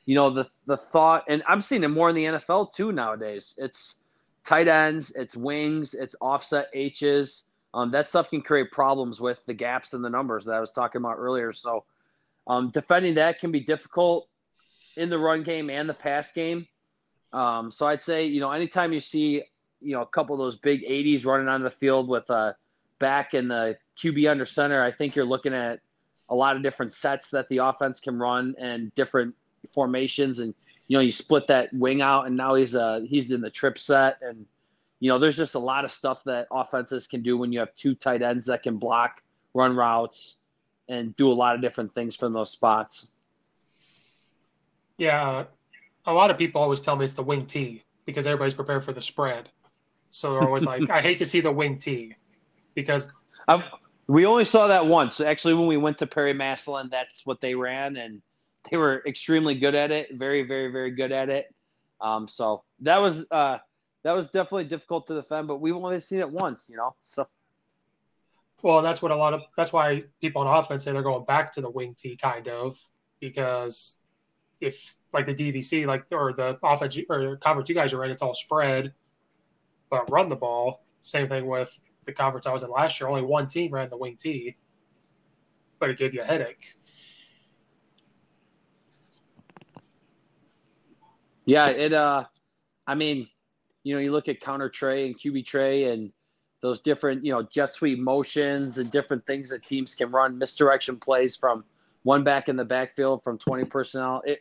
you 0.06 0.16
know, 0.16 0.30
the 0.30 0.48
the 0.68 0.78
thought, 0.78 1.24
and 1.30 1.42
I'm 1.48 1.62
seeing 1.62 1.84
it 1.84 1.88
more 1.88 2.10
in 2.10 2.16
the 2.16 2.26
NFL 2.26 2.74
too 2.74 2.92
nowadays. 2.92 3.56
It's 3.58 4.02
tight 4.44 4.68
ends, 4.68 5.12
it's 5.12 5.36
wings, 5.36 5.94
it's 5.94 6.16
offset 6.22 6.70
H's. 6.74 7.44
Um, 7.74 7.92
that 7.92 8.08
stuff 8.08 8.30
can 8.30 8.42
create 8.42 8.72
problems 8.72 9.20
with 9.20 9.46
the 9.46 9.54
gaps 9.54 9.94
in 9.94 10.02
the 10.02 10.10
numbers 10.10 10.46
that 10.46 10.56
I 10.56 10.60
was 10.60 10.72
talking 10.72 11.02
about 11.02 11.18
earlier. 11.18 11.52
So, 11.52 11.84
um, 12.48 12.70
defending 12.70 13.16
that 13.16 13.40
can 13.40 13.52
be 13.52 13.60
difficult 13.60 14.30
in 14.98 15.10
the 15.10 15.18
run 15.18 15.44
game 15.44 15.70
and 15.70 15.88
the 15.88 15.94
pass 15.94 16.32
game. 16.32 16.68
Um, 17.34 17.72
so 17.72 17.88
I'd 17.88 18.02
say, 18.02 18.26
you 18.26 18.40
know, 18.40 18.52
anytime 18.52 18.94
you 18.94 19.00
see, 19.00 19.44
you 19.82 19.96
know, 19.96 20.02
a 20.02 20.08
couple 20.08 20.36
of 20.36 20.40
those 20.40 20.56
big 20.56 20.82
80s 20.84 21.26
running 21.26 21.48
on 21.48 21.64
the 21.64 21.72
field 21.72 22.08
with 22.08 22.30
a 22.30 22.56
back 23.00 23.34
in 23.34 23.48
the 23.48 23.78
QB 23.98 24.30
under 24.30 24.46
center, 24.46 24.84
I 24.84 24.92
think 24.92 25.16
you're 25.16 25.26
looking 25.26 25.54
at 25.54 25.80
a 26.30 26.36
lot 26.36 26.56
of 26.56 26.64
different 26.64 26.94
sets 26.94 27.30
that 27.32 27.48
the 27.50 27.58
offense 27.58 28.00
can 28.00 28.18
run 28.18 28.56
and 28.58 28.94
different 28.96 29.36
formations. 29.74 30.40
And 30.40 30.54
you 30.88 30.98
know, 30.98 31.02
you 31.02 31.12
split 31.12 31.48
that 31.48 31.74
wing 31.74 32.02
out, 32.02 32.28
and 32.28 32.38
now 32.38 32.56
he's 32.56 32.76
uh 32.76 33.02
he's 33.08 33.30
in 33.32 33.42
the 33.42 33.50
trip 33.50 33.78
set, 33.78 34.20
and 34.22 34.46
you 35.00 35.10
know, 35.10 35.20
there's 35.20 35.38
just 35.38 35.56
a 35.56 35.60
lot 35.60 35.84
of 35.84 35.92
stuff 35.92 36.24
that 36.26 36.48
offenses 36.52 37.08
can 37.08 37.22
do 37.22 37.38
when 37.38 37.52
you 37.52 37.60
have 37.60 37.74
two 37.76 37.96
tight 37.96 38.22
ends 38.22 38.46
that 38.46 38.64
can 38.64 38.78
block, 38.78 39.22
run 39.54 39.76
routes, 39.76 40.38
and 40.88 41.16
do 41.16 41.32
a 41.32 41.34
lot 41.34 41.56
of 41.56 41.62
different 41.62 41.94
things 41.94 42.16
from 42.16 42.34
those 42.34 42.52
spots. 42.52 43.12
Yeah, 44.98 45.46
a 46.06 46.14
lot 46.14 46.32
of 46.32 46.38
people 46.38 46.62
always 46.62 46.82
tell 46.82 46.96
me 46.96 47.06
it's 47.06 47.14
the 47.14 47.24
wing 47.24 47.46
T 47.46 47.84
because 48.06 48.28
everybody's 48.28 48.54
prepared 48.54 48.84
for 48.84 48.94
the 48.94 49.02
spread. 49.02 49.50
So 50.08 50.34
they're 50.34 50.44
always 50.44 50.66
like, 50.66 50.90
I 50.90 51.02
hate 51.02 51.18
to 51.18 51.26
see 51.26 51.42
the 51.42 51.52
wing 51.52 51.78
T 51.78 52.16
because 52.76 53.12
we 54.08 54.26
only 54.26 54.46
saw 54.46 54.68
that 54.68 54.86
once. 54.86 55.20
Actually, 55.20 55.56
when 55.56 55.68
we 55.68 55.78
went 55.78 55.98
to 56.00 56.08
Perry 56.08 56.34
Massillon, 56.34 56.90
that's 56.90 57.26
what 57.26 57.42
they 57.42 57.56
ran, 57.56 57.98
and 57.98 58.22
they 58.70 58.78
were 58.78 59.04
extremely 59.06 59.56
good 59.56 59.76
at 59.76 59.92
it. 59.92 60.16
Very, 60.16 60.44
very, 60.44 60.72
very 60.72 60.92
good 60.92 61.12
at 61.12 61.30
it. 61.30 61.54
Um, 62.00 62.28
so 62.28 62.64
that 62.82 63.02
was 63.02 63.26
uh, 63.32 63.58
that 64.04 64.14
was 64.14 64.28
definitely 64.28 64.66
difficult 64.66 65.08
to 65.08 65.16
defend, 65.16 65.48
but 65.48 65.58
we've 65.58 65.76
only 65.76 66.00
seen 66.00 66.20
it 66.20 66.30
once, 66.30 66.68
you 66.70 66.78
know. 66.78 66.96
So. 67.02 67.28
Well, 68.62 68.82
that's 68.82 69.02
what 69.02 69.12
a 69.12 69.16
lot 69.16 69.34
of 69.34 69.42
that's 69.58 69.74
why 69.74 70.04
people 70.22 70.42
on 70.42 70.58
offense 70.58 70.84
say 70.84 70.92
they're 70.92 71.04
going 71.04 71.26
back 71.26 71.54
to 71.54 71.62
the 71.62 71.70
wing 71.70 71.96
T 71.98 72.16
kind 72.16 72.48
of 72.48 72.78
because 73.20 74.02
if 74.62 74.96
like 75.14 75.26
the 75.26 75.34
DVC 75.34 75.86
like 75.86 76.06
or 76.12 76.34
the 76.34 76.58
offense 76.64 76.98
or 77.10 77.38
coverage 77.38 77.70
you 77.70 77.76
guys 77.76 77.94
are 77.94 78.04
in, 78.04 78.12
it's 78.12 78.22
all 78.22 78.34
spread, 78.34 78.94
but 79.90 80.10
run 80.12 80.30
the 80.30 80.36
ball. 80.36 80.84
Same 81.02 81.28
thing 81.28 81.48
with 81.48 81.78
the 82.06 82.14
conference 82.14 82.46
I 82.46 82.52
was 82.52 82.64
in 82.64 82.70
last 82.70 83.00
year, 83.00 83.10
only 83.10 83.22
one 83.22 83.48
team 83.48 83.74
ran 83.74 83.90
the 83.90 83.98
wing 83.98 84.18
T, 84.18 84.56
but 85.80 85.90
it 85.90 85.98
gave 85.98 86.14
you 86.14 86.22
a 86.22 86.26
headache. 86.26 86.76
Yeah, 91.46 91.68
it. 91.68 91.94
Uh, 91.94 92.26
I 92.88 92.96
mean, 92.96 93.28
you 93.84 93.94
know, 93.94 94.02
you 94.02 94.12
look 94.12 94.28
at 94.28 94.42
counter 94.42 94.70
trey 94.70 95.06
and 95.06 95.20
QB 95.20 95.46
tray 95.46 95.92
and 95.92 96.12
those 96.62 96.82
different, 96.82 97.24
you 97.24 97.32
know, 97.32 97.44
jet 97.44 97.72
sweep 97.72 98.00
motions 98.00 98.80
and 98.80 98.90
different 98.90 99.26
things 99.28 99.50
that 99.50 99.64
teams 99.64 99.94
can 99.94 100.12
run, 100.12 100.38
misdirection 100.38 100.98
plays 100.98 101.36
from 101.36 101.64
one 102.06 102.24
back 102.24 102.50
in 102.50 102.56
the 102.56 102.64
backfield 102.64 103.24
from 103.24 103.40
20 103.40 103.66
personnel. 103.66 104.22
It 104.26 104.40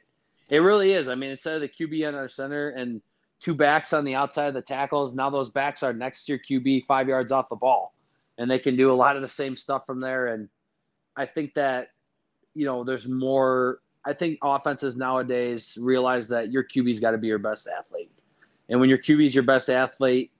it 0.51 0.59
really 0.59 0.93
is. 0.93 1.09
I 1.09 1.15
mean, 1.15 1.31
instead 1.31 1.55
of 1.55 1.63
the 1.63 1.69
QB 1.69 2.07
on 2.07 2.15
our 2.15 2.29
center 2.29 2.69
and 2.69 3.01
two 3.41 3.55
backs 3.55 3.95
on 3.95 4.05
the 4.05 4.15
outside 4.15 4.49
of 4.49 4.55
the 4.55 4.63
tackles. 4.63 5.15
Now 5.15 5.31
those 5.31 5.49
backs 5.51 5.83
are 5.83 5.95
next 5.95 6.25
to 6.25 6.33
your 6.33 6.39
QB, 6.39 6.85
five 6.87 7.09
yards 7.09 7.33
off 7.33 7.49
the 7.49 7.57
ball, 7.57 7.95
and 8.39 8.51
they 8.51 8.59
can 8.59 8.77
do 8.77 8.93
a 8.93 8.95
lot 8.95 9.17
of 9.17 9.23
the 9.23 9.29
same 9.29 9.57
stuff 9.57 9.87
from 9.87 10.01
there. 10.01 10.29
And 10.29 10.49
I 11.17 11.25
think 11.25 11.55
that 11.55 11.89
you 12.55 12.67
know 12.67 12.85
there's 12.85 13.09
more. 13.09 13.81
I 14.07 14.13
think 14.13 14.39
offenses 14.43 14.97
nowadays 14.97 15.79
realize 15.81 16.29
that 16.29 16.53
your 16.53 16.65
QB's 16.65 17.01
got 17.01 17.13
to 17.13 17.19
be 17.19 17.27
your 17.27 17.39
best 17.39 17.67
athlete, 17.67 18.11
and 18.69 18.79
when 18.79 18.91
your 18.91 18.99
QB's 18.99 19.35
your 19.35 19.45
best 19.45 19.71
athlete, 19.71 20.31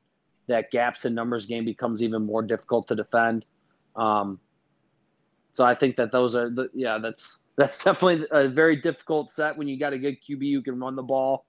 that 0.49 0.71
gaps 0.71 1.07
in 1.07 1.15
numbers 1.15 1.47
game 1.47 1.65
becomes 1.65 2.03
even 2.03 2.27
more 2.27 2.43
difficult 2.43 2.89
to 2.89 2.95
defend. 2.95 3.47
Um, 3.97 4.39
so 5.55 5.65
I 5.65 5.75
think 5.75 5.97
that 5.97 6.13
those 6.13 6.35
are 6.35 6.51
the 6.51 6.69
yeah 6.75 6.99
that's 6.99 7.39
that's 7.57 7.83
definitely 7.85 8.27
a 8.31 8.49
very 8.49 8.77
difficult 8.77 9.31
set 9.31 9.57
when 9.57 9.67
you 9.67 9.79
got 9.79 9.93
a 9.93 9.99
good 9.99 10.19
QB 10.21 10.53
who 10.53 10.63
can 10.63 10.79
run 10.79 10.97
the 10.97 11.03
ball 11.03 11.47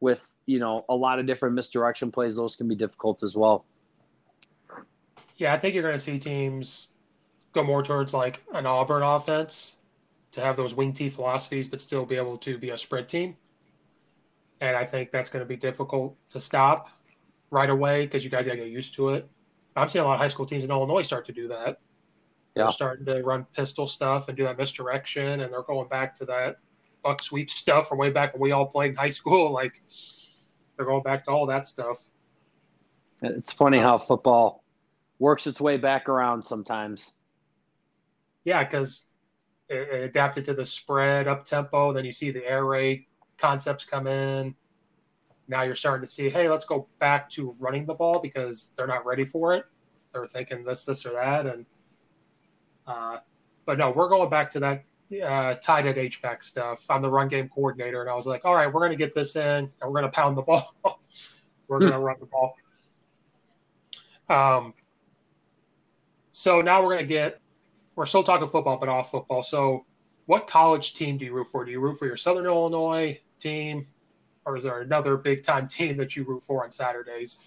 with 0.00 0.34
you 0.46 0.58
know 0.58 0.84
a 0.88 0.94
lot 0.94 1.18
of 1.18 1.26
different 1.26 1.54
misdirection 1.54 2.10
plays, 2.10 2.36
those 2.36 2.56
can 2.56 2.68
be 2.68 2.74
difficult 2.74 3.22
as 3.22 3.36
well. 3.36 3.66
Yeah, 5.36 5.52
I 5.52 5.58
think 5.58 5.74
you're 5.74 5.84
going 5.84 5.94
to 5.94 6.00
see 6.00 6.18
teams 6.18 6.94
go 7.52 7.62
more 7.62 7.82
towards 7.82 8.14
like 8.14 8.42
an 8.54 8.66
Auburn 8.66 9.02
offense 9.02 9.76
to 10.32 10.40
have 10.40 10.56
those 10.56 10.74
wing 10.74 10.92
T 10.92 11.08
philosophies, 11.08 11.66
but 11.66 11.80
still 11.80 12.04
be 12.04 12.16
able 12.16 12.38
to 12.38 12.58
be 12.58 12.70
a 12.70 12.78
spread 12.78 13.08
team. 13.08 13.36
And 14.60 14.76
I 14.76 14.84
think 14.84 15.12
that's 15.12 15.30
going 15.30 15.44
to 15.44 15.48
be 15.48 15.56
difficult 15.56 16.16
to 16.30 16.40
stop 16.40 16.88
right 17.50 17.70
away 17.70 18.04
because 18.04 18.24
you 18.24 18.30
guys 18.30 18.46
got 18.46 18.52
to 18.52 18.58
get 18.58 18.68
used 18.68 18.94
to 18.96 19.10
it. 19.10 19.28
I'm 19.76 19.88
seeing 19.88 20.04
a 20.04 20.08
lot 20.08 20.14
of 20.14 20.20
high 20.20 20.28
school 20.28 20.44
teams 20.44 20.64
in 20.64 20.70
Illinois 20.70 21.02
start 21.02 21.24
to 21.26 21.32
do 21.32 21.46
that. 21.48 21.78
Yeah. 22.54 22.64
They're 22.64 22.70
starting 22.70 23.06
to 23.06 23.22
run 23.22 23.46
pistol 23.54 23.86
stuff 23.86 24.28
and 24.28 24.36
do 24.36 24.44
that 24.44 24.58
misdirection, 24.58 25.40
and 25.40 25.52
they're 25.52 25.62
going 25.62 25.88
back 25.88 26.14
to 26.16 26.24
that 26.26 26.56
buck 27.02 27.22
sweep 27.22 27.50
stuff 27.50 27.88
from 27.88 27.98
way 27.98 28.10
back 28.10 28.34
when 28.34 28.40
we 28.40 28.52
all 28.52 28.66
played 28.66 28.90
in 28.90 28.96
high 28.96 29.08
school. 29.08 29.52
Like 29.58 29.82
they're 30.76 30.86
going 30.86 31.02
back 31.02 31.24
to 31.24 31.30
all 31.30 31.46
that 31.46 31.66
stuff. 31.66 32.10
It's 33.22 33.52
funny 33.52 33.78
how 33.78 33.98
football 33.98 34.64
works 35.18 35.46
its 35.46 35.60
way 35.60 35.76
back 35.76 36.08
around 36.08 36.44
sometimes. 36.44 37.16
Yeah, 38.44 38.62
because 38.62 39.10
it, 39.68 39.88
it 39.88 40.02
adapted 40.04 40.44
to 40.46 40.54
the 40.54 40.64
spread 40.64 41.26
up 41.26 41.44
tempo. 41.44 41.92
Then 41.92 42.04
you 42.04 42.12
see 42.12 42.30
the 42.30 42.46
air 42.46 42.64
raid 42.64 43.06
concepts 43.36 43.84
come 43.84 44.06
in. 44.06 44.54
Now 45.48 45.62
you're 45.62 45.74
starting 45.74 46.06
to 46.06 46.12
see, 46.12 46.28
hey, 46.28 46.48
let's 46.48 46.64
go 46.64 46.88
back 46.98 47.28
to 47.30 47.54
running 47.58 47.86
the 47.86 47.94
ball 47.94 48.20
because 48.20 48.72
they're 48.76 48.86
not 48.86 49.06
ready 49.06 49.24
for 49.24 49.54
it. 49.54 49.64
They're 50.12 50.26
thinking 50.26 50.64
this, 50.64 50.84
this, 50.84 51.04
or 51.06 51.12
that, 51.12 51.46
and 51.46 51.66
uh, 52.88 53.18
but 53.66 53.78
no, 53.78 53.90
we're 53.90 54.08
going 54.08 54.30
back 54.30 54.50
to 54.52 54.60
that 54.60 54.84
uh, 55.22 55.54
tight 55.54 55.86
end 55.86 55.98
H-back 55.98 56.42
stuff. 56.42 56.86
I'm 56.90 57.02
the 57.02 57.10
run 57.10 57.28
game 57.28 57.48
coordinator, 57.48 58.00
and 58.00 58.10
I 58.10 58.14
was 58.14 58.26
like, 58.26 58.44
all 58.44 58.54
right, 58.54 58.66
we're 58.66 58.80
going 58.80 58.92
to 58.92 58.96
get 58.96 59.14
this 59.14 59.36
in, 59.36 59.44
and 59.44 59.70
we're 59.82 59.90
going 59.90 60.04
to 60.04 60.10
pound 60.10 60.36
the 60.36 60.42
ball. 60.42 60.74
we're 61.68 61.78
going 61.78 61.92
to 61.92 61.98
run 61.98 62.16
the 62.18 62.26
ball. 62.26 62.54
Um, 64.30 64.74
so 66.32 66.62
now 66.62 66.82
we're 66.82 66.94
going 66.94 67.06
to 67.06 67.14
get. 67.14 67.40
We're 67.94 68.06
still 68.06 68.22
talking 68.22 68.46
football, 68.46 68.78
but 68.78 68.88
off 68.88 69.10
football. 69.10 69.42
So, 69.42 69.84
what 70.26 70.46
college 70.46 70.94
team 70.94 71.18
do 71.18 71.24
you 71.24 71.32
root 71.32 71.48
for? 71.48 71.64
Do 71.64 71.70
you 71.70 71.80
root 71.80 71.98
for 71.98 72.06
your 72.06 72.16
Southern 72.16 72.46
Illinois 72.46 73.20
team, 73.38 73.84
or 74.44 74.56
is 74.56 74.64
there 74.64 74.80
another 74.80 75.16
big 75.16 75.42
time 75.42 75.66
team 75.68 75.96
that 75.96 76.16
you 76.16 76.24
root 76.24 76.42
for 76.42 76.64
on 76.64 76.70
Saturdays? 76.70 77.44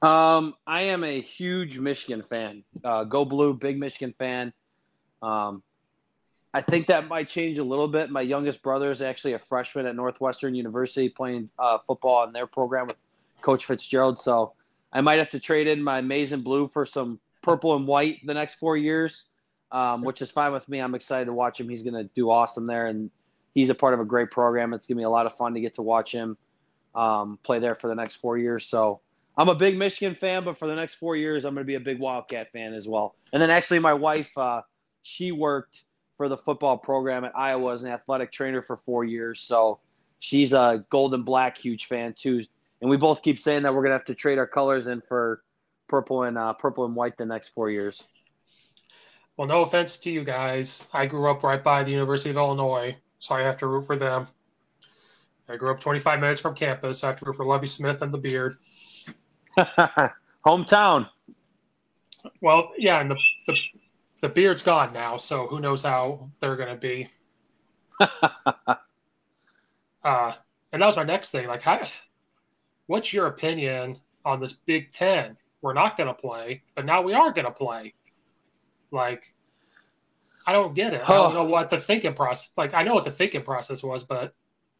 Um, 0.00 0.54
I 0.66 0.82
am 0.82 1.02
a 1.02 1.20
huge 1.20 1.78
Michigan 1.78 2.22
fan. 2.22 2.62
Uh, 2.84 3.04
go 3.04 3.24
blue, 3.24 3.54
big 3.54 3.78
Michigan 3.78 4.14
fan. 4.16 4.52
Um, 5.22 5.62
I 6.54 6.62
think 6.62 6.86
that 6.86 7.08
might 7.08 7.28
change 7.28 7.58
a 7.58 7.64
little 7.64 7.88
bit. 7.88 8.10
My 8.10 8.20
youngest 8.20 8.62
brother 8.62 8.90
is 8.90 9.02
actually 9.02 9.34
a 9.34 9.38
freshman 9.38 9.86
at 9.86 9.96
Northwestern 9.96 10.54
University 10.54 11.08
playing 11.08 11.50
uh, 11.58 11.78
football 11.86 12.24
in 12.24 12.32
their 12.32 12.46
program 12.46 12.86
with 12.86 12.96
Coach 13.42 13.66
Fitzgerald. 13.66 14.18
So 14.20 14.54
I 14.92 15.00
might 15.00 15.18
have 15.18 15.30
to 15.30 15.40
trade 15.40 15.66
in 15.66 15.82
my 15.82 16.00
maize 16.00 16.32
and 16.32 16.42
blue 16.42 16.68
for 16.68 16.86
some 16.86 17.18
purple 17.42 17.76
and 17.76 17.86
white 17.86 18.24
the 18.24 18.34
next 18.34 18.54
four 18.54 18.76
years, 18.76 19.24
um, 19.72 20.02
which 20.02 20.22
is 20.22 20.30
fine 20.30 20.52
with 20.52 20.68
me. 20.68 20.80
I'm 20.80 20.94
excited 20.94 21.26
to 21.26 21.32
watch 21.32 21.60
him. 21.60 21.68
He's 21.68 21.82
going 21.82 21.94
to 21.94 22.08
do 22.14 22.30
awesome 22.30 22.66
there, 22.66 22.86
and 22.86 23.10
he's 23.54 23.68
a 23.68 23.74
part 23.74 23.94
of 23.94 24.00
a 24.00 24.04
great 24.04 24.30
program. 24.30 24.72
It's 24.72 24.86
going 24.86 24.96
to 24.96 25.00
be 25.00 25.04
a 25.04 25.10
lot 25.10 25.26
of 25.26 25.34
fun 25.34 25.54
to 25.54 25.60
get 25.60 25.74
to 25.74 25.82
watch 25.82 26.12
him 26.12 26.36
um, 26.94 27.38
play 27.42 27.58
there 27.58 27.74
for 27.74 27.88
the 27.88 27.94
next 27.94 28.16
four 28.16 28.38
years. 28.38 28.64
So 28.64 29.00
I'm 29.38 29.48
a 29.48 29.54
big 29.54 29.78
Michigan 29.78 30.16
fan, 30.16 30.44
but 30.44 30.58
for 30.58 30.66
the 30.66 30.74
next 30.74 30.96
four 30.96 31.14
years, 31.14 31.44
I'm 31.44 31.54
going 31.54 31.64
to 31.64 31.66
be 31.66 31.76
a 31.76 31.80
big 31.80 32.00
Wildcat 32.00 32.50
fan 32.50 32.74
as 32.74 32.88
well. 32.88 33.14
And 33.32 33.40
then 33.40 33.50
actually, 33.50 33.78
my 33.78 33.94
wife, 33.94 34.36
uh, 34.36 34.62
she 35.02 35.30
worked 35.30 35.84
for 36.16 36.28
the 36.28 36.36
football 36.36 36.76
program 36.76 37.24
at 37.24 37.32
Iowa 37.36 37.72
as 37.72 37.84
an 37.84 37.90
athletic 37.92 38.32
trainer 38.32 38.60
for 38.60 38.78
four 38.78 39.04
years. 39.04 39.40
So 39.40 39.78
she's 40.18 40.52
a 40.52 40.84
Golden 40.90 41.22
black 41.22 41.56
huge 41.56 41.86
fan 41.86 42.14
too. 42.18 42.44
And 42.80 42.90
we 42.90 42.96
both 42.96 43.22
keep 43.22 43.38
saying 43.38 43.62
that 43.62 43.72
we're 43.72 43.82
gonna 43.82 43.94
have 43.94 44.04
to 44.06 44.14
trade 44.14 44.38
our 44.38 44.46
colors 44.46 44.88
in 44.88 45.00
for 45.00 45.42
purple 45.86 46.24
and 46.24 46.36
uh, 46.36 46.52
purple 46.54 46.84
and 46.84 46.94
white 46.96 47.16
the 47.16 47.24
next 47.24 47.48
four 47.48 47.70
years. 47.70 48.04
Well, 49.36 49.46
no 49.46 49.62
offense 49.62 49.98
to 49.98 50.10
you 50.10 50.24
guys. 50.24 50.88
I 50.92 51.06
grew 51.06 51.30
up 51.30 51.44
right 51.44 51.62
by 51.62 51.84
the 51.84 51.92
University 51.92 52.30
of 52.30 52.36
Illinois, 52.36 52.96
so 53.20 53.36
I 53.36 53.42
have 53.42 53.56
to 53.58 53.68
root 53.68 53.86
for 53.86 53.96
them. 53.96 54.26
I 55.48 55.56
grew 55.56 55.70
up 55.70 55.80
25 55.80 56.20
minutes 56.20 56.40
from 56.40 56.54
campus. 56.54 57.04
I 57.04 57.06
have 57.06 57.16
to 57.20 57.24
root 57.24 57.36
for 57.36 57.46
Lovie 57.46 57.68
Smith 57.68 58.02
and 58.02 58.12
the 58.12 58.18
Beard. 58.18 58.56
Hometown. 60.46 61.08
Well, 62.40 62.72
yeah, 62.76 63.00
and 63.00 63.10
the, 63.10 63.16
the 63.46 63.56
the 64.20 64.28
beard's 64.28 64.62
gone 64.62 64.92
now, 64.92 65.16
so 65.16 65.46
who 65.46 65.60
knows 65.60 65.82
how 65.82 66.30
they're 66.40 66.56
going 66.56 66.68
to 66.68 66.76
be. 66.76 67.08
uh, 70.04 70.32
and 70.72 70.82
that 70.82 70.86
was 70.86 70.96
my 70.96 71.04
next 71.04 71.30
thing. 71.30 71.46
Like, 71.46 71.62
how, 71.62 71.86
what's 72.86 73.12
your 73.12 73.26
opinion 73.26 73.98
on 74.24 74.40
this 74.40 74.52
Big 74.52 74.90
Ten? 74.90 75.36
We're 75.62 75.74
not 75.74 75.96
going 75.96 76.08
to 76.08 76.14
play, 76.14 76.62
but 76.74 76.84
now 76.84 77.02
we 77.02 77.14
are 77.14 77.32
going 77.32 77.44
to 77.44 77.52
play. 77.52 77.94
Like, 78.90 79.34
I 80.46 80.52
don't 80.52 80.74
get 80.74 80.94
it. 80.94 81.02
I 81.04 81.12
don't 81.12 81.34
know 81.34 81.44
what 81.44 81.70
the 81.70 81.78
thinking 81.78 82.14
process. 82.14 82.52
Like, 82.56 82.74
I 82.74 82.82
know 82.82 82.94
what 82.94 83.04
the 83.04 83.10
thinking 83.10 83.42
process 83.42 83.82
was, 83.82 84.02
but 84.02 84.34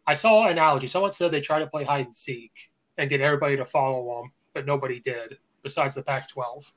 I 0.07 0.15
saw 0.15 0.45
an 0.45 0.53
analogy. 0.53 0.89
Someone 0.89 1.13
said 1.13 1.31
they 1.31 1.41
tried 1.41 1.61
to 1.61 1.67
play 1.67 1.85
hide 1.85 2.07
and 2.07 2.15
seek 2.15 2.53
and 2.97 3.11
get 3.11 3.21
everybody 3.21 3.57
to 3.57 3.65
follow 3.65 4.23
them, 4.23 4.33
nobody 4.67 5.01
did, 5.01 5.39
besides 5.63 5.95
the 5.95 6.03
Pac-12. 6.03 6.73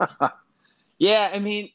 Yeah, 0.98 1.30
I 1.32 1.38
mean, 1.38 1.70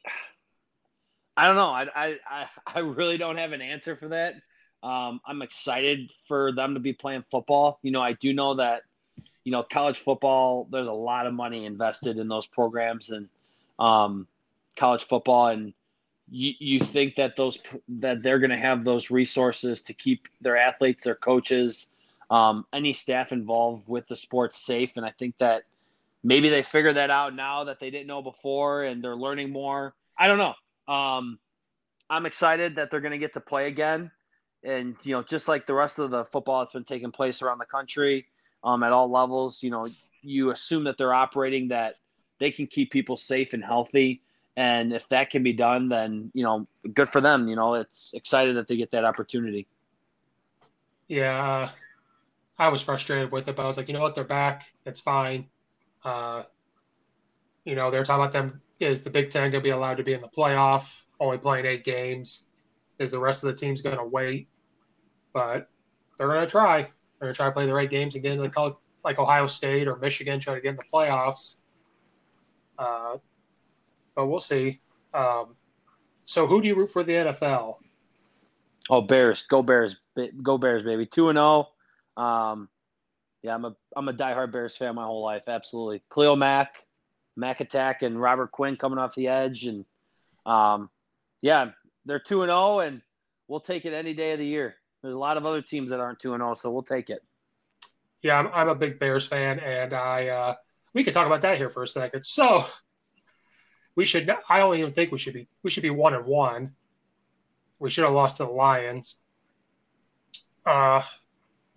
I 1.35 1.47
don't 1.47 1.55
know. 1.55 1.69
I 1.69 2.17
I 2.27 2.45
I 2.65 2.79
really 2.79 3.17
don't 3.17 3.37
have 3.37 3.51
an 3.51 3.61
answer 3.61 3.95
for 3.95 4.09
that. 4.09 4.35
Um, 4.81 5.19
I'm 5.25 5.41
excited 5.41 6.09
for 6.27 6.53
them 6.53 6.73
to 6.73 6.79
be 6.79 6.93
playing 6.93 7.25
football. 7.29 7.79
You 7.83 7.91
know, 7.91 8.01
I 8.01 8.13
do 8.13 8.33
know 8.33 8.55
that 8.55 8.83
you 9.43 9.51
know 9.51 9.63
college 9.63 9.99
football. 9.99 10.67
There's 10.71 10.87
a 10.87 10.93
lot 10.93 11.27
of 11.27 11.33
money 11.33 11.65
invested 11.65 12.17
in 12.17 12.27
those 12.27 12.47
programs 12.47 13.09
and 13.09 13.27
um, 13.77 14.27
college 14.77 15.03
football, 15.03 15.47
and 15.47 15.73
you 16.31 16.53
you 16.59 16.79
think 16.79 17.15
that 17.15 17.35
those 17.35 17.59
that 17.87 18.23
they're 18.23 18.39
going 18.39 18.51
to 18.51 18.57
have 18.57 18.85
those 18.85 19.11
resources 19.11 19.83
to 19.83 19.93
keep 19.93 20.27
their 20.39 20.57
athletes, 20.57 21.03
their 21.03 21.15
coaches, 21.15 21.87
um, 22.29 22.65
any 22.71 22.93
staff 22.93 23.31
involved 23.31 23.87
with 23.87 24.07
the 24.07 24.15
sports 24.15 24.63
safe, 24.63 24.97
and 24.97 25.05
I 25.05 25.11
think 25.17 25.35
that 25.39 25.63
maybe 26.23 26.49
they 26.49 26.63
figured 26.63 26.95
that 26.97 27.09
out 27.09 27.35
now 27.35 27.65
that 27.65 27.79
they 27.79 27.89
didn't 27.89 28.07
know 28.07 28.21
before 28.21 28.83
and 28.83 29.03
they're 29.03 29.15
learning 29.15 29.51
more. 29.51 29.93
I 30.17 30.27
don't 30.27 30.37
know. 30.37 30.93
Um, 30.93 31.39
I'm 32.09 32.25
excited 32.25 32.75
that 32.75 32.91
they're 32.91 32.99
going 32.99 33.11
to 33.11 33.17
get 33.17 33.33
to 33.33 33.39
play 33.39 33.67
again. 33.67 34.11
And, 34.63 34.97
you 35.03 35.13
know, 35.13 35.23
just 35.23 35.47
like 35.47 35.65
the 35.65 35.73
rest 35.73 35.99
of 35.99 36.11
the 36.11 36.25
football 36.25 36.59
that's 36.59 36.73
been 36.73 36.83
taking 36.83 37.11
place 37.11 37.41
around 37.41 37.59
the 37.59 37.65
country 37.65 38.27
um, 38.63 38.83
at 38.83 38.91
all 38.91 39.09
levels, 39.09 39.63
you 39.63 39.69
know, 39.69 39.87
you 40.21 40.51
assume 40.51 40.83
that 40.83 40.97
they're 40.97 41.13
operating 41.13 41.69
that 41.69 41.95
they 42.39 42.51
can 42.51 42.67
keep 42.67 42.91
people 42.91 43.15
safe 43.15 43.53
and 43.53 43.63
healthy. 43.63 44.21
And 44.57 44.91
if 44.91 45.07
that 45.09 45.29
can 45.29 45.43
be 45.43 45.53
done, 45.53 45.87
then, 45.87 46.31
you 46.33 46.43
know, 46.43 46.67
good 46.93 47.07
for 47.07 47.21
them. 47.21 47.47
You 47.47 47.55
know, 47.55 47.75
it's 47.75 48.11
excited 48.13 48.57
that 48.57 48.67
they 48.67 48.75
get 48.75 48.91
that 48.91 49.05
opportunity. 49.05 49.67
Yeah. 51.07 51.69
I 52.59 52.67
was 52.67 52.81
frustrated 52.81 53.31
with 53.31 53.47
it, 53.47 53.55
but 53.55 53.63
I 53.63 53.65
was 53.65 53.77
like, 53.77 53.87
you 53.87 53.93
know 53.93 54.01
what? 54.01 54.15
They're 54.15 54.25
back. 54.25 54.65
It's 54.85 54.99
fine. 54.99 55.47
Uh, 56.03 56.43
you 57.63 57.75
know, 57.75 57.89
they're 57.89 58.03
talking 58.03 58.21
about 58.21 58.33
them. 58.33 58.61
Is 58.81 59.03
the 59.03 59.09
Big 59.09 59.31
Ten 59.31 59.43
going 59.43 59.61
to 59.61 59.61
be 59.61 59.69
allowed 59.69 59.95
to 59.95 60.03
be 60.03 60.13
in 60.13 60.19
the 60.19 60.27
playoff? 60.27 61.03
Only 61.19 61.37
playing 61.37 61.65
eight 61.65 61.85
games. 61.85 62.47
Is 62.99 63.11
the 63.11 63.19
rest 63.19 63.43
of 63.43 63.47
the 63.47 63.55
teams 63.55 63.81
going 63.81 63.97
to 63.97 64.03
wait? 64.03 64.49
But 65.33 65.69
they're 66.17 66.27
going 66.27 66.41
to 66.41 66.51
try. 66.51 66.81
They're 66.81 67.27
going 67.27 67.33
to 67.33 67.37
try 67.37 67.45
to 67.45 67.51
play 67.51 67.65
the 67.65 67.73
right 67.73 67.89
games 67.89 68.15
and 68.15 68.23
get 68.23 68.33
into 68.33 68.47
the 68.47 68.75
like 69.05 69.19
Ohio 69.19 69.47
State 69.47 69.87
or 69.87 69.95
Michigan, 69.97 70.39
try 70.39 70.55
to 70.55 70.61
get 70.61 70.71
in 70.71 70.75
the 70.75 70.83
playoffs. 70.93 71.61
Uh, 72.77 73.17
but 74.15 74.27
we'll 74.27 74.39
see. 74.39 74.81
Um, 75.13 75.55
so, 76.25 76.45
who 76.45 76.61
do 76.61 76.67
you 76.67 76.75
root 76.75 76.87
for 76.87 77.03
the 77.03 77.13
NFL? 77.13 77.77
Oh, 78.89 79.01
Bears! 79.01 79.43
Go 79.43 79.63
Bears! 79.63 79.95
Go 80.43 80.57
Bears, 80.57 80.83
baby! 80.83 81.05
Two 81.05 81.29
and 81.29 81.37
zero. 81.37 81.69
Um, 82.19 82.67
yeah, 83.41 83.55
I'm 83.55 83.63
a 83.63 83.75
I'm 83.95 84.09
a 84.09 84.13
diehard 84.13 84.51
Bears 84.51 84.75
fan 84.75 84.95
my 84.95 85.05
whole 85.05 85.23
life. 85.23 85.43
Absolutely, 85.47 86.03
Khalil 86.13 86.35
Mack, 86.35 86.85
Mack 87.37 87.61
Attack, 87.61 88.01
and 88.01 88.21
Robert 88.21 88.51
Quinn 88.51 88.75
coming 88.75 88.99
off 88.99 89.15
the 89.15 89.29
edge, 89.29 89.63
and 89.63 89.85
um, 90.45 90.89
yeah, 91.41 91.71
they're 92.05 92.19
two 92.19 92.41
and 92.41 92.49
zero, 92.49 92.59
oh, 92.59 92.79
and 92.79 93.01
we'll 93.47 93.61
take 93.61 93.85
it 93.85 93.93
any 93.93 94.13
day 94.13 94.33
of 94.33 94.39
the 94.39 94.45
year. 94.45 94.75
There's 95.01 95.15
a 95.15 95.19
lot 95.19 95.37
of 95.37 95.45
other 95.45 95.61
teams 95.61 95.91
that 95.91 96.01
aren't 96.01 96.19
two 96.19 96.33
and 96.33 96.41
zero, 96.41 96.51
oh, 96.51 96.53
so 96.55 96.69
we'll 96.69 96.83
take 96.83 97.09
it. 97.09 97.23
Yeah, 98.21 98.37
I'm, 98.37 98.49
I'm 98.53 98.67
a 98.67 98.75
big 98.75 98.99
Bears 98.99 99.25
fan, 99.25 99.59
and 99.59 99.93
I 99.93 100.27
uh, 100.27 100.55
we 100.93 101.05
could 101.05 101.13
talk 101.13 101.25
about 101.25 101.43
that 101.43 101.57
here 101.57 101.69
for 101.69 101.83
a 101.83 101.87
second. 101.87 102.25
So 102.25 102.65
we 103.95 104.03
should. 104.03 104.29
I 104.49 104.57
don't 104.57 104.77
even 104.77 104.91
think 104.91 105.13
we 105.13 105.17
should 105.17 105.33
be. 105.33 105.47
We 105.63 105.69
should 105.69 105.83
be 105.83 105.89
one 105.89 106.13
and 106.13 106.25
one. 106.25 106.75
We 107.79 107.89
should 107.89 108.03
have 108.03 108.13
lost 108.13 108.37
to 108.37 108.43
the 108.43 108.49
Lions. 108.49 109.21
Uh, 110.65 111.03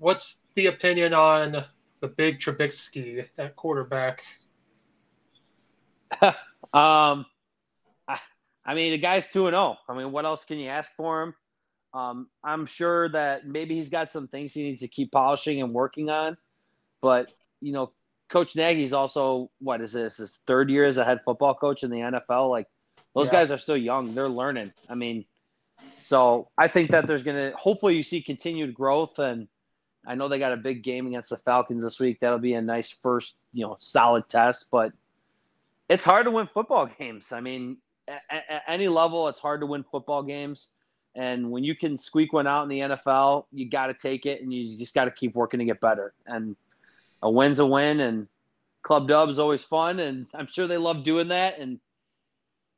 what's 0.03 0.43
the 0.57 0.67
opinion 0.67 1.15
on 1.15 1.65
the 2.01 2.09
big 2.09 2.41
Trubisky 2.41 3.29
at 3.39 3.55
quarterback? 3.55 4.21
um, 6.23 7.25
I, 8.09 8.19
I, 8.67 8.75
mean, 8.75 8.91
the 8.91 8.99
guy's 8.99 9.29
two 9.29 9.47
and 9.47 9.55
zero. 9.55 9.79
Oh. 9.79 9.93
I 9.93 9.97
mean, 9.97 10.11
what 10.11 10.25
else 10.25 10.45
can 10.45 10.59
you 10.59 10.69
ask 10.69 10.93
for 10.97 11.23
him? 11.23 11.35
Um, 11.95 12.29
I'm 12.43 12.67
sure 12.67 13.11
that 13.11 13.47
maybe 13.47 13.77
he's 13.77 13.91
got 13.91 14.11
some 14.11 14.27
things 14.27 14.53
he 14.53 14.65
needs 14.65 14.81
to 14.81 14.89
keep 14.89 15.13
polishing 15.13 15.63
and 15.63 15.73
working 15.73 16.11
on, 16.11 16.37
but 17.01 17.31
you 17.61 17.73
know, 17.73 17.93
Coach 18.29 18.57
Nagy's 18.57 18.93
also 18.93 19.51
what 19.61 19.81
is 19.81 19.93
this 19.93 20.17
his 20.17 20.41
third 20.47 20.69
year 20.69 20.87
as 20.87 20.97
a 20.97 21.05
head 21.05 21.23
football 21.23 21.55
coach 21.55 21.85
in 21.85 21.91
the 21.91 21.99
NFL? 21.99 22.51
Like 22.51 22.67
those 23.15 23.27
yeah. 23.27 23.35
guys 23.35 23.51
are 23.51 23.59
still 23.59 23.77
young; 23.77 24.15
they're 24.15 24.29
learning. 24.29 24.73
I 24.89 24.95
mean, 24.95 25.27
so 26.03 26.49
I 26.57 26.67
think 26.67 26.91
that 26.91 27.07
there's 27.07 27.23
gonna 27.23 27.53
hopefully 27.55 27.95
you 27.95 28.03
see 28.03 28.23
continued 28.23 28.73
growth 28.75 29.19
and 29.19 29.49
I 30.07 30.15
know 30.15 30.29
they 30.29 30.39
got 30.39 30.53
a 30.53 30.57
big 30.57 30.83
game 30.83 31.07
against 31.07 31.31
the 31.31 31.37
Falcons 31.37 31.83
this 31.83 32.01
week. 32.01 32.19
That'll 32.21 32.39
be 32.39 32.55
a 32.55 32.63
nice 32.63 32.91
first, 32.91 33.35
you 33.53 33.65
know, 33.65 33.77
solid 33.81 34.29
test. 34.29 34.71
But 34.71 34.93
it's 35.89 36.05
hard 36.05 36.25
to 36.27 36.31
win 36.31 36.49
football 36.53 36.87
games. 36.87 37.33
I 37.33 37.41
mean, 37.41 37.77
at, 38.09 38.23
at 38.31 38.63
any 38.67 38.89
level, 38.89 39.29
it's 39.29 39.41
hard 39.41 39.61
to 39.61 39.67
win 39.67 39.85
football 39.85 40.23
games. 40.23 40.71
And 41.15 41.51
when 41.51 41.63
you 41.63 41.77
can 41.77 41.99
squeak 41.99 42.33
one 42.33 42.47
out 42.47 42.63
in 42.63 42.69
the 42.69 42.81
NFL, 42.81 43.45
you 43.53 43.69
got 43.69 43.89
to 43.89 43.95
take 43.95 44.27
it, 44.27 44.41
and 44.43 44.53
you 44.53 44.79
just 44.79 44.95
got 44.95 45.05
to 45.05 45.11
keep 45.11 45.35
working 45.35 45.59
to 45.59 45.65
get 45.67 45.81
better. 45.81 46.15
And 46.27 46.57
a 47.23 47.31
win's 47.31 47.59
a 47.59 47.67
win, 47.67 48.01
and 48.01 48.27
Club 48.83 49.09
Dub's 49.09 49.39
always 49.39 49.63
fun, 49.63 50.01
and 50.01 50.27
I'm 50.35 50.47
sure 50.47 50.67
they 50.67 50.79
love 50.79 51.05
doing 51.05 51.29
that. 51.29 51.59
And 51.59 51.79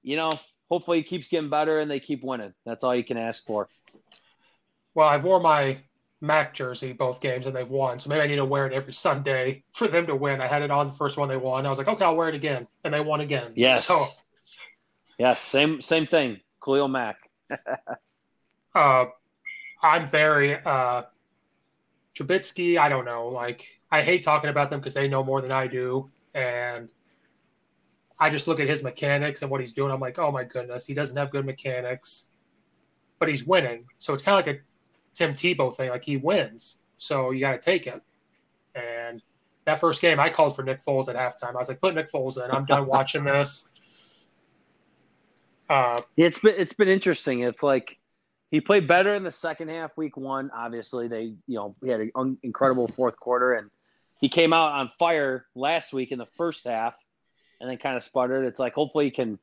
you 0.03 0.17
know, 0.17 0.31
hopefully, 0.71 0.99
he 0.99 1.03
keeps 1.03 1.29
getting 1.29 1.51
better 1.51 1.81
and 1.81 1.91
they 1.91 1.99
keep 1.99 2.23
winning. 2.23 2.55
That's 2.65 2.85
all 2.85 2.95
you 2.95 3.05
can 3.05 3.17
ask 3.17 3.45
for. 3.45 3.69
Well, 4.95 5.09
I've 5.09 5.25
wore 5.25 5.41
my 5.41 5.79
Mack 6.25 6.55
jersey 6.55 6.93
both 6.93 7.21
games 7.21 7.47
and 7.47 7.55
they've 7.55 7.69
won, 7.69 7.99
so 7.99 8.09
maybe 8.09 8.23
I 8.23 8.27
need 8.27 8.37
to 8.37 8.45
wear 8.45 8.67
it 8.67 8.73
every 8.73 8.93
Sunday 8.93 9.63
for 9.71 9.89
them 9.89 10.07
to 10.07 10.17
win. 10.17 10.41
I 10.41 10.47
had 10.47 10.63
it 10.63 10.71
on 10.71 10.89
the 10.89 10.95
first 10.95 11.17
one 11.17 11.29
they 11.29 11.37
won. 11.37 11.67
I 11.67 11.69
was 11.69 11.79
like, 11.79 11.89
okay, 11.89 12.05
I'll 12.05 12.17
wear 12.17 12.29
it 12.29 12.35
again, 12.35 12.67
and 12.85 12.95
they 12.95 13.01
won 13.01 13.21
again. 13.21 13.53
Yes. 13.55 13.87
So, 13.87 14.05
yes, 15.19 15.41
same 15.41 15.81
same 15.81 16.07
thing. 16.07 16.41
Khalil 16.63 16.89
Mack. 16.89 17.17
uh, 18.75 19.05
I'm 19.83 20.07
very 20.07 20.57
uh, 20.65 21.03
Trubisky. 22.19 22.79
I 22.79 22.89
don't 22.89 23.05
know. 23.05 23.29
Like, 23.29 23.81
I 23.91 24.03
hate 24.03 24.23
talking 24.23 24.51
about 24.51 24.71
them 24.71 24.81
because 24.81 24.95
they 24.95 25.09
know 25.09 25.23
more 25.23 25.43
than 25.43 25.53
I 25.53 25.67
do, 25.67 26.11
and 26.35 26.89
I 28.19 28.31
just 28.31 28.49
look 28.49 28.61
at 28.61 28.69
his 28.69 28.83
mechanics 28.83 29.43
and 29.43 29.51
what 29.51 29.61
he's 29.61 29.73
doing. 29.73 29.93
I'm 29.93 30.01
like, 30.01 30.19
oh 30.19 30.31
my 30.31 30.45
goodness, 30.45 30.87
he 30.87 30.95
doesn't 30.95 31.17
have 31.17 31.31
good 31.31 31.45
mechanics, 31.45 32.31
but 33.19 33.29
he's 33.29 33.47
winning. 33.47 33.85
So 33.99 34.15
it's 34.15 34.23
kind 34.23 34.39
of 34.39 34.47
like 34.47 34.57
a 34.57 34.74
Tim 35.15 35.35
Tebow 35.35 35.75
thing. 35.75 35.91
Like 35.91 36.05
he 36.05 36.17
wins, 36.17 36.79
so 36.97 37.31
you 37.31 37.41
got 37.41 37.53
to 37.53 37.59
take 37.59 37.87
it. 37.87 38.03
And 38.75 39.23
that 39.65 39.79
first 39.81 40.01
game, 40.01 40.21
I 40.21 40.31
called 40.31 40.57
for 40.57 40.63
Nick 40.63 40.83
Foles 40.85 41.09
at 41.09 41.17
halftime. 41.17 41.55
I 41.55 41.59
was 41.59 41.69
like, 41.69 41.81
put 41.81 41.95
Nick 41.95 42.11
Foles 42.11 42.43
in. 42.43 42.51
I'm 42.51 42.67
done 42.67 42.87
watching 42.87 43.25
this. 43.25 43.69
Uh, 45.67 45.99
it's 46.17 46.41
been 46.41 46.55
it's 46.59 46.75
been 46.75 46.89
interesting. 46.89 47.41
It's 47.41 47.63
like 47.63 47.99
he 48.51 48.61
played 48.61 48.87
better 48.87 49.15
in 49.15 49.23
the 49.25 49.31
second 49.31 49.69
half, 49.69 49.97
week 49.97 50.17
one. 50.17 50.51
Obviously, 50.55 51.09
they 51.09 51.23
you 51.47 51.57
know 51.57 51.75
he 51.83 51.89
had 51.89 52.01
an 52.01 52.13
un- 52.15 52.39
incredible 52.43 52.87
fourth 52.87 53.19
quarter, 53.19 53.55
and 53.55 53.71
he 54.21 54.29
came 54.29 54.53
out 54.53 54.73
on 54.73 54.91
fire 54.99 55.47
last 55.55 55.93
week 55.93 56.13
in 56.13 56.19
the 56.19 56.27
first 56.27 56.65
half, 56.65 56.95
and 57.61 57.71
then 57.71 57.79
kind 57.79 57.97
of 57.97 58.03
sputtered. 58.03 58.45
It's 58.45 58.59
like 58.59 58.75
hopefully 58.75 59.07
he 59.07 59.11
can 59.11 59.39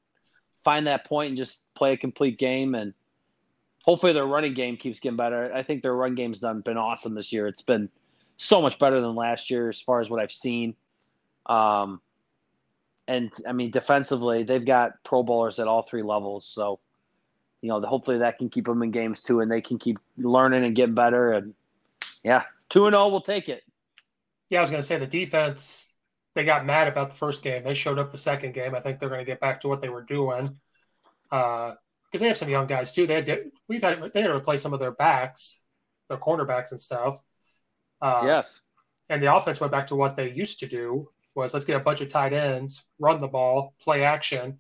find 0.64 0.86
that 0.86 1.06
point 1.06 1.30
and 1.30 1.38
just 1.38 1.66
play 1.74 1.94
a 1.94 1.98
complete 1.98 2.38
game, 2.38 2.76
and 2.76 2.94
hopefully 3.84 4.14
their 4.14 4.26
running 4.26 4.54
game 4.54 4.78
keeps 4.78 5.00
getting 5.00 5.18
better. 5.18 5.54
I 5.54 5.64
think 5.64 5.82
their 5.82 5.96
run 5.96 6.16
game's 6.16 6.40
done 6.40 6.62
been 6.62 6.78
awesome 6.78 7.16
this 7.16 7.32
year. 7.34 7.48
It's 7.48 7.62
been 7.62 7.90
so 8.38 8.62
much 8.62 8.80
better 8.80 9.02
than 9.02 9.16
last 9.16 9.50
year 9.50 9.70
as 9.70 9.82
far 9.82 10.02
as 10.02 10.10
what 10.10 10.20
I've 10.20 10.32
seen. 10.32 10.76
Um, 11.46 12.02
and 13.08 13.32
I 13.48 13.54
mean, 13.54 13.72
defensively, 13.72 14.44
they've 14.44 14.66
got 14.66 15.04
Pro 15.04 15.24
Bowlers 15.24 15.60
at 15.60 15.68
all 15.68 15.82
three 15.82 16.04
levels. 16.04 16.48
So, 16.48 16.80
you 17.62 17.70
know, 17.70 17.82
hopefully 17.82 18.20
that 18.20 18.38
can 18.38 18.50
keep 18.50 18.66
them 18.66 18.82
in 18.84 18.92
games 18.92 19.22
too, 19.22 19.42
and 19.42 19.52
they 19.52 19.62
can 19.62 19.78
keep 19.78 20.00
learning 20.18 20.64
and 20.64 20.76
getting 20.76 20.96
better. 20.96 21.34
And 21.34 21.54
yeah, 22.24 22.44
two 22.70 22.86
and 22.86 22.94
zero, 22.94 23.10
we'll 23.10 23.22
take 23.22 23.50
it. 23.50 23.64
Yeah, 24.50 24.60
I 24.60 24.62
was 24.62 24.70
going 24.70 24.82
to 24.82 24.88
say 24.88 24.98
the 24.98 25.08
defense. 25.08 25.94
They 26.34 26.46
got 26.46 26.66
mad 26.66 26.88
about 26.88 27.10
the 27.10 27.16
first 27.16 27.44
game. 27.44 27.64
They 27.64 27.74
showed 27.74 28.00
up 28.00 28.12
the 28.12 28.18
second 28.18 28.54
game. 28.54 28.74
I 28.74 28.80
think 28.80 29.00
they're 29.00 29.10
going 29.10 29.20
to 29.20 29.26
get 29.26 29.42
back 29.42 29.62
to 29.62 29.68
what 29.68 29.82
they 29.82 29.90
were 29.90 30.04
doing 30.04 30.58
because 32.12 32.22
they 32.22 32.28
have 32.28 32.38
some 32.38 32.50
young 32.50 32.68
guys 32.68 32.94
too. 32.94 33.08
They 33.08 33.16
had 33.16 33.26
to, 33.28 33.52
we've 33.70 33.82
had 33.82 34.12
they 34.14 34.22
had 34.22 34.28
to 34.28 34.36
replace 34.36 34.62
some 34.62 34.74
of 34.74 34.80
their 34.80 34.92
backs, 34.92 35.62
their 36.10 36.18
cornerbacks 36.18 36.72
and 36.72 36.80
stuff. 36.80 37.22
Uh, 38.02 38.24
yes, 38.26 38.62
and 39.10 39.24
the 39.24 39.34
offense 39.34 39.62
went 39.62 39.72
back 39.72 39.88
to 39.88 39.96
what 39.96 40.16
they 40.16 40.32
used 40.32 40.60
to 40.60 40.68
do, 40.68 41.10
was 41.36 41.54
let's 41.54 41.66
get 41.66 41.78
a 41.78 41.80
bunch 41.80 42.02
of 42.02 42.10
tight 42.10 42.34
ends, 42.34 42.86
run 43.00 43.18
the 43.18 43.28
ball, 43.28 43.74
play 43.82 44.04
action, 44.04 44.60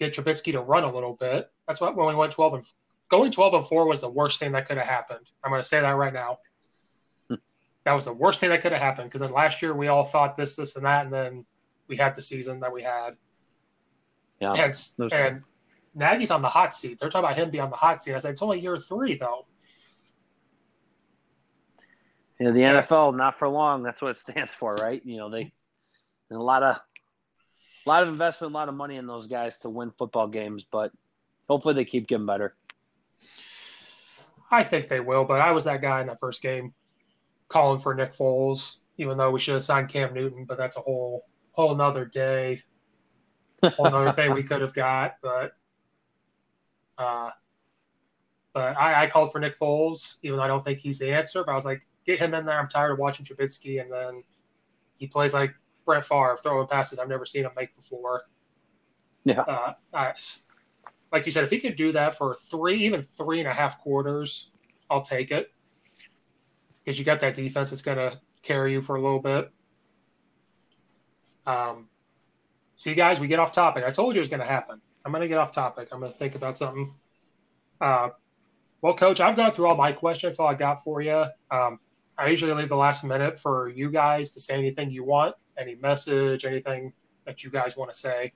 get 0.00 0.14
Trubisky 0.14 0.52
to 0.52 0.60
run 0.60 0.84
a 0.84 0.92
little 0.92 1.14
bit. 1.14 1.50
That's 1.68 1.80
what 1.80 1.96
when 1.96 2.08
we 2.08 2.14
went 2.14 2.32
12 2.32 2.54
and 2.54 2.62
going 3.08 3.30
12 3.30 3.54
and 3.54 3.66
4 3.66 3.86
was 3.86 4.00
the 4.00 4.10
worst 4.10 4.38
thing 4.38 4.52
that 4.52 4.66
could 4.66 4.78
have 4.78 4.86
happened. 4.86 5.26
I'm 5.44 5.50
going 5.50 5.62
to 5.62 5.68
say 5.68 5.80
that 5.80 5.90
right 5.90 6.12
now. 6.12 6.38
Hmm. 7.28 7.34
that 7.84 7.92
was 7.92 8.06
the 8.06 8.12
worst 8.12 8.40
thing 8.40 8.50
that 8.50 8.62
could 8.62 8.72
have 8.72 8.80
happened 8.80 9.08
because 9.08 9.20
then 9.20 9.32
last 9.32 9.62
year 9.62 9.74
we 9.74 9.88
all 9.88 10.04
thought 10.04 10.36
this, 10.36 10.56
this, 10.56 10.76
and 10.76 10.84
that, 10.84 11.04
and 11.04 11.12
then 11.12 11.44
we 11.86 11.96
had 11.96 12.14
the 12.14 12.22
season 12.22 12.60
that 12.60 12.72
we 12.72 12.82
had. 12.82 13.16
Yeah. 14.40 14.52
And, 14.52 15.12
and 15.12 15.42
Nagy's 15.94 16.30
on 16.30 16.42
the 16.42 16.48
hot 16.48 16.74
seat. 16.74 16.98
They're 17.00 17.10
talking 17.10 17.26
about 17.26 17.36
him 17.36 17.50
being 17.50 17.64
on 17.64 17.70
the 17.70 17.76
hot 17.76 18.02
seat. 18.02 18.14
I 18.14 18.18
said, 18.18 18.32
it's 18.32 18.42
only 18.42 18.60
year 18.60 18.76
three, 18.76 19.16
though. 19.16 19.46
You 22.38 22.46
know, 22.46 22.52
the 22.52 22.60
NFL, 22.60 23.16
not 23.16 23.34
for 23.34 23.48
long. 23.48 23.82
That's 23.82 24.00
what 24.00 24.12
it 24.12 24.18
stands 24.18 24.52
for, 24.52 24.74
right? 24.74 25.04
You 25.04 25.18
know, 25.18 25.30
they 25.30 25.52
a 26.30 26.38
lot 26.38 26.62
of 26.62 26.80
a 27.86 27.88
lot 27.88 28.02
of 28.02 28.08
investment, 28.08 28.52
a 28.52 28.54
lot 28.54 28.68
of 28.68 28.74
money 28.74 28.96
in 28.96 29.06
those 29.06 29.26
guys 29.26 29.58
to 29.58 29.70
win 29.70 29.90
football 29.90 30.28
games, 30.28 30.64
but 30.70 30.92
hopefully 31.48 31.74
they 31.74 31.84
keep 31.84 32.06
getting 32.06 32.26
better. 32.26 32.54
I 34.50 34.64
think 34.64 34.88
they 34.88 35.00
will, 35.00 35.24
but 35.24 35.40
I 35.40 35.52
was 35.52 35.64
that 35.64 35.80
guy 35.80 36.00
in 36.00 36.08
that 36.08 36.18
first 36.18 36.42
game 36.42 36.74
calling 37.48 37.78
for 37.78 37.94
Nick 37.94 38.12
Foles, 38.12 38.78
even 38.96 39.16
though 39.16 39.30
we 39.30 39.40
should 39.40 39.54
have 39.54 39.62
signed 39.62 39.88
Cam 39.88 40.12
Newton, 40.14 40.44
but 40.44 40.58
that's 40.58 40.76
a 40.76 40.80
whole 40.80 41.24
whole 41.52 41.72
another 41.72 42.04
day, 42.04 42.62
whole 43.62 43.86
another 43.86 44.12
thing 44.12 44.32
we 44.32 44.42
could 44.42 44.60
have 44.60 44.74
got. 44.74 45.16
But 45.22 45.52
uh 47.00 47.30
but 48.52 48.76
I, 48.76 49.04
I 49.04 49.06
called 49.06 49.30
for 49.32 49.38
Nick 49.38 49.56
Foles, 49.58 50.18
even 50.22 50.36
though 50.36 50.42
I 50.42 50.48
don't 50.48 50.62
think 50.62 50.80
he's 50.80 50.98
the 50.98 51.12
answer. 51.12 51.44
But 51.44 51.52
I 51.52 51.54
was 51.54 51.64
like, 51.64 51.86
get 52.04 52.18
him 52.18 52.34
in 52.34 52.44
there. 52.44 52.58
I'm 52.58 52.68
tired 52.68 52.92
of 52.92 52.98
watching 52.98 53.24
Trubisky, 53.24 53.80
and 53.80 53.92
then 53.92 54.24
he 54.96 55.06
plays 55.06 55.34
like 55.34 55.54
Brett 55.84 56.04
Favre 56.04 56.36
throwing 56.42 56.66
passes 56.66 56.98
I've 56.98 57.08
never 57.08 57.24
seen 57.24 57.44
him 57.44 57.52
make 57.56 57.74
before. 57.76 58.24
Yeah. 59.24 59.40
Uh, 59.42 59.72
I, 59.94 60.14
like 61.12 61.26
you 61.26 61.32
said, 61.32 61.44
if 61.44 61.50
he 61.50 61.60
could 61.60 61.76
do 61.76 61.92
that 61.92 62.16
for 62.16 62.34
three, 62.34 62.84
even 62.84 63.02
three 63.02 63.40
and 63.40 63.48
a 63.48 63.52
half 63.52 63.78
quarters, 63.78 64.52
I'll 64.90 65.02
take 65.02 65.30
it. 65.30 65.52
Because 66.84 66.98
you 66.98 67.04
got 67.04 67.20
that 67.20 67.34
defense 67.34 67.70
that's 67.70 67.82
going 67.82 67.98
to 67.98 68.18
carry 68.42 68.72
you 68.72 68.80
for 68.80 68.96
a 68.96 69.02
little 69.02 69.20
bit. 69.20 69.50
Um, 71.46 71.88
see, 72.74 72.94
guys, 72.94 73.20
we 73.20 73.28
get 73.28 73.38
off 73.38 73.52
topic. 73.52 73.84
I 73.84 73.90
told 73.90 74.14
you 74.14 74.20
it 74.20 74.22
was 74.22 74.28
going 74.28 74.40
to 74.40 74.46
happen. 74.46 74.80
I'm 75.04 75.12
going 75.12 75.22
to 75.22 75.28
get 75.28 75.38
off 75.38 75.52
topic. 75.52 75.88
I'm 75.92 76.00
going 76.00 76.12
to 76.12 76.18
think 76.18 76.34
about 76.34 76.58
something. 76.58 76.92
Uh, 77.80 78.10
well, 78.82 78.94
Coach, 78.94 79.20
I've 79.20 79.36
gone 79.36 79.50
through 79.50 79.68
all 79.68 79.76
my 79.76 79.92
questions. 79.92 80.38
All 80.38 80.46
I 80.46 80.54
got 80.54 80.82
for 80.82 81.00
you. 81.00 81.24
Um, 81.50 81.78
I 82.18 82.28
usually 82.28 82.52
leave 82.52 82.68
the 82.68 82.76
last 82.76 83.04
minute 83.04 83.38
for 83.38 83.68
you 83.68 83.90
guys 83.90 84.30
to 84.32 84.40
say 84.40 84.54
anything 84.54 84.90
you 84.90 85.04
want 85.04 85.34
any 85.60 85.76
message, 85.76 86.44
anything 86.44 86.92
that 87.26 87.44
you 87.44 87.50
guys 87.50 87.76
want 87.76 87.92
to 87.92 87.96
say? 87.96 88.32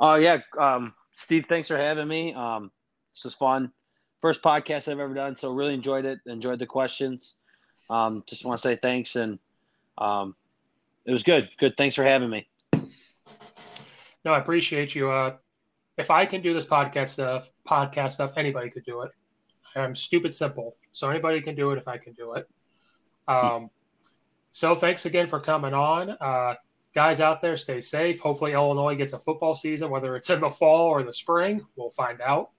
Oh 0.00 0.14
yeah, 0.14 0.38
um, 0.58 0.94
Steve, 1.16 1.44
thanks 1.48 1.68
for 1.68 1.76
having 1.76 2.08
me. 2.08 2.34
Um, 2.34 2.72
this 3.14 3.24
was 3.24 3.34
fun. 3.34 3.70
First 4.20 4.42
podcast 4.42 4.90
I've 4.90 4.98
ever 4.98 5.14
done, 5.14 5.36
so 5.36 5.52
really 5.52 5.74
enjoyed 5.74 6.04
it. 6.04 6.18
Enjoyed 6.26 6.58
the 6.58 6.66
questions. 6.66 7.34
Um, 7.90 8.24
just 8.26 8.44
want 8.44 8.60
to 8.60 8.62
say 8.62 8.76
thanks, 8.76 9.16
and 9.16 9.38
um, 9.98 10.34
it 11.04 11.12
was 11.12 11.22
good. 11.22 11.48
Good. 11.58 11.76
Thanks 11.76 11.94
for 11.94 12.04
having 12.04 12.30
me. 12.30 12.48
No, 14.24 14.32
I 14.32 14.38
appreciate 14.38 14.94
you. 14.94 15.10
Uh, 15.10 15.36
if 15.98 16.10
I 16.10 16.26
can 16.26 16.42
do 16.42 16.54
this 16.54 16.66
podcast 16.66 17.10
stuff, 17.10 17.50
podcast 17.68 18.12
stuff, 18.12 18.32
anybody 18.36 18.70
could 18.70 18.84
do 18.84 19.02
it. 19.02 19.10
I'm 19.74 19.94
stupid 19.94 20.34
simple, 20.34 20.76
so 20.92 21.10
anybody 21.10 21.40
can 21.40 21.54
do 21.54 21.70
it 21.72 21.78
if 21.78 21.88
I 21.88 21.98
can 21.98 22.12
do 22.12 22.34
it. 22.34 22.48
Um, 23.28 23.70
so 24.52 24.74
thanks 24.74 25.06
again 25.06 25.26
for 25.26 25.40
coming 25.40 25.74
on. 25.74 26.10
Uh, 26.10 26.54
guys 26.94 27.20
out 27.20 27.40
there, 27.40 27.56
stay 27.56 27.80
safe. 27.80 28.20
Hopefully, 28.20 28.52
Illinois 28.52 28.94
gets 28.94 29.12
a 29.12 29.18
football 29.18 29.54
season, 29.54 29.90
whether 29.90 30.14
it's 30.16 30.30
in 30.30 30.40
the 30.40 30.50
fall 30.50 30.88
or 30.88 31.02
the 31.02 31.12
spring. 31.12 31.64
We'll 31.76 31.90
find 31.90 32.20
out. 32.20 32.50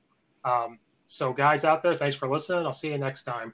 Um, 0.44 0.80
so, 1.06 1.34
guys 1.34 1.66
out 1.66 1.84
there, 1.84 1.96
thanks 1.96 2.16
for 2.16 2.30
listening. 2.30 2.66
I'll 2.66 2.74
see 2.74 2.92
you 2.92 2.98
next 2.98 3.24
time. 3.24 3.54